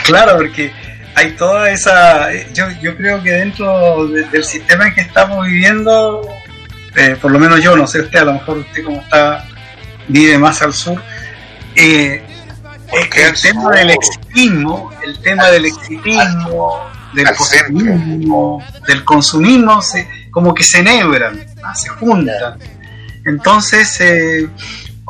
Claro, 0.05 0.37
porque 0.37 0.73
hay 1.21 1.33
toda 1.33 1.71
esa. 1.71 2.33
Yo, 2.55 2.67
yo 2.81 2.97
creo 2.97 3.23
que 3.23 3.31
dentro 3.31 4.09
del 4.09 4.45
sistema 4.45 4.89
en 4.89 4.95
que 4.95 5.03
estamos 5.03 5.47
viviendo, 5.47 6.23
eh, 6.97 7.17
por 7.21 7.31
lo 7.31 7.39
menos 7.39 7.63
yo, 7.63 7.77
no 7.77 7.87
sé 7.87 8.01
usted, 8.01 8.21
a 8.21 8.25
lo 8.25 8.33
mejor 8.35 8.59
usted 8.59 8.83
como 8.85 9.01
está, 9.03 9.45
vive 10.09 10.39
más 10.39 10.63
al 10.63 10.73
sur, 10.73 11.01
eh, 11.77 12.23
el 12.93 13.41
tema 13.41 13.71
del 13.71 13.91
exitismo, 13.91 14.91
el 15.05 15.19
tema 15.21 15.49
del 15.49 15.67
exitismo, 15.67 16.91
del 17.13 17.27
consumismo, 17.37 18.65
del 18.87 19.05
consumismo, 19.05 19.83
se, 19.83 20.09
como 20.31 20.55
que 20.55 20.65
se 20.65 20.79
enhebran, 20.79 21.47
se 21.75 21.89
juntan. 21.91 22.59
Entonces, 23.27 24.01
eh, 24.01 24.49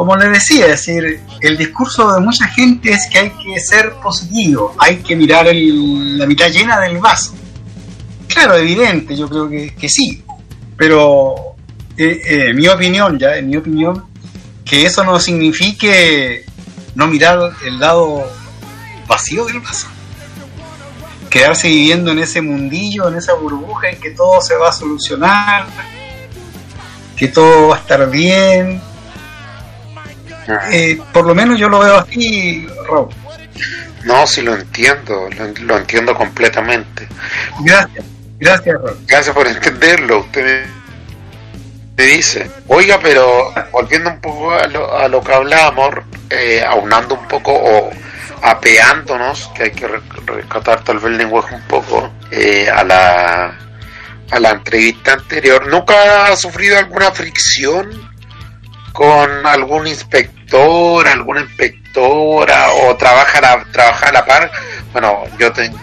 como 0.00 0.16
le 0.16 0.30
decía, 0.30 0.64
es 0.64 0.86
decir, 0.86 1.20
el 1.42 1.58
discurso 1.58 2.10
de 2.14 2.20
mucha 2.20 2.48
gente 2.48 2.90
es 2.90 3.06
que 3.12 3.18
hay 3.18 3.30
que 3.32 3.60
ser 3.60 3.92
positivo, 4.02 4.74
hay 4.78 4.96
que 5.02 5.14
mirar 5.14 5.44
la 5.44 6.24
mitad 6.26 6.48
llena 6.48 6.80
del 6.80 6.96
vaso. 6.96 7.34
Claro, 8.26 8.56
evidente, 8.56 9.14
yo 9.14 9.28
creo 9.28 9.46
que, 9.50 9.88
sí, 9.90 10.24
pero 10.74 11.54
eh, 11.98 12.18
eh, 12.24 12.54
mi 12.54 12.66
opinión, 12.66 13.18
ya, 13.18 13.36
en 13.36 13.50
mi 13.50 13.58
opinión, 13.58 14.06
que 14.64 14.86
eso 14.86 15.04
no 15.04 15.20
signifique 15.20 16.46
no 16.94 17.06
mirar 17.06 17.52
el 17.66 17.78
lado 17.78 18.24
vacío 19.06 19.44
del 19.44 19.60
vaso. 19.60 19.86
Quedarse 21.28 21.68
viviendo 21.68 22.12
en 22.12 22.20
ese 22.20 22.40
mundillo, 22.40 23.06
en 23.06 23.16
esa 23.16 23.34
burbuja 23.34 23.90
en 23.90 24.00
que 24.00 24.12
todo 24.12 24.40
se 24.40 24.56
va 24.56 24.70
a 24.70 24.72
solucionar, 24.72 25.66
que 27.18 27.28
todo 27.28 27.68
va 27.68 27.76
a 27.76 27.80
estar 27.80 28.10
bien, 28.10 28.80
eh, 30.72 30.98
por 31.12 31.26
lo 31.26 31.34
menos 31.34 31.58
yo 31.58 31.68
lo 31.68 31.80
veo 31.80 31.98
así, 31.98 32.66
Raúl. 32.88 33.08
No, 34.04 34.26
sí 34.26 34.42
lo 34.42 34.54
entiendo, 34.54 35.28
lo, 35.60 35.76
entiendo 35.76 36.14
completamente. 36.14 37.06
Gracias, 37.60 38.04
gracias, 38.38 38.74
Raúl. 38.76 38.98
Gracias 39.06 39.34
por 39.34 39.46
entenderlo. 39.46 40.20
Usted 40.20 40.66
me 41.96 42.04
dice, 42.04 42.50
oiga, 42.68 42.98
pero 43.02 43.52
volviendo 43.72 44.10
un 44.10 44.20
poco 44.20 44.52
a 44.52 44.66
lo, 45.08 45.20
que 45.22 45.34
hablábamos, 45.34 45.90
eh, 46.30 46.64
aunando 46.66 47.14
un 47.14 47.28
poco 47.28 47.52
o 47.52 47.90
apeándonos, 48.42 49.48
que 49.54 49.64
hay 49.64 49.70
que 49.72 49.86
rescatar 49.86 50.82
tal 50.82 50.96
vez 50.96 51.06
el 51.06 51.18
lenguaje 51.18 51.54
un 51.54 51.62
poco, 51.62 52.10
eh, 52.30 52.70
a 52.70 52.82
la 52.84 53.58
a 54.30 54.38
la 54.38 54.50
entrevista 54.50 55.14
anterior, 55.14 55.66
¿nunca 55.66 56.26
ha 56.26 56.36
sufrido 56.36 56.78
alguna 56.78 57.10
fricción 57.10 58.10
con 58.92 59.46
algún 59.46 59.86
inspector, 59.86 61.06
alguna 61.06 61.40
inspectora 61.40 62.72
o 62.72 62.96
trabaja 62.96 63.38
a, 63.38 63.88
a 63.88 64.12
la 64.12 64.24
par. 64.24 64.50
Bueno, 64.92 65.24
yo 65.38 65.52
tengo 65.52 65.78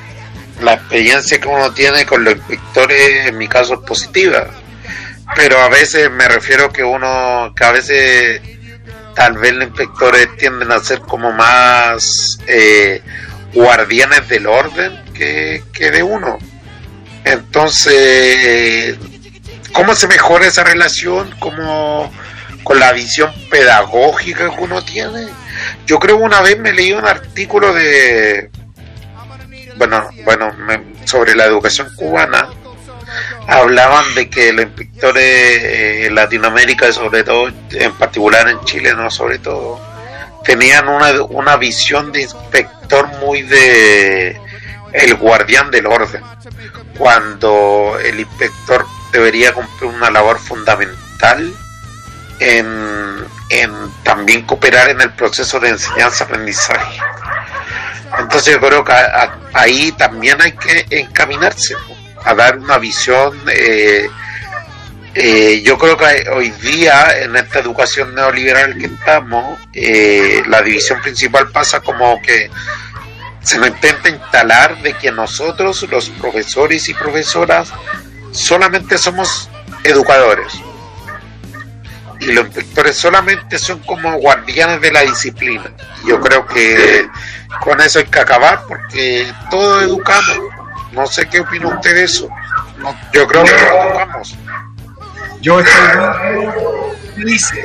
la 0.62 0.74
experiencia 0.74 1.40
que 1.40 1.48
uno 1.48 1.72
tiene 1.72 2.06
con 2.06 2.24
los 2.24 2.36
inspectores, 2.36 3.28
en 3.28 3.38
mi 3.38 3.48
caso 3.48 3.76
es 3.76 3.80
positiva, 3.82 4.48
pero 5.36 5.60
a 5.60 5.70
veces 5.70 6.10
me 6.10 6.28
refiero 6.28 6.72
que 6.72 6.84
uno, 6.84 7.54
que 7.56 7.64
a 7.64 7.72
veces 7.72 8.42
tal 9.16 9.38
vez 9.38 9.54
los 9.54 9.68
inspectores 9.68 10.36
tienden 10.38 10.72
a 10.72 10.80
ser 10.80 11.00
como 11.02 11.32
más 11.32 12.40
eh, 12.48 13.02
guardianes 13.54 14.28
del 14.30 14.48
orden 14.48 15.04
que, 15.14 15.64
que 15.74 15.92
de 15.92 16.04
uno. 16.04 16.38
Entonces, 17.24 18.96
¿cómo 19.74 19.96
se 19.96 20.08
mejora 20.08 20.48
esa 20.48 20.64
relación? 20.64 21.36
¿Cómo, 21.40 22.12
con 22.68 22.82
la 22.82 22.92
visión 22.92 23.34
pedagógica 23.50 24.54
que 24.54 24.62
uno 24.62 24.84
tiene. 24.84 25.30
Yo 25.86 26.00
creo 26.00 26.18
una 26.18 26.42
vez 26.42 26.60
me 26.60 26.74
leí 26.74 26.92
un 26.92 27.08
artículo 27.08 27.74
de, 27.74 28.50
bueno, 29.78 30.10
bueno, 30.26 30.54
sobre 31.06 31.34
la 31.34 31.46
educación 31.46 31.90
cubana. 31.96 32.50
Hablaban 33.48 34.14
de 34.16 34.30
que 34.30 34.52
los 34.52 34.66
inspectores 34.66 35.24
eh, 35.24 36.08
en 36.08 36.16
Latinoamérica, 36.16 36.92
sobre 36.92 37.24
todo, 37.24 37.48
en 37.72 37.94
particular 37.94 38.50
en 38.50 38.60
Chile, 38.66 38.94
no 38.94 39.10
sobre 39.10 39.40
todo, 39.40 39.80
tenían 40.44 40.90
una, 40.90 41.22
una 41.22 41.56
visión 41.56 42.12
de 42.12 42.24
inspector 42.24 43.08
muy 43.22 43.44
de 43.44 44.42
el 44.92 45.16
guardián 45.16 45.72
del 45.72 45.86
orden, 45.86 46.22
cuando 46.98 47.98
el 48.04 48.20
inspector 48.20 48.86
debería 49.14 49.54
cumplir 49.54 49.90
una 49.90 50.12
labor 50.12 50.38
fundamental 50.38 51.54
en, 52.40 53.26
también 54.04 54.44
cooperar 54.44 54.90
en 54.90 55.02
el 55.02 55.12
proceso 55.14 55.60
de 55.60 55.70
enseñanza-aprendizaje. 55.70 57.00
Entonces 58.20 58.54
yo 58.54 58.60
creo 58.60 58.84
que 58.84 58.94
ahí 59.54 59.92
también 59.94 60.42
hay 60.42 60.54
que 60.54 60.86
encaminarse 60.90 61.76
a 62.24 62.34
dar 62.34 62.58
una 62.58 62.78
visión. 62.78 63.38
Eh, 63.52 64.08
eh, 65.14 65.62
yo 65.64 65.78
creo 65.78 65.98
que 65.98 66.30
hoy 66.30 66.50
día 66.62 67.22
en 67.22 67.36
esta 67.36 67.60
educación 67.60 68.14
neoliberal 68.14 68.78
que 68.78 68.86
estamos, 68.86 69.60
eh, 69.74 70.44
la 70.48 70.62
división 70.62 71.02
principal 71.02 71.50
pasa 71.50 71.80
como 71.80 72.22
que 72.22 72.50
se 73.42 73.58
nos 73.58 73.70
intenta 73.70 74.10
instalar 74.10 74.82
de 74.82 74.94
que 74.94 75.12
nosotros, 75.12 75.86
los 75.90 76.10
profesores 76.10 76.88
y 76.90 76.94
profesoras, 76.94 77.70
solamente 78.32 78.98
somos 78.98 79.50
educadores 79.84 80.54
los 82.32 82.46
inspectores 82.46 82.98
solamente 82.98 83.58
son 83.58 83.80
como 83.80 84.18
guardianes 84.18 84.82
de 84.82 84.92
la 84.92 85.02
disciplina. 85.02 85.72
Yo 86.06 86.20
creo 86.20 86.46
que 86.46 87.08
con 87.62 87.80
eso 87.82 88.00
hay 88.00 88.06
que 88.06 88.20
acabar 88.20 88.64
porque 88.68 89.32
todos 89.50 89.84
educamos. 89.84 90.40
No 90.92 91.06
sé 91.06 91.28
qué 91.28 91.42
opina 91.42 91.68
usted 91.68 91.96
de 91.96 92.04
eso. 92.04 92.30
yo 93.14 93.28
creo 93.28 93.44
que 93.44 93.52
educamos. 93.52 94.38
Yo 95.42 95.60
estoy 95.60 97.26
dice, 97.26 97.56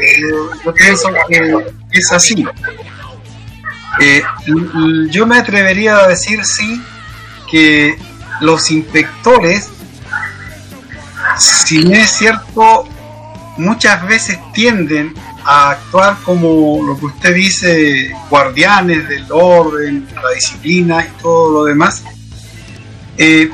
yo 0.64 0.74
pienso 0.74 1.08
que 1.28 1.66
es 1.92 2.12
así. 2.12 2.46
Eh, 4.00 4.22
yo 5.10 5.26
me 5.26 5.38
atrevería 5.38 5.96
a 5.98 6.08
decir 6.08 6.44
sí 6.44 6.82
que 7.50 7.98
los 8.40 8.70
inspectores, 8.70 9.68
si 11.38 11.84
no 11.84 11.94
es 11.94 12.10
cierto, 12.10 12.88
muchas 13.57 14.07
veces 14.07 14.38
tienden 14.53 15.14
a 15.44 15.72
actuar 15.72 16.16
como 16.24 16.82
lo 16.84 16.98
que 16.98 17.07
usted 17.07 17.34
dice, 17.34 18.12
guardianes 18.30 19.09
del 19.09 19.26
orden, 19.30 20.07
la 20.22 20.30
disciplina 20.30 21.05
y 21.05 21.22
todo 21.22 21.53
lo 21.53 21.64
demás. 21.64 22.05
Eh, 23.18 23.50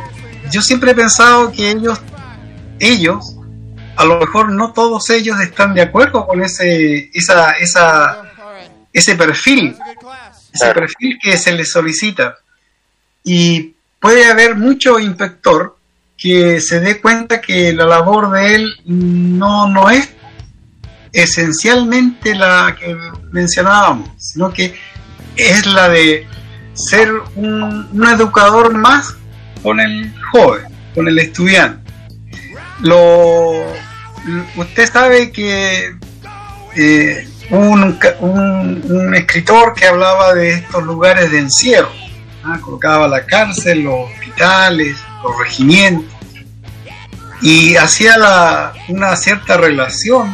yo 0.51 0.63
siempre 0.63 0.93
he 0.93 0.95
pensado 0.95 1.51
que 1.53 1.71
ellos, 1.71 2.01
ellos, 2.79 3.37
a 3.97 4.05
lo 4.05 4.21
mejor 4.21 4.53
no 4.53 4.73
todos 4.73 5.11
ellos 5.11 5.41
están 5.41 5.75
de 5.75 5.83
acuerdo 5.83 6.27
con 6.27 6.43
ese, 6.43 7.11
esa, 7.13 7.53
esa, 7.53 8.23
ese 8.93 9.17
perfil, 9.17 9.77
ese 10.53 10.75
perfil 10.75 11.19
que 11.21 11.37
se 11.37 11.53
les 11.53 11.71
solicita. 11.71 12.37
Y 13.25 13.75
puede 13.99 14.31
haber 14.31 14.57
mucho 14.57 14.99
inspector 14.99 15.78
que 16.19 16.61
se 16.61 16.81
dé 16.81 17.01
cuenta 17.01 17.41
que 17.41 17.73
la 17.73 17.87
labor 17.87 18.33
de 18.33 18.57
él 18.57 18.77
no, 18.85 19.69
no 19.69 19.89
es 19.89 20.11
esencialmente 21.13 22.35
la 22.35 22.77
que 22.79 22.97
mencionábamos, 23.31 24.11
sino 24.19 24.53
que 24.53 24.75
es 25.37 25.67
la 25.67 25.89
de 25.89 26.27
ser 26.75 27.11
un, 27.37 27.89
educador 28.13 28.75
más 28.75 29.15
con 29.63 29.79
el 29.81 30.13
joven, 30.33 30.65
con 30.95 31.07
el 31.07 31.19
estudiante. 31.21 31.91
Lo, 32.81 33.65
usted 34.57 34.93
sabe 34.93 35.31
que 35.31 35.97
eh, 36.77 37.29
un, 37.51 37.99
un, 38.21 39.15
escritor 39.15 39.75
que 39.75 39.87
hablaba 39.87 40.35
de 40.35 40.51
estos 40.51 40.83
lugares 40.83 41.31
de 41.31 41.39
encierro, 41.39 41.91
colocaba 42.63 43.09
la 43.09 43.25
cárcel, 43.25 43.83
los 43.83 44.11
hospitales, 44.11 44.97
los 45.23 45.39
regimientos, 45.39 46.13
y 47.41 47.77
hacía 47.77 48.17
la, 48.17 48.73
una 48.89 49.17
cierta 49.17 49.57
relación 49.57 50.33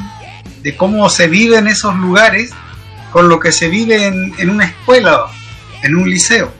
de 0.62 0.76
cómo 0.76 1.08
se 1.10 1.28
vive 1.28 1.58
en 1.58 1.68
esos 1.68 1.94
lugares 1.96 2.50
con 3.12 3.28
lo 3.28 3.38
que 3.38 3.52
se 3.52 3.68
vive 3.68 4.06
en, 4.06 4.50
una 4.50 4.64
escuela, 4.64 5.26
en 5.82 5.94
un 5.94 6.08
liceo, 6.08 6.52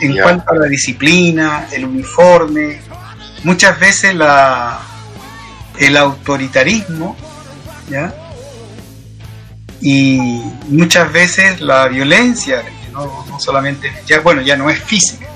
en 0.00 0.16
cuanto 0.16 0.52
a 0.52 0.56
la 0.56 0.66
disciplina, 0.66 1.68
el 1.72 1.84
uniforme, 1.84 2.80
muchas 3.44 3.78
veces 3.78 4.14
la, 4.14 4.78
el 5.78 5.96
autoritarismo, 5.96 7.16
¿ya? 7.90 8.14
y 9.82 10.16
muchas 10.68 11.12
veces 11.12 11.60
la 11.60 11.88
violencia, 11.88 12.62
no, 12.92 13.26
no 13.28 13.40
solamente, 13.40 13.92
ya 14.06 14.20
bueno, 14.20 14.40
ya 14.40 14.56
no 14.56 14.70
es 14.70 14.82
física. 14.82 15.26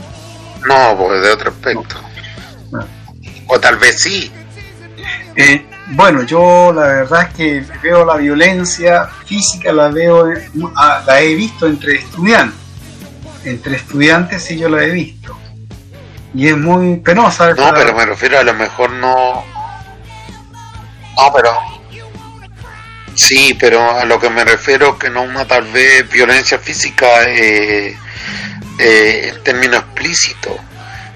No, 0.65 0.97
porque 0.97 1.19
de 1.19 1.33
otro 1.33 1.51
aspecto. 1.51 2.06
O 3.47 3.61
tal 3.61 3.77
vez 3.77 4.01
sí. 4.01 4.31
Eh, 5.37 5.67
bueno, 5.89 6.23
yo 6.25 6.73
la 6.73 6.87
verdad 6.87 7.29
es 7.29 7.35
que 7.35 7.65
veo 7.83 8.05
la 8.05 8.17
violencia 8.17 9.07
física, 9.25 9.73
la 9.73 9.89
veo, 9.89 10.33
ah, 10.75 11.03
la 11.07 11.21
he 11.21 11.35
visto 11.35 11.67
entre 11.67 11.97
estudiantes. 11.97 12.59
entre 13.45 13.77
estudiantes 13.77 14.51
y 14.51 14.59
yo 14.59 14.69
la 14.69 14.83
he 14.83 14.91
visto. 14.91 15.39
Y 16.35 16.49
es 16.49 16.57
muy 16.57 16.97
penosa. 16.97 17.55
No, 17.55 17.73
pero 17.73 17.95
me 17.95 18.05
refiero 18.05 18.39
a 18.39 18.43
lo 18.43 18.55
mejor 18.55 18.91
no. 18.91 19.45
No, 21.17 21.33
pero. 21.35 21.57
Sí, 23.15 23.57
pero 23.59 23.99
a 23.99 24.05
lo 24.05 24.19
que 24.21 24.29
me 24.29 24.45
refiero 24.45 24.99
que 24.99 25.09
no 25.09 25.23
una 25.23 25.47
tal 25.47 25.65
vez 25.73 26.11
violencia 26.11 26.59
física 26.59 27.07
eh, 27.27 27.97
eh, 28.79 29.33
en 29.33 29.43
términos 29.43 29.81
explícitos, 29.85 30.57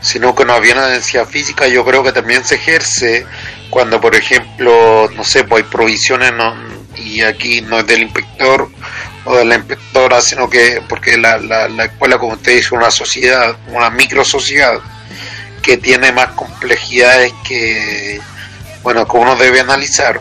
sino 0.01 0.35
que 0.35 0.43
una 0.43 0.59
violencia 0.59 1.27
física 1.27 1.69
yo 1.69 1.85
creo 1.85 2.03
que 2.03 2.13
también 2.13 2.45
se 2.45 2.57
ejerce 2.57 3.27
cuando, 3.69 4.01
por 4.01 4.15
ejemplo, 4.15 5.11
no 5.15 5.25
sé, 5.25 5.45
pues 5.45 5.65
hay 5.65 5.71
provisiones 5.71 6.33
y 6.97 7.23
aquí 7.23 7.61
no 7.63 7.81
es 7.81 7.87
del 7.87 8.03
inspector 8.03 8.69
o 9.25 9.37
de 9.37 9.45
la 9.45 9.57
inspectora, 9.57 10.21
sino 10.21 10.49
que 10.49 10.83
porque 10.89 11.17
la, 11.17 11.39
la, 11.39 11.69
la 11.69 11.85
escuela, 11.85 12.19
como 12.19 12.35
usted 12.35 12.57
dice, 12.57 12.75
una 12.75 12.91
sociedad, 12.91 13.57
una 13.69 13.91
micro 13.91 14.25
sociedad 14.25 14.81
que 15.63 15.77
tiene 15.77 16.11
más 16.13 16.29
complejidades 16.29 17.33
que, 17.47 18.21
bueno, 18.83 19.07
que 19.07 19.17
uno 19.17 19.37
debe 19.37 19.61
analizar. 19.61 20.21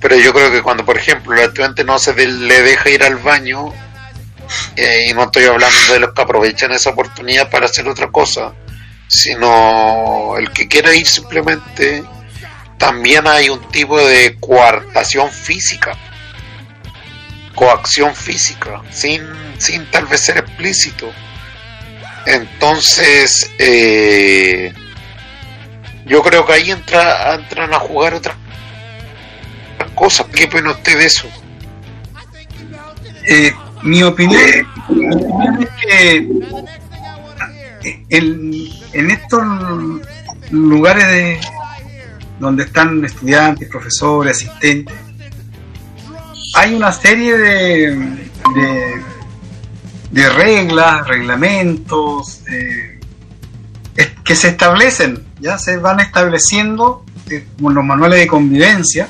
Pero 0.00 0.16
yo 0.16 0.32
creo 0.32 0.50
que 0.50 0.62
cuando, 0.62 0.84
por 0.84 0.96
ejemplo, 0.96 1.34
el 1.34 1.40
estudiante 1.40 1.84
no 1.84 1.98
se 1.98 2.14
le 2.14 2.62
deja 2.62 2.90
ir 2.90 3.04
al 3.04 3.16
baño, 3.16 3.72
eh, 4.76 5.06
y 5.10 5.14
no 5.14 5.24
estoy 5.24 5.44
hablando 5.44 5.78
de 5.92 6.00
los 6.00 6.14
que 6.14 6.22
aprovechan 6.22 6.72
esa 6.72 6.90
oportunidad 6.90 7.50
para 7.50 7.66
hacer 7.66 7.86
otra 7.88 8.08
cosa, 8.10 8.52
sino 9.08 10.36
el 10.38 10.50
que 10.52 10.68
quiera 10.68 10.94
ir 10.94 11.06
simplemente, 11.06 12.04
también 12.76 13.26
hay 13.26 13.48
un 13.48 13.60
tipo 13.70 13.98
de 13.98 14.36
coartación 14.38 15.30
física, 15.30 15.96
coacción 17.54 18.14
física, 18.14 18.82
sin, 18.90 19.22
sin 19.58 19.84
tal 19.90 20.06
vez 20.06 20.20
ser 20.20 20.38
explícito. 20.38 21.10
Entonces, 22.26 23.50
eh, 23.58 24.72
yo 26.06 26.22
creo 26.22 26.46
que 26.46 26.52
ahí 26.52 26.70
entra, 26.70 27.34
entran 27.34 27.72
a 27.72 27.78
jugar 27.78 28.14
otras 28.14 28.36
cosas. 29.94 30.26
¿Qué 30.34 30.44
opina 30.44 30.70
usted 30.70 30.98
de 30.98 31.06
eso? 31.06 31.28
Eh, 33.26 33.52
mi, 33.82 34.02
opinión, 34.02 34.40
es 34.40 35.68
que 35.82 36.28
en, 38.98 39.10
estos 39.10 39.42
lugares 40.50 41.06
de, 41.08 41.40
donde 42.38 42.64
están 42.64 43.04
estudiantes, 43.04 43.68
profesores, 43.68 44.36
asistentes, 44.36 44.94
hay 46.54 46.74
una 46.74 46.92
serie 46.92 47.36
de, 47.36 48.28
de 50.10 50.28
reglas, 50.30 51.06
reglamentos 51.06 52.40
eh, 52.50 52.98
que 54.24 54.34
se 54.34 54.48
establecen, 54.48 55.24
ya 55.40 55.58
se 55.58 55.78
van 55.78 56.00
estableciendo 56.00 57.04
eh, 57.30 57.46
como 57.56 57.70
los 57.70 57.84
manuales 57.84 58.20
de 58.20 58.26
convivencia. 58.26 59.08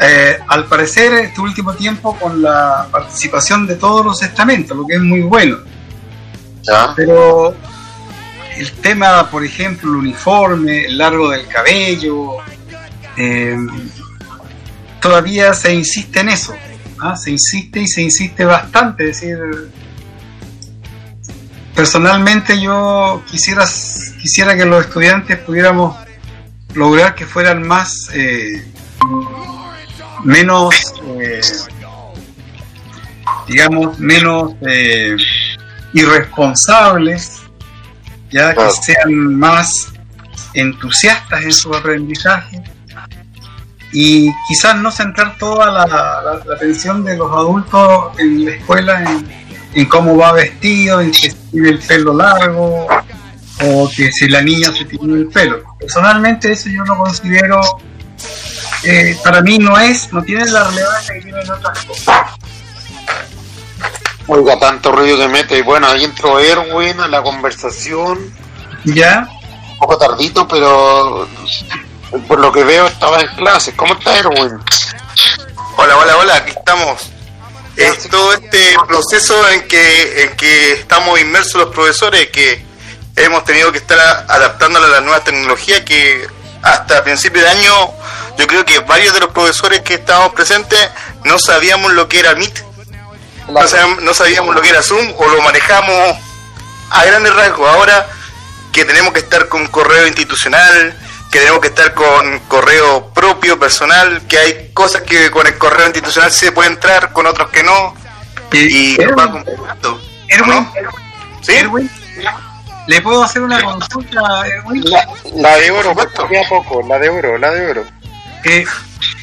Eh, 0.00 0.38
al 0.48 0.66
parecer, 0.66 1.12
este 1.14 1.40
último 1.40 1.74
tiempo 1.74 2.16
con 2.18 2.42
la 2.42 2.88
participación 2.90 3.66
de 3.66 3.76
todos 3.76 4.04
los 4.04 4.22
estamentos, 4.22 4.76
lo 4.76 4.86
que 4.86 4.94
es 4.94 5.00
muy 5.00 5.22
bueno. 5.22 5.58
Pero 6.94 7.54
el 8.58 8.72
tema, 8.72 9.30
por 9.30 9.44
ejemplo, 9.44 9.90
el 9.90 9.96
uniforme, 9.96 10.86
el 10.86 10.98
largo 10.98 11.30
del 11.30 11.46
cabello, 11.46 12.36
todavía 15.00 15.54
se 15.54 15.74
insiste 15.74 16.20
en 16.20 16.28
eso. 16.30 16.54
¿ah? 17.00 17.16
se 17.16 17.30
insiste 17.30 17.80
y 17.80 17.86
se 17.86 18.02
insiste 18.02 18.44
bastante. 18.44 19.10
Es 19.10 19.20
decir, 19.20 19.38
personalmente 21.74 22.60
yo 22.60 23.22
quisiera, 23.30 23.64
quisiera 24.20 24.56
que 24.56 24.64
los 24.64 24.84
estudiantes 24.86 25.38
pudiéramos 25.38 25.96
lograr 26.74 27.14
que 27.14 27.26
fueran 27.26 27.66
más, 27.66 28.10
eh, 28.14 28.64
menos, 30.24 30.74
eh, 31.20 31.40
digamos, 33.46 33.98
menos 33.98 34.54
eh, 34.66 35.16
irresponsables, 35.94 37.42
ya 38.30 38.54
que 38.54 38.70
sean 38.70 39.34
más 39.34 39.92
entusiastas 40.54 41.42
en 41.42 41.52
su 41.52 41.74
aprendizaje 41.74 42.62
y 43.92 44.30
quizás 44.46 44.76
no 44.76 44.90
centrar 44.90 45.36
toda 45.38 45.70
la, 45.70 46.40
atención 46.54 47.04
de 47.04 47.16
los 47.16 47.30
adultos 47.32 48.18
en 48.18 48.44
la 48.44 48.50
escuela 48.52 49.22
en, 49.74 49.86
cómo 49.86 50.16
va 50.16 50.32
vestido, 50.32 51.00
en 51.00 51.10
que 51.10 51.32
tiene 51.50 51.70
el 51.70 51.78
pelo 51.78 52.14
largo 52.14 52.86
o 53.64 53.90
que 53.94 54.12
si 54.12 54.28
la 54.28 54.42
niña 54.42 54.72
se 54.72 54.84
tiene 54.84 55.14
el 55.14 55.28
pelo. 55.28 55.62
Personalmente 55.78 56.52
eso 56.52 56.68
yo 56.68 56.84
lo 56.84 56.96
considero, 56.96 57.60
eh, 58.84 59.16
para 59.22 59.40
mí 59.40 59.58
no 59.58 59.78
es, 59.78 60.12
no 60.12 60.22
tiene 60.22 60.44
la 60.46 60.68
relevancia 60.68 61.14
que 61.14 61.20
tienen 61.20 61.50
otras 61.50 61.84
cosas. 61.84 62.20
Oiga, 64.28 64.58
tanto 64.58 64.92
ruido 64.92 65.16
que 65.16 65.28
mete. 65.28 65.58
Y 65.58 65.62
bueno, 65.62 65.88
ahí 65.88 66.04
entró 66.04 66.38
Erwin 66.38 67.00
a 67.00 67.08
la 67.08 67.22
conversación. 67.22 68.32
Ya. 68.84 69.26
Un 69.72 69.78
poco 69.78 69.96
tardito, 69.96 70.46
pero 70.46 71.26
por 72.26 72.38
lo 72.38 72.52
que 72.52 72.62
veo 72.62 72.86
estaba 72.86 73.20
en 73.20 73.28
clase. 73.36 73.74
¿Cómo 73.74 73.94
está 73.94 74.18
Erwin? 74.18 74.60
Hola, 75.76 75.96
hola, 75.96 76.16
hola, 76.18 76.36
aquí 76.36 76.50
estamos. 76.50 77.10
Es 77.76 78.08
todo 78.08 78.34
este 78.34 78.76
proceso 78.86 79.48
en 79.50 79.66
que, 79.66 80.24
en 80.24 80.36
que 80.36 80.72
estamos 80.72 81.18
inmersos 81.20 81.54
los 81.54 81.74
profesores, 81.74 82.28
que 82.28 82.62
hemos 83.16 83.44
tenido 83.44 83.72
que 83.72 83.78
estar 83.78 83.98
adaptándonos 84.28 84.88
a 84.90 84.92
las 84.92 85.02
nuevas 85.02 85.24
tecnologías 85.24 85.80
que 85.82 86.26
hasta 86.62 87.02
principio 87.04 87.40
de 87.40 87.48
año 87.48 87.72
yo 88.36 88.46
creo 88.46 88.64
que 88.64 88.80
varios 88.80 89.14
de 89.14 89.20
los 89.20 89.30
profesores 89.30 89.80
que 89.80 89.94
estábamos 89.94 90.32
presentes 90.32 90.90
no 91.24 91.38
sabíamos 91.38 91.92
lo 91.92 92.08
que 92.08 92.20
era 92.20 92.34
Meet, 92.34 92.67
no, 93.48 93.66
sabíamos, 93.66 94.02
no 94.02 94.14
sabíamos 94.14 94.54
lo 94.54 94.60
que 94.60 94.68
era 94.68 94.82
Zoom 94.82 95.12
o 95.16 95.26
lo 95.26 95.42
manejamos 95.42 96.16
a 96.90 97.04
grandes 97.04 97.34
rasgos. 97.34 97.68
Ahora 97.68 98.06
que 98.72 98.84
tenemos 98.84 99.12
que 99.12 99.20
estar 99.20 99.48
con 99.48 99.66
correo 99.68 100.06
institucional, 100.06 100.96
que 101.30 101.38
tenemos 101.38 101.60
que 101.60 101.68
estar 101.68 101.94
con 101.94 102.38
correo 102.40 103.10
propio, 103.12 103.58
personal, 103.58 104.22
que 104.28 104.38
hay 104.38 104.70
cosas 104.72 105.02
que 105.02 105.30
con 105.30 105.46
el 105.46 105.58
correo 105.58 105.86
institucional 105.86 106.30
se 106.30 106.52
puede 106.52 106.70
entrar, 106.70 107.12
con 107.12 107.26
otros 107.26 107.50
que 107.50 107.62
no, 107.62 107.94
y, 108.52 108.96
va 108.96 109.30
complicando. 109.30 110.00
Erwin, 110.28 110.68
¿Sí? 111.40 111.54
¿le 112.86 113.00
puedo 113.02 113.22
hacer 113.22 113.42
una 113.42 113.62
consulta, 113.62 114.46
Erwin? 114.46 114.84
La, 115.36 115.56
de 115.56 115.70
oro, 115.70 115.90
a 115.90 116.48
poco, 116.48 116.82
la 116.86 116.98
de 116.98 117.08
oro, 117.08 117.38
la 117.38 117.50
de 117.50 117.70
oro. 117.70 117.84
Eh, 118.44 118.64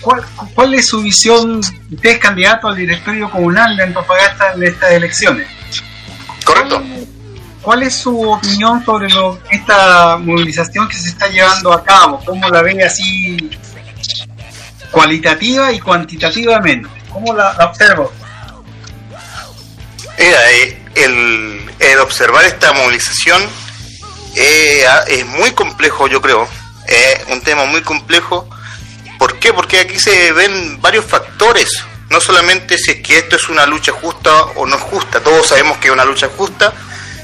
¿cuál, 0.06 0.24
¿Cuál 0.54 0.76
es 0.76 0.88
su 0.88 1.02
visión? 1.02 1.60
Usted 1.60 2.10
es 2.10 2.20
candidato 2.20 2.68
al 2.68 2.76
directorio 2.76 3.30
comunal 3.30 3.76
de 3.76 3.84
Antofagasta 3.84 4.54
en 4.54 4.64
estas 4.64 4.92
elecciones. 4.92 5.48
Correcto. 6.46 6.82
¿Cuál 7.64 7.82
es 7.82 7.96
su 7.96 8.22
opinión 8.22 8.86
sobre 8.86 9.10
lo, 9.10 9.40
esta 9.50 10.18
movilización 10.18 10.88
que 10.88 10.96
se 10.96 11.10
está 11.10 11.28
llevando 11.28 11.74
a 11.74 11.84
cabo? 11.84 12.22
¿Cómo 12.24 12.48
la 12.50 12.62
ve 12.62 12.84
así 12.84 13.50
cualitativa 14.92 15.72
y 15.72 15.80
cuantitativamente? 15.80 16.88
¿Cómo 17.12 17.34
la, 17.34 17.58
observo? 17.68 18.14
Mira, 20.20 20.52
eh, 20.52 20.80
el, 20.94 21.72
el, 21.80 22.00
observar 22.00 22.46
esta 22.46 22.72
movilización 22.74 23.42
eh, 24.36 24.86
es 25.08 25.26
muy 25.26 25.50
complejo, 25.52 26.08
yo 26.08 26.22
creo. 26.22 26.48
Es 26.88 27.26
un 27.30 27.42
tema 27.42 27.66
muy 27.66 27.82
complejo. 27.82 28.48
¿Por 29.18 29.40
qué? 29.40 29.54
Porque 29.54 29.80
aquí 29.80 30.00
se 30.00 30.32
ven 30.32 30.82
varios 30.82 31.06
factores. 31.06 31.70
No 32.10 32.22
solamente 32.22 32.78
si 32.78 32.92
es 32.92 33.02
que 33.02 33.18
esto 33.18 33.36
es 33.36 33.50
una 33.50 33.66
lucha 33.66 33.92
justa 33.92 34.44
o 34.56 34.66
no 34.66 34.76
es 34.76 34.82
justa. 34.82 35.22
Todos 35.22 35.48
sabemos 35.48 35.78
que 35.78 35.88
es 35.88 35.94
una 35.94 36.06
lucha 36.06 36.30
justa 36.36 36.74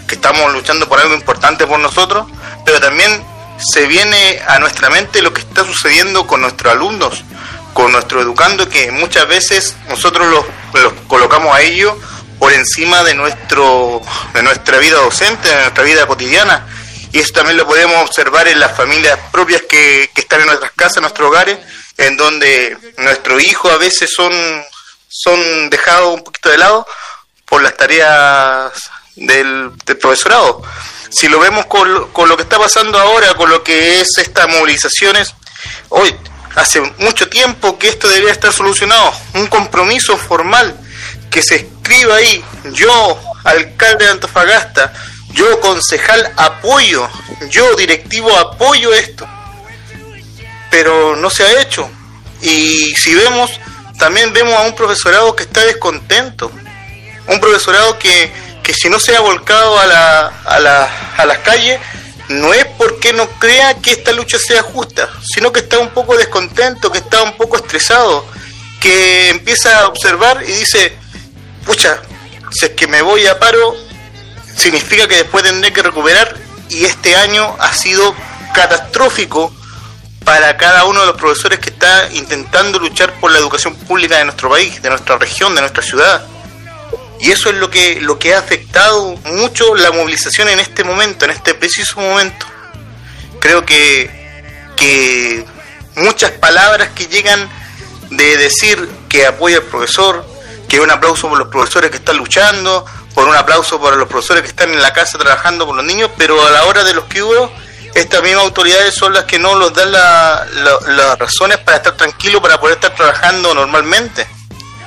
que 0.08 0.16
estamos 0.16 0.52
luchando 0.52 0.90
por 0.90 1.00
algo 1.00 1.14
importante 1.16 1.66
por 1.66 1.80
nosotros, 1.80 2.28
pero 2.66 2.82
también 2.82 3.24
se 3.60 3.86
viene 3.86 4.42
a 4.46 4.60
nuestra 4.60 4.90
mente 4.90 5.22
lo 5.22 5.34
que 5.34 5.40
está 5.40 5.64
sucediendo 5.64 6.28
con 6.28 6.42
nuestros 6.42 6.74
alumnos, 6.74 7.24
con 7.74 7.92
nuestro 7.94 8.22
educando, 8.22 8.68
que 8.68 8.92
muchas 8.92 9.28
veces 9.28 9.76
nosotros 9.88 10.28
los, 10.28 10.94
colocamos 11.08 11.56
a 11.56 11.62
ellos 11.62 11.96
por 12.40 12.52
encima 12.52 13.04
de 13.04 13.14
nuestro 13.14 14.02
de 14.34 14.44
nuestra 14.44 14.80
vida 14.80 14.98
docente, 14.98 15.48
de 15.48 15.56
nuestra 15.56 15.84
vida 15.84 16.06
cotidiana. 16.06 16.66
Y 17.12 17.20
eso 17.20 17.34
también 17.34 17.58
lo 17.58 17.68
podemos 17.68 17.98
observar 18.08 18.48
en 18.48 18.60
las 18.60 18.76
familias 18.76 19.20
propias 19.32 19.62
que, 19.64 20.10
que 20.14 20.22
están 20.22 20.42
en 20.42 20.48
nuestras 20.48 20.72
casas, 20.72 20.98
en 20.98 21.04
nuestros 21.04 21.28
hogares, 21.28 21.58
en 21.98 22.18
donde 22.18 22.78
nuestros 22.98 23.44
hijos 23.44 23.72
a 23.72 23.78
veces 23.78 24.10
son, 24.16 24.34
son 25.08 25.70
dejados 25.70 26.16
un 26.16 26.24
poquito 26.24 26.50
de 26.50 26.58
lado 26.58 26.88
por 27.46 27.62
las 27.62 27.76
tareas 27.76 28.72
del, 29.16 29.72
profesorado. 30.00 30.62
Si 31.10 31.28
lo 31.28 31.40
vemos 31.40 31.66
con, 31.66 31.92
lo 31.92 32.38
que 32.38 32.44
está 32.44 32.58
pasando 32.58 32.98
ahora, 32.98 33.34
con 33.34 33.50
lo 33.50 33.64
que 33.64 34.00
es 34.00 34.18
estas 34.18 34.48
movilizaciones, 34.48 35.36
hoy 35.90 36.16
hace 36.56 36.82
mucho 37.00 37.30
tiempo 37.30 37.78
que 37.78 37.90
esto 37.90 38.08
debería 38.08 38.32
estar 38.32 38.54
solucionado, 38.54 39.14
un 39.34 39.48
compromiso 39.48 40.18
formal 40.18 40.80
que 41.30 41.42
se 41.42 41.56
escriba 41.56 42.16
ahí, 42.16 42.44
yo 42.72 43.20
alcalde 43.44 44.06
de 44.06 44.12
Antofagasta, 44.12 44.94
yo 45.34 45.60
concejal 45.60 46.32
apoyo, 46.38 47.10
yo 47.50 47.76
directivo 47.76 48.36
apoyo 48.38 48.94
esto, 48.94 49.28
pero 50.70 51.16
no 51.16 51.30
se 51.30 51.44
ha 51.44 51.62
hecho. 51.62 51.90
Y 52.42 52.96
si 52.96 53.14
vemos, 53.14 53.52
también 53.98 54.34
vemos 54.34 54.54
a 54.54 54.62
un 54.62 54.76
profesorado 54.76 55.36
que 55.36 55.44
está 55.44 55.64
descontento, 55.66 56.52
un 57.28 57.40
profesorado 57.40 57.98
que, 58.00 58.32
que 58.64 58.74
si 58.74 58.90
no 58.90 59.00
se 59.00 59.16
ha 59.16 59.22
volcado 59.22 59.80
a, 59.80 59.86
la, 59.86 60.28
a, 60.46 60.60
la, 60.60 61.14
a 61.18 61.26
las 61.26 61.40
calles, 61.40 61.80
no 62.30 62.54
es 62.54 62.66
porque 62.78 63.14
no 63.14 63.28
crea 63.40 63.76
que 63.76 63.92
esta 63.92 64.12
lucha 64.12 64.38
sea 64.40 64.64
justa, 64.64 65.10
sino 65.34 65.52
que 65.52 65.60
está 65.60 65.80
un 65.80 65.90
poco 65.90 66.18
descontento, 66.18 66.92
que 66.92 67.00
está 67.00 67.24
un 67.24 67.36
poco 67.38 67.58
estresado, 67.58 68.26
que 68.80 69.30
empieza 69.30 69.80
a 69.80 69.88
observar 69.88 70.42
y 70.44 70.52
dice, 70.52 70.94
pucha, 71.66 72.02
si 72.52 72.66
es 72.66 72.72
que 72.72 72.88
me 72.88 73.02
voy 73.02 73.28
a 73.28 73.38
paro, 73.38 73.76
significa 74.56 75.08
que 75.08 75.18
después 75.18 75.44
tendré 75.44 75.74
que 75.74 75.82
recuperar 75.82 76.38
y 76.70 76.86
este 76.86 77.16
año 77.16 77.56
ha 77.60 77.74
sido 77.74 78.16
catastrófico 78.54 79.54
para 80.24 80.56
cada 80.58 80.86
uno 80.86 81.02
de 81.02 81.08
los 81.08 81.16
profesores 81.18 81.60
que 81.60 81.70
está 81.70 82.12
intentando 82.14 82.80
luchar 82.80 83.14
por 83.20 83.32
la 83.32 83.40
educación 83.40 83.76
pública 83.76 84.18
de 84.18 84.26
nuestro 84.26 84.50
país, 84.50 84.82
de 84.82 84.90
nuestra 84.90 85.18
región, 85.18 85.56
de 85.56 85.62
nuestra 85.62 85.84
ciudad. 85.84 86.26
Y 87.20 87.32
eso 87.32 87.50
es 87.50 87.56
lo 87.56 87.70
que, 87.70 88.00
lo 88.02 88.18
que 88.18 88.34
ha 88.34 88.40
afectado 88.40 89.16
mucho 89.26 89.76
la 89.76 89.92
movilización 89.92 90.50
en 90.50 90.60
este 90.60 90.84
momento, 90.84 91.26
en 91.26 91.32
este 91.32 91.54
preciso 91.54 92.00
momento. 92.00 92.46
Creo 93.40 93.66
que, 93.66 94.10
que 94.76 95.46
muchas 95.96 96.32
palabras 96.32 96.90
que 96.90 97.08
llegan 97.08 97.50
de 98.10 98.38
decir 98.38 98.90
que 99.08 99.26
apoya 99.26 99.58
al 99.58 99.64
profesor, 99.64 100.26
que 100.68 100.80
un 100.80 100.90
aplauso 100.90 101.30
por 101.30 101.38
los 101.38 101.48
profesores 101.48 101.92
que 101.92 101.98
están 101.98 102.18
luchando, 102.18 102.86
por 103.14 103.28
un 103.28 103.36
aplauso 103.36 103.80
para 103.82 103.96
los 103.96 104.08
profesores 104.08 104.44
que 104.44 104.50
están 104.50 104.72
en 104.72 104.82
la 104.82 104.94
casa 104.94 105.18
trabajando 105.18 105.66
con 105.66 105.76
los 105.76 105.86
niños, 105.86 106.10
pero 106.18 106.46
a 106.46 106.50
la 106.50 106.66
hora 106.66 106.84
de 106.84 106.94
los 106.94 107.06
hubo, 107.16 107.52
estas 107.94 108.24
mismas 108.24 108.46
autoridades 108.46 108.96
son 108.96 109.14
las 109.14 109.26
que 109.26 109.38
no 109.38 109.56
nos 109.56 109.74
dan 109.74 109.92
las 109.92 111.20
razones 111.20 111.58
para 111.58 111.78
estar 111.78 111.98
tranquilos, 111.98 112.42
para 112.42 112.60
poder 112.60 112.76
estar 112.76 112.96
trabajando 112.96 113.54
normalmente. 113.54 114.26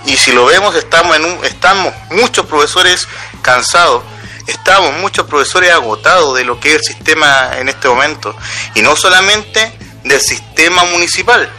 Y 0.06 0.16
si 0.16 0.32
lo 0.32 0.46
vemos, 0.46 0.74
estamos, 0.74 1.16
en 1.16 1.24
un, 1.24 1.44
estamos 1.44 1.92
muchos 2.10 2.46
profesores 2.46 3.06
cansados, 3.42 4.02
estamos 4.46 4.94
muchos 5.00 5.26
profesores 5.26 5.72
agotados 5.72 6.36
de 6.36 6.44
lo 6.44 6.60
que 6.60 6.70
es 6.70 6.74
el 6.76 6.82
sistema 6.82 7.50
en 7.58 7.68
este 7.68 7.88
momento. 7.88 8.34
Y 8.74 8.82
no 8.82 8.96
solamente 8.96 9.72
del 10.04 10.20
sistema 10.20 10.84
municipal, 10.84 11.50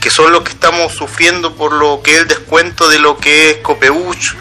que 0.00 0.10
son 0.10 0.32
los 0.32 0.42
que 0.42 0.50
estamos 0.50 0.92
sufriendo 0.92 1.54
por 1.54 1.72
lo 1.72 2.02
que 2.02 2.14
es 2.14 2.20
el 2.22 2.28
descuento 2.28 2.88
de 2.88 2.98
lo 2.98 3.18
que 3.18 3.50
es 3.50 3.56
Copeuch, 3.58 4.34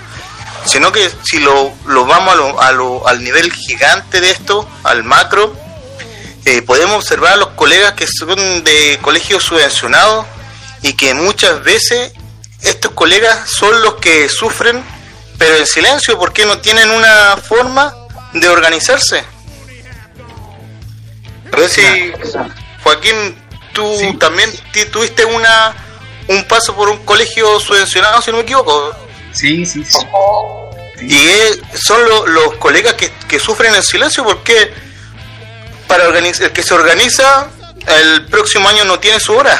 sino 0.66 0.91
que 0.91 1.09
si 1.24 1.39
lo, 1.39 1.74
lo 1.86 2.05
vamos 2.05 2.34
a 2.34 2.36
lo, 2.36 2.62
a 2.62 2.72
lo, 2.72 3.07
al 3.07 3.24
nivel 3.24 3.51
gigante 3.51 4.22
de 4.22 4.32
esto, 4.32 4.68
al 4.84 5.03
macro, 5.03 5.55
eh, 6.45 6.62
podemos 6.62 6.97
observar 6.97 7.34
a 7.34 7.38
los 7.38 7.49
colegas 7.49 7.93
que 7.93 8.07
son 8.07 8.64
de 8.64 8.99
colegios 9.01 9.43
subvencionados 9.43 10.26
y 10.82 10.93
que 10.93 11.14
muchas 11.14 11.64
veces 11.64 12.14
estos 12.62 12.91
colegas 12.91 13.49
son 13.49 13.82
los 13.82 13.95
que 13.95 14.30
sufren, 14.30 14.84
pero 15.38 15.55
en 15.55 15.68
silencio, 15.68 16.18
porque 16.18 16.45
no 16.45 16.59
tienen 16.59 16.89
una 16.89 17.38
forma 17.38 17.93
de 18.34 18.47
organizarse. 18.49 19.24
A 21.51 21.57
ver 21.57 21.70
si, 21.70 21.82
Joaquín, 22.84 23.38
tú 23.74 24.18
también 24.18 24.49
tuviste 24.91 25.26
una 25.26 25.76
un 26.28 26.43
paso 26.45 26.76
por 26.76 26.89
un 26.89 26.97
colegio 26.99 27.59
subvencionado, 27.59 28.22
si 28.22 28.32
no 28.32 28.38
me 28.38 28.43
equivoco. 28.43 28.95
Sí, 29.32 29.65
sí, 29.65 29.84
sí. 29.84 29.99
Y 31.01 31.77
son 31.77 31.99
los 32.27 32.55
colegas 32.57 32.93
que, 32.93 33.11
que, 33.27 33.39
sufren 33.39 33.73
en 33.73 33.82
silencio 33.82 34.23
porque 34.23 34.71
para 35.88 36.07
organizar, 36.07 36.47
el 36.47 36.53
que 36.53 36.61
se 36.63 36.73
organiza 36.73 37.47
el 37.88 38.25
próximo 38.27 38.69
año 38.69 38.86
no 38.86 38.99
tiene 38.99 39.19
su 39.19 39.34
hora. 39.34 39.59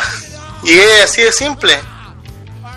Y 0.64 0.78
es 0.78 1.04
así 1.06 1.24
de 1.24 1.32
simple. 1.32 1.80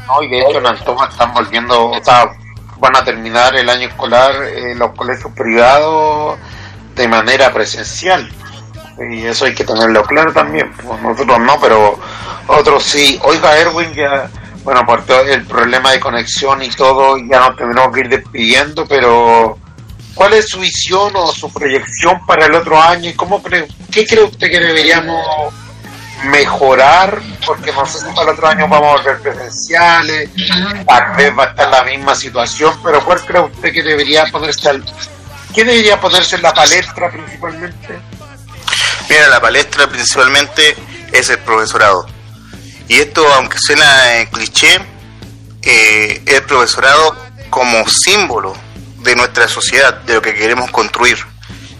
No, 0.06 0.22
y 0.22 0.28
de 0.28 0.40
hecho 0.40 0.58
en 0.58 0.66
Antoma 0.66 1.08
están 1.08 1.32
volviendo, 1.32 1.90
o 1.90 2.04
sea, 2.04 2.30
van 2.78 2.96
a 2.96 3.04
terminar 3.04 3.54
el 3.56 3.68
año 3.68 3.88
escolar 3.88 4.34
eh, 4.44 4.74
los 4.74 4.94
colegios 4.94 5.32
privados 5.32 6.38
de 6.94 7.08
manera 7.08 7.52
presencial. 7.52 8.30
Y 9.10 9.24
eso 9.24 9.44
hay 9.44 9.54
que 9.54 9.64
tenerlo 9.64 10.04
claro 10.04 10.32
también. 10.32 10.72
Pues 10.72 11.00
nosotros 11.00 11.40
no, 11.40 11.60
pero 11.60 11.98
otros 12.46 12.84
sí. 12.84 13.18
Oiga, 13.22 13.56
Erwin, 13.58 13.92
ya, 13.92 14.28
bueno, 14.64 14.84
por 14.86 15.04
todo 15.04 15.20
el 15.20 15.44
problema 15.44 15.92
de 15.92 16.00
conexión 16.00 16.62
y 16.62 16.70
todo, 16.70 17.18
ya 17.18 17.38
nos 17.40 17.56
tendremos 17.56 17.94
que 17.94 18.00
ir 18.00 18.08
despidiendo, 18.08 18.86
pero 18.86 19.58
¿cuál 20.14 20.32
es 20.32 20.48
su 20.48 20.58
visión 20.58 21.12
o 21.14 21.30
su 21.32 21.52
proyección 21.52 22.24
para 22.26 22.46
el 22.46 22.54
otro 22.54 22.80
año? 22.80 23.10
¿Y 23.10 23.14
cómo 23.14 23.42
cree, 23.42 23.68
qué 23.92 24.06
cree 24.06 24.24
usted 24.24 24.50
que 24.50 24.60
deberíamos 24.60 25.52
mejorar, 26.24 27.20
porque 27.44 27.72
no 27.72 27.84
sé 27.84 27.98
si 27.98 28.06
para 28.14 28.22
el 28.22 28.28
otro 28.30 28.48
año 28.48 28.66
vamos 28.66 28.88
a 28.88 28.96
volver 28.96 29.20
presenciales, 29.20 30.30
tal 30.86 31.16
vez 31.16 31.38
va 31.38 31.44
a 31.44 31.46
estar 31.48 31.68
la 31.68 31.84
misma 31.84 32.14
situación, 32.14 32.74
pero 32.82 33.04
¿cuál 33.04 33.20
cree 33.20 33.42
usted 33.42 33.72
que 33.72 33.82
debería 33.82 34.24
ponerse 34.32 34.70
al, 34.70 34.84
qué 35.54 35.64
debería 35.64 36.00
ponerse 36.00 36.36
en 36.36 36.42
la 36.42 36.54
palestra 36.54 37.10
principalmente? 37.10 37.98
Mira, 39.10 39.28
la 39.28 39.40
palestra 39.40 39.86
principalmente 39.86 40.74
es 41.12 41.28
el 41.28 41.38
profesorado. 41.40 42.06
Y 42.88 42.96
esto, 42.96 43.26
aunque 43.34 43.58
suena 43.58 44.20
eh, 44.20 44.28
cliché, 44.30 44.80
eh, 45.62 46.22
el 46.26 46.42
profesorado 46.42 47.16
como 47.50 47.88
símbolo 47.88 48.54
de 48.98 49.16
nuestra 49.16 49.48
sociedad, 49.48 49.94
de 50.02 50.14
lo 50.14 50.22
que 50.22 50.34
queremos 50.34 50.70
construir. 50.70 51.18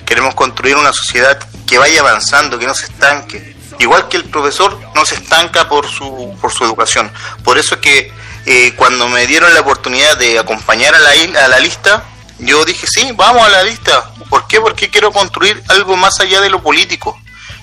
Queremos 0.07 0.35
construir 0.35 0.77
una 0.77 0.93
sociedad 0.93 1.39
que 1.67 1.79
vaya 1.79 2.01
avanzando, 2.01 2.59
que 2.59 2.67
no 2.67 2.75
se 2.75 2.87
estanque, 2.87 3.57
igual 3.79 4.09
que 4.09 4.17
el 4.19 4.25
profesor 4.25 4.79
no 4.95 5.05
se 5.05 5.17
estanca 5.17 5.69
por 5.69 5.89
su, 5.89 6.37
por 6.41 6.53
su 6.53 6.65
educación. 6.65 7.11
Por 7.43 7.59
eso 7.59 7.77
es 7.77 7.81
que 7.81 8.13
eh, 8.47 8.75
cuando 8.77 9.09
me 9.09 9.27
dieron 9.27 9.53
la 9.55 9.61
oportunidad 9.61 10.17
de 10.17 10.39
acompañar 10.39 10.95
a 10.95 10.99
la, 10.99 11.11
a 11.45 11.49
la 11.49 11.59
lista, 11.59 12.05
yo 12.39 12.65
dije, 12.65 12.87
sí, 12.87 13.11
vamos 13.15 13.47
a 13.47 13.49
la 13.49 13.63
lista. 13.65 14.11
¿Por 14.29 14.47
qué? 14.47 14.61
Porque 14.61 14.91
quiero 14.91 15.13
construir 15.13 15.63
algo 15.69 15.97
más 15.97 16.21
allá 16.21 16.41
de 16.41 16.51
lo 16.51 16.63
político. 16.63 17.19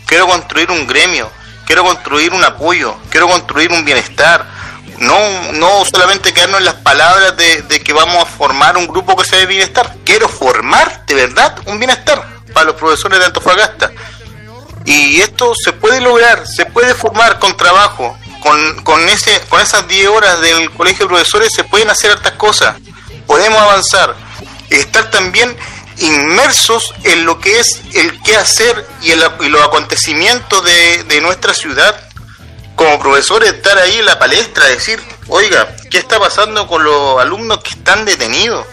Quiero 0.06 0.28
construir 0.28 0.72
un 0.72 0.88
gremio, 0.88 1.30
quiero 1.72 1.86
construir 1.86 2.34
un 2.34 2.44
apoyo, 2.44 2.98
quiero 3.10 3.30
construir 3.30 3.72
un 3.72 3.86
bienestar. 3.86 4.46
No, 5.00 5.54
no 5.54 5.86
solamente 5.86 6.34
quedarnos 6.34 6.60
en 6.60 6.66
las 6.66 6.74
palabras 6.76 7.38
de, 7.38 7.82
que 7.82 7.94
vamos 7.94 8.18
a 8.18 8.26
formar 8.26 8.76
un 8.76 8.88
grupo 8.88 9.16
que 9.16 9.24
sea 9.24 9.40
de 9.40 9.46
bienestar. 9.46 9.96
Quiero 10.04 10.28
formar 10.28 11.06
de 11.06 11.16
verdad 11.16 11.58
un 11.68 11.80
bienestar 11.80 12.28
para 12.54 12.66
los 12.66 12.76
profesores 12.76 13.20
de 13.20 13.26
Antofagasta 13.26 13.90
y 14.84 15.22
esto 15.22 15.54
se 15.56 15.72
puede 15.72 16.02
lograr, 16.02 16.46
se 16.46 16.66
puede 16.66 16.94
formar 16.94 17.40
con 17.40 17.56
trabajo, 17.56 18.18
con, 18.42 18.84
con, 18.84 19.08
ese, 19.08 19.40
con 19.48 19.62
esas 19.62 19.88
10 19.88 20.10
horas 20.10 20.42
del 20.42 20.72
colegio 20.72 21.06
de 21.06 21.14
profesores 21.14 21.54
se 21.56 21.64
pueden 21.64 21.90
hacer 21.90 22.12
hartas 22.12 22.34
cosas, 22.34 22.76
podemos 23.26 23.62
avanzar, 23.62 24.14
estar 24.70 25.10
también 25.10 25.56
inmersos 25.98 26.94
en 27.04 27.26
lo 27.26 27.40
que 27.40 27.60
es 27.60 27.82
el 27.94 28.22
qué 28.22 28.36
hacer 28.38 28.86
y, 29.02 29.14
los 29.50 29.62
acontecimientos 29.62 30.64
de, 30.64 31.22
nuestra 31.22 31.54
ciudad, 31.54 31.96
como 32.76 33.00
profesores 33.00 33.54
estar 33.54 33.78
ahí 33.78 34.00
en 34.00 34.06
la 34.06 34.18
palestra, 34.18 34.66
decir, 34.68 35.02
oiga, 35.28 35.76
¿qué 35.90 35.98
está 35.98 36.20
pasando 36.20 36.68
con 36.68 36.84
los 36.84 37.20
alumnos 37.20 37.60
que 37.60 37.72
están 37.72 38.06
detenidos? 38.06 38.66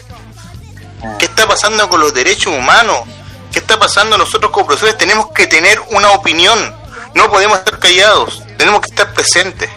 ¿Qué 1.19 1.27
está 1.27 1.47
pasando 1.47 1.89
con 1.89 2.01
los 2.01 2.15
derechos 2.15 2.53
humanos? 2.55 3.01
¿Qué 3.53 3.61
está 3.61 3.79
pasando? 3.79 4.19
Nosotros 4.19 4.51
como 4.51 4.67
profesores 4.67 4.99
tenemos 4.99 5.31
que 5.33 5.47
tener 5.47 5.81
una 5.91 6.11
opinión. 6.11 6.75
No 7.15 7.31
podemos 7.31 7.59
estar 7.59 7.79
callados. 7.79 8.43
Tenemos 8.57 8.81
que 8.81 8.89
estar 8.89 9.13
presentes. 9.15 9.71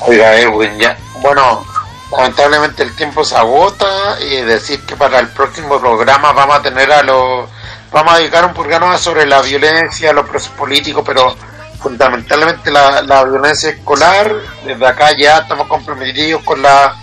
Oiga, 0.00 0.36
Edwin, 0.36 0.78
ya. 0.78 0.96
Bueno, 1.20 1.64
lamentablemente 2.12 2.82
el 2.82 2.94
tiempo 2.94 3.24
se 3.24 3.36
agota 3.36 4.18
y 4.20 4.36
decir 4.42 4.80
que 4.82 4.96
para 4.96 5.18
el 5.18 5.28
próximo 5.28 5.80
programa 5.80 6.32
vamos 6.32 6.56
a 6.56 6.62
tener 6.62 6.90
a 6.92 7.02
los. 7.02 7.48
Vamos 7.92 8.14
a 8.14 8.18
dedicar 8.18 8.44
un 8.44 8.52
programa 8.52 8.98
sobre 8.98 9.26
la 9.26 9.40
violencia, 9.42 10.12
los 10.12 10.28
procesos 10.28 10.56
políticos, 10.56 11.02
pero 11.06 11.34
fundamentalmente 11.80 12.70
la, 12.70 13.02
la 13.02 13.24
violencia 13.24 13.70
escolar. 13.70 14.34
Desde 14.64 14.86
acá 14.86 15.16
ya 15.16 15.38
estamos 15.38 15.68
comprometidos 15.68 16.42
con 16.42 16.60
la 16.60 16.96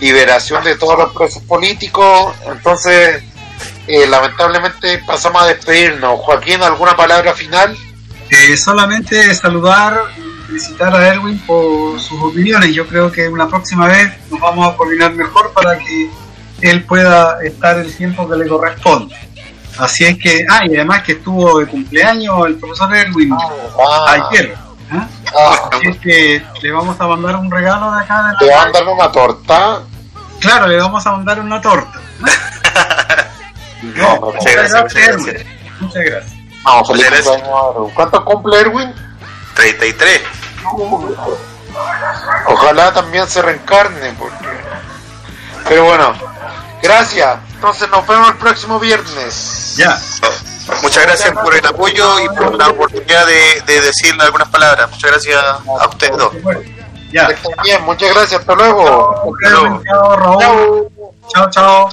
liberación 0.00 0.62
de 0.64 0.76
todos 0.76 0.98
los 0.98 1.12
presos 1.12 1.42
políticos. 1.44 2.34
Entonces, 2.46 3.22
eh, 3.86 4.06
lamentablemente 4.06 4.98
pasamos 5.06 5.42
a 5.42 5.46
despedirnos. 5.46 6.20
Joaquín, 6.20 6.62
¿alguna 6.62 6.96
palabra 6.96 7.32
final? 7.34 7.76
Eh, 8.30 8.56
solamente 8.56 9.34
saludar 9.34 10.02
felicitar 10.46 10.94
a 10.94 11.06
Erwin 11.08 11.38
por 11.46 11.98
sus 12.00 12.20
opiniones. 12.22 12.74
Yo 12.74 12.86
creo 12.86 13.10
que 13.10 13.28
una 13.28 13.48
próxima 13.48 13.86
vez 13.86 14.12
nos 14.30 14.40
vamos 14.40 14.72
a 14.72 14.76
coordinar 14.76 15.12
mejor 15.14 15.52
para 15.52 15.78
que 15.78 16.10
él 16.60 16.84
pueda 16.84 17.42
estar 17.42 17.78
el 17.78 17.94
tiempo 17.94 18.28
que 18.28 18.36
le 18.36 18.46
corresponde. 18.48 19.14
Así 19.78 20.04
es 20.04 20.18
que, 20.18 20.46
ah, 20.48 20.60
y 20.68 20.76
además 20.76 21.02
que 21.02 21.12
estuvo 21.12 21.58
de 21.58 21.66
cumpleaños 21.66 22.46
el 22.46 22.56
profesor 22.56 22.94
Erwin 22.94 23.32
Ah, 23.32 24.28
ayer. 24.30 24.54
¿ah? 24.92 25.08
ah, 25.36 25.70
Así 25.72 25.88
es 25.88 25.96
que 25.98 26.42
le 26.62 26.70
vamos 26.72 27.00
a 27.00 27.06
mandar 27.08 27.36
un 27.36 27.50
regalo 27.50 27.92
de 27.92 28.00
acá. 28.02 28.36
De 28.40 28.46
te 28.46 28.46
la 28.46 28.56
van 28.58 28.68
a 28.68 28.72
dar 28.72 28.88
una 28.88 29.10
torta. 29.12 29.80
claro, 30.40 30.66
le 30.68 30.76
vamos 30.76 31.04
a 31.06 31.10
mandar 31.12 31.40
una 31.40 31.60
torta. 31.60 32.00
No, 33.82 34.20
muchas 34.32 34.52
gracias, 34.54 34.82
muchas 34.82 35.06
gracias. 35.08 35.46
Muchas 35.80 36.04
gracias. 36.04 36.34
Gracias. 36.64 37.42
¿Cuánto 37.94 38.24
cumple 38.24 38.60
Erwin? 38.60 38.94
33. 39.54 40.22
Ojalá 42.46 42.92
también 42.92 43.28
se 43.28 43.42
reencarne, 43.42 44.14
porque... 44.18 44.46
Pero 45.68 45.84
bueno, 45.84 46.14
gracias. 46.82 47.38
Entonces 47.54 47.88
nos 47.90 48.06
vemos 48.06 48.28
el 48.28 48.36
próximo 48.36 48.78
viernes. 48.78 49.74
Ya. 49.76 49.98
Muchas 50.82 51.02
gracias 51.04 51.32
por 51.32 51.54
el 51.54 51.66
apoyo 51.66 52.20
y 52.20 52.28
por 52.28 52.54
la 52.54 52.68
oportunidad 52.68 53.26
de, 53.26 53.62
de 53.66 53.80
decirle 53.80 54.24
algunas 54.24 54.48
palabras. 54.48 54.90
Muchas 54.90 55.10
gracias 55.10 55.42
a 55.42 55.88
ustedes 55.88 56.16
dos. 56.16 56.32
Ya. 57.10 57.28
Bien, 57.62 57.82
muchas 57.84 58.12
gracias. 58.12 58.40
Hasta 58.40 58.54
luego. 58.54 59.34
Chao, 59.42 59.82
chao, 59.84 60.16
Raúl. 60.16 60.88
Chao, 61.28 61.50
chao. 61.50 61.90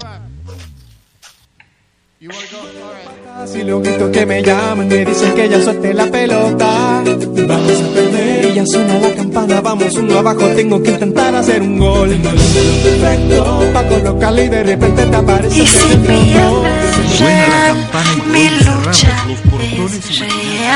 Si 3.47 3.63
los 3.63 3.81
gritos 3.81 4.09
que 4.11 4.25
me 4.25 4.43
llaman 4.43 4.87
me 4.87 5.03
dicen 5.03 5.33
que 5.33 5.49
ya 5.49 5.59
suelte 5.61 5.93
la 5.93 6.05
pelota. 6.05 7.03
Vamos 7.47 7.81
a 7.81 7.93
perder. 7.93 8.45
Y 8.45 8.53
ya 8.53 8.65
suena 8.65 8.99
la 8.99 9.13
campana, 9.15 9.61
vamos 9.61 9.95
uno 9.95 10.19
abajo. 10.19 10.45
Tengo 10.55 10.81
que 10.83 10.91
intentar 10.91 11.33
hacer 11.33 11.61
un 11.61 11.79
gol. 11.79 12.09
Perfecto, 12.09 13.63
para 13.73 13.87
colocarle 13.89 14.45
y 14.45 14.49
de 14.49 14.63
repente 14.63 15.05
te 15.05 15.15
aparece. 15.15 15.63
Y 15.63 15.65
si 15.67 15.97
me 15.97 16.17
Suena 17.17 17.47
la 17.47 17.67
campana 17.67 18.23
mi 18.31 18.49
lucha. 18.49 19.09
Es 19.29 20.19
real. 20.19 20.61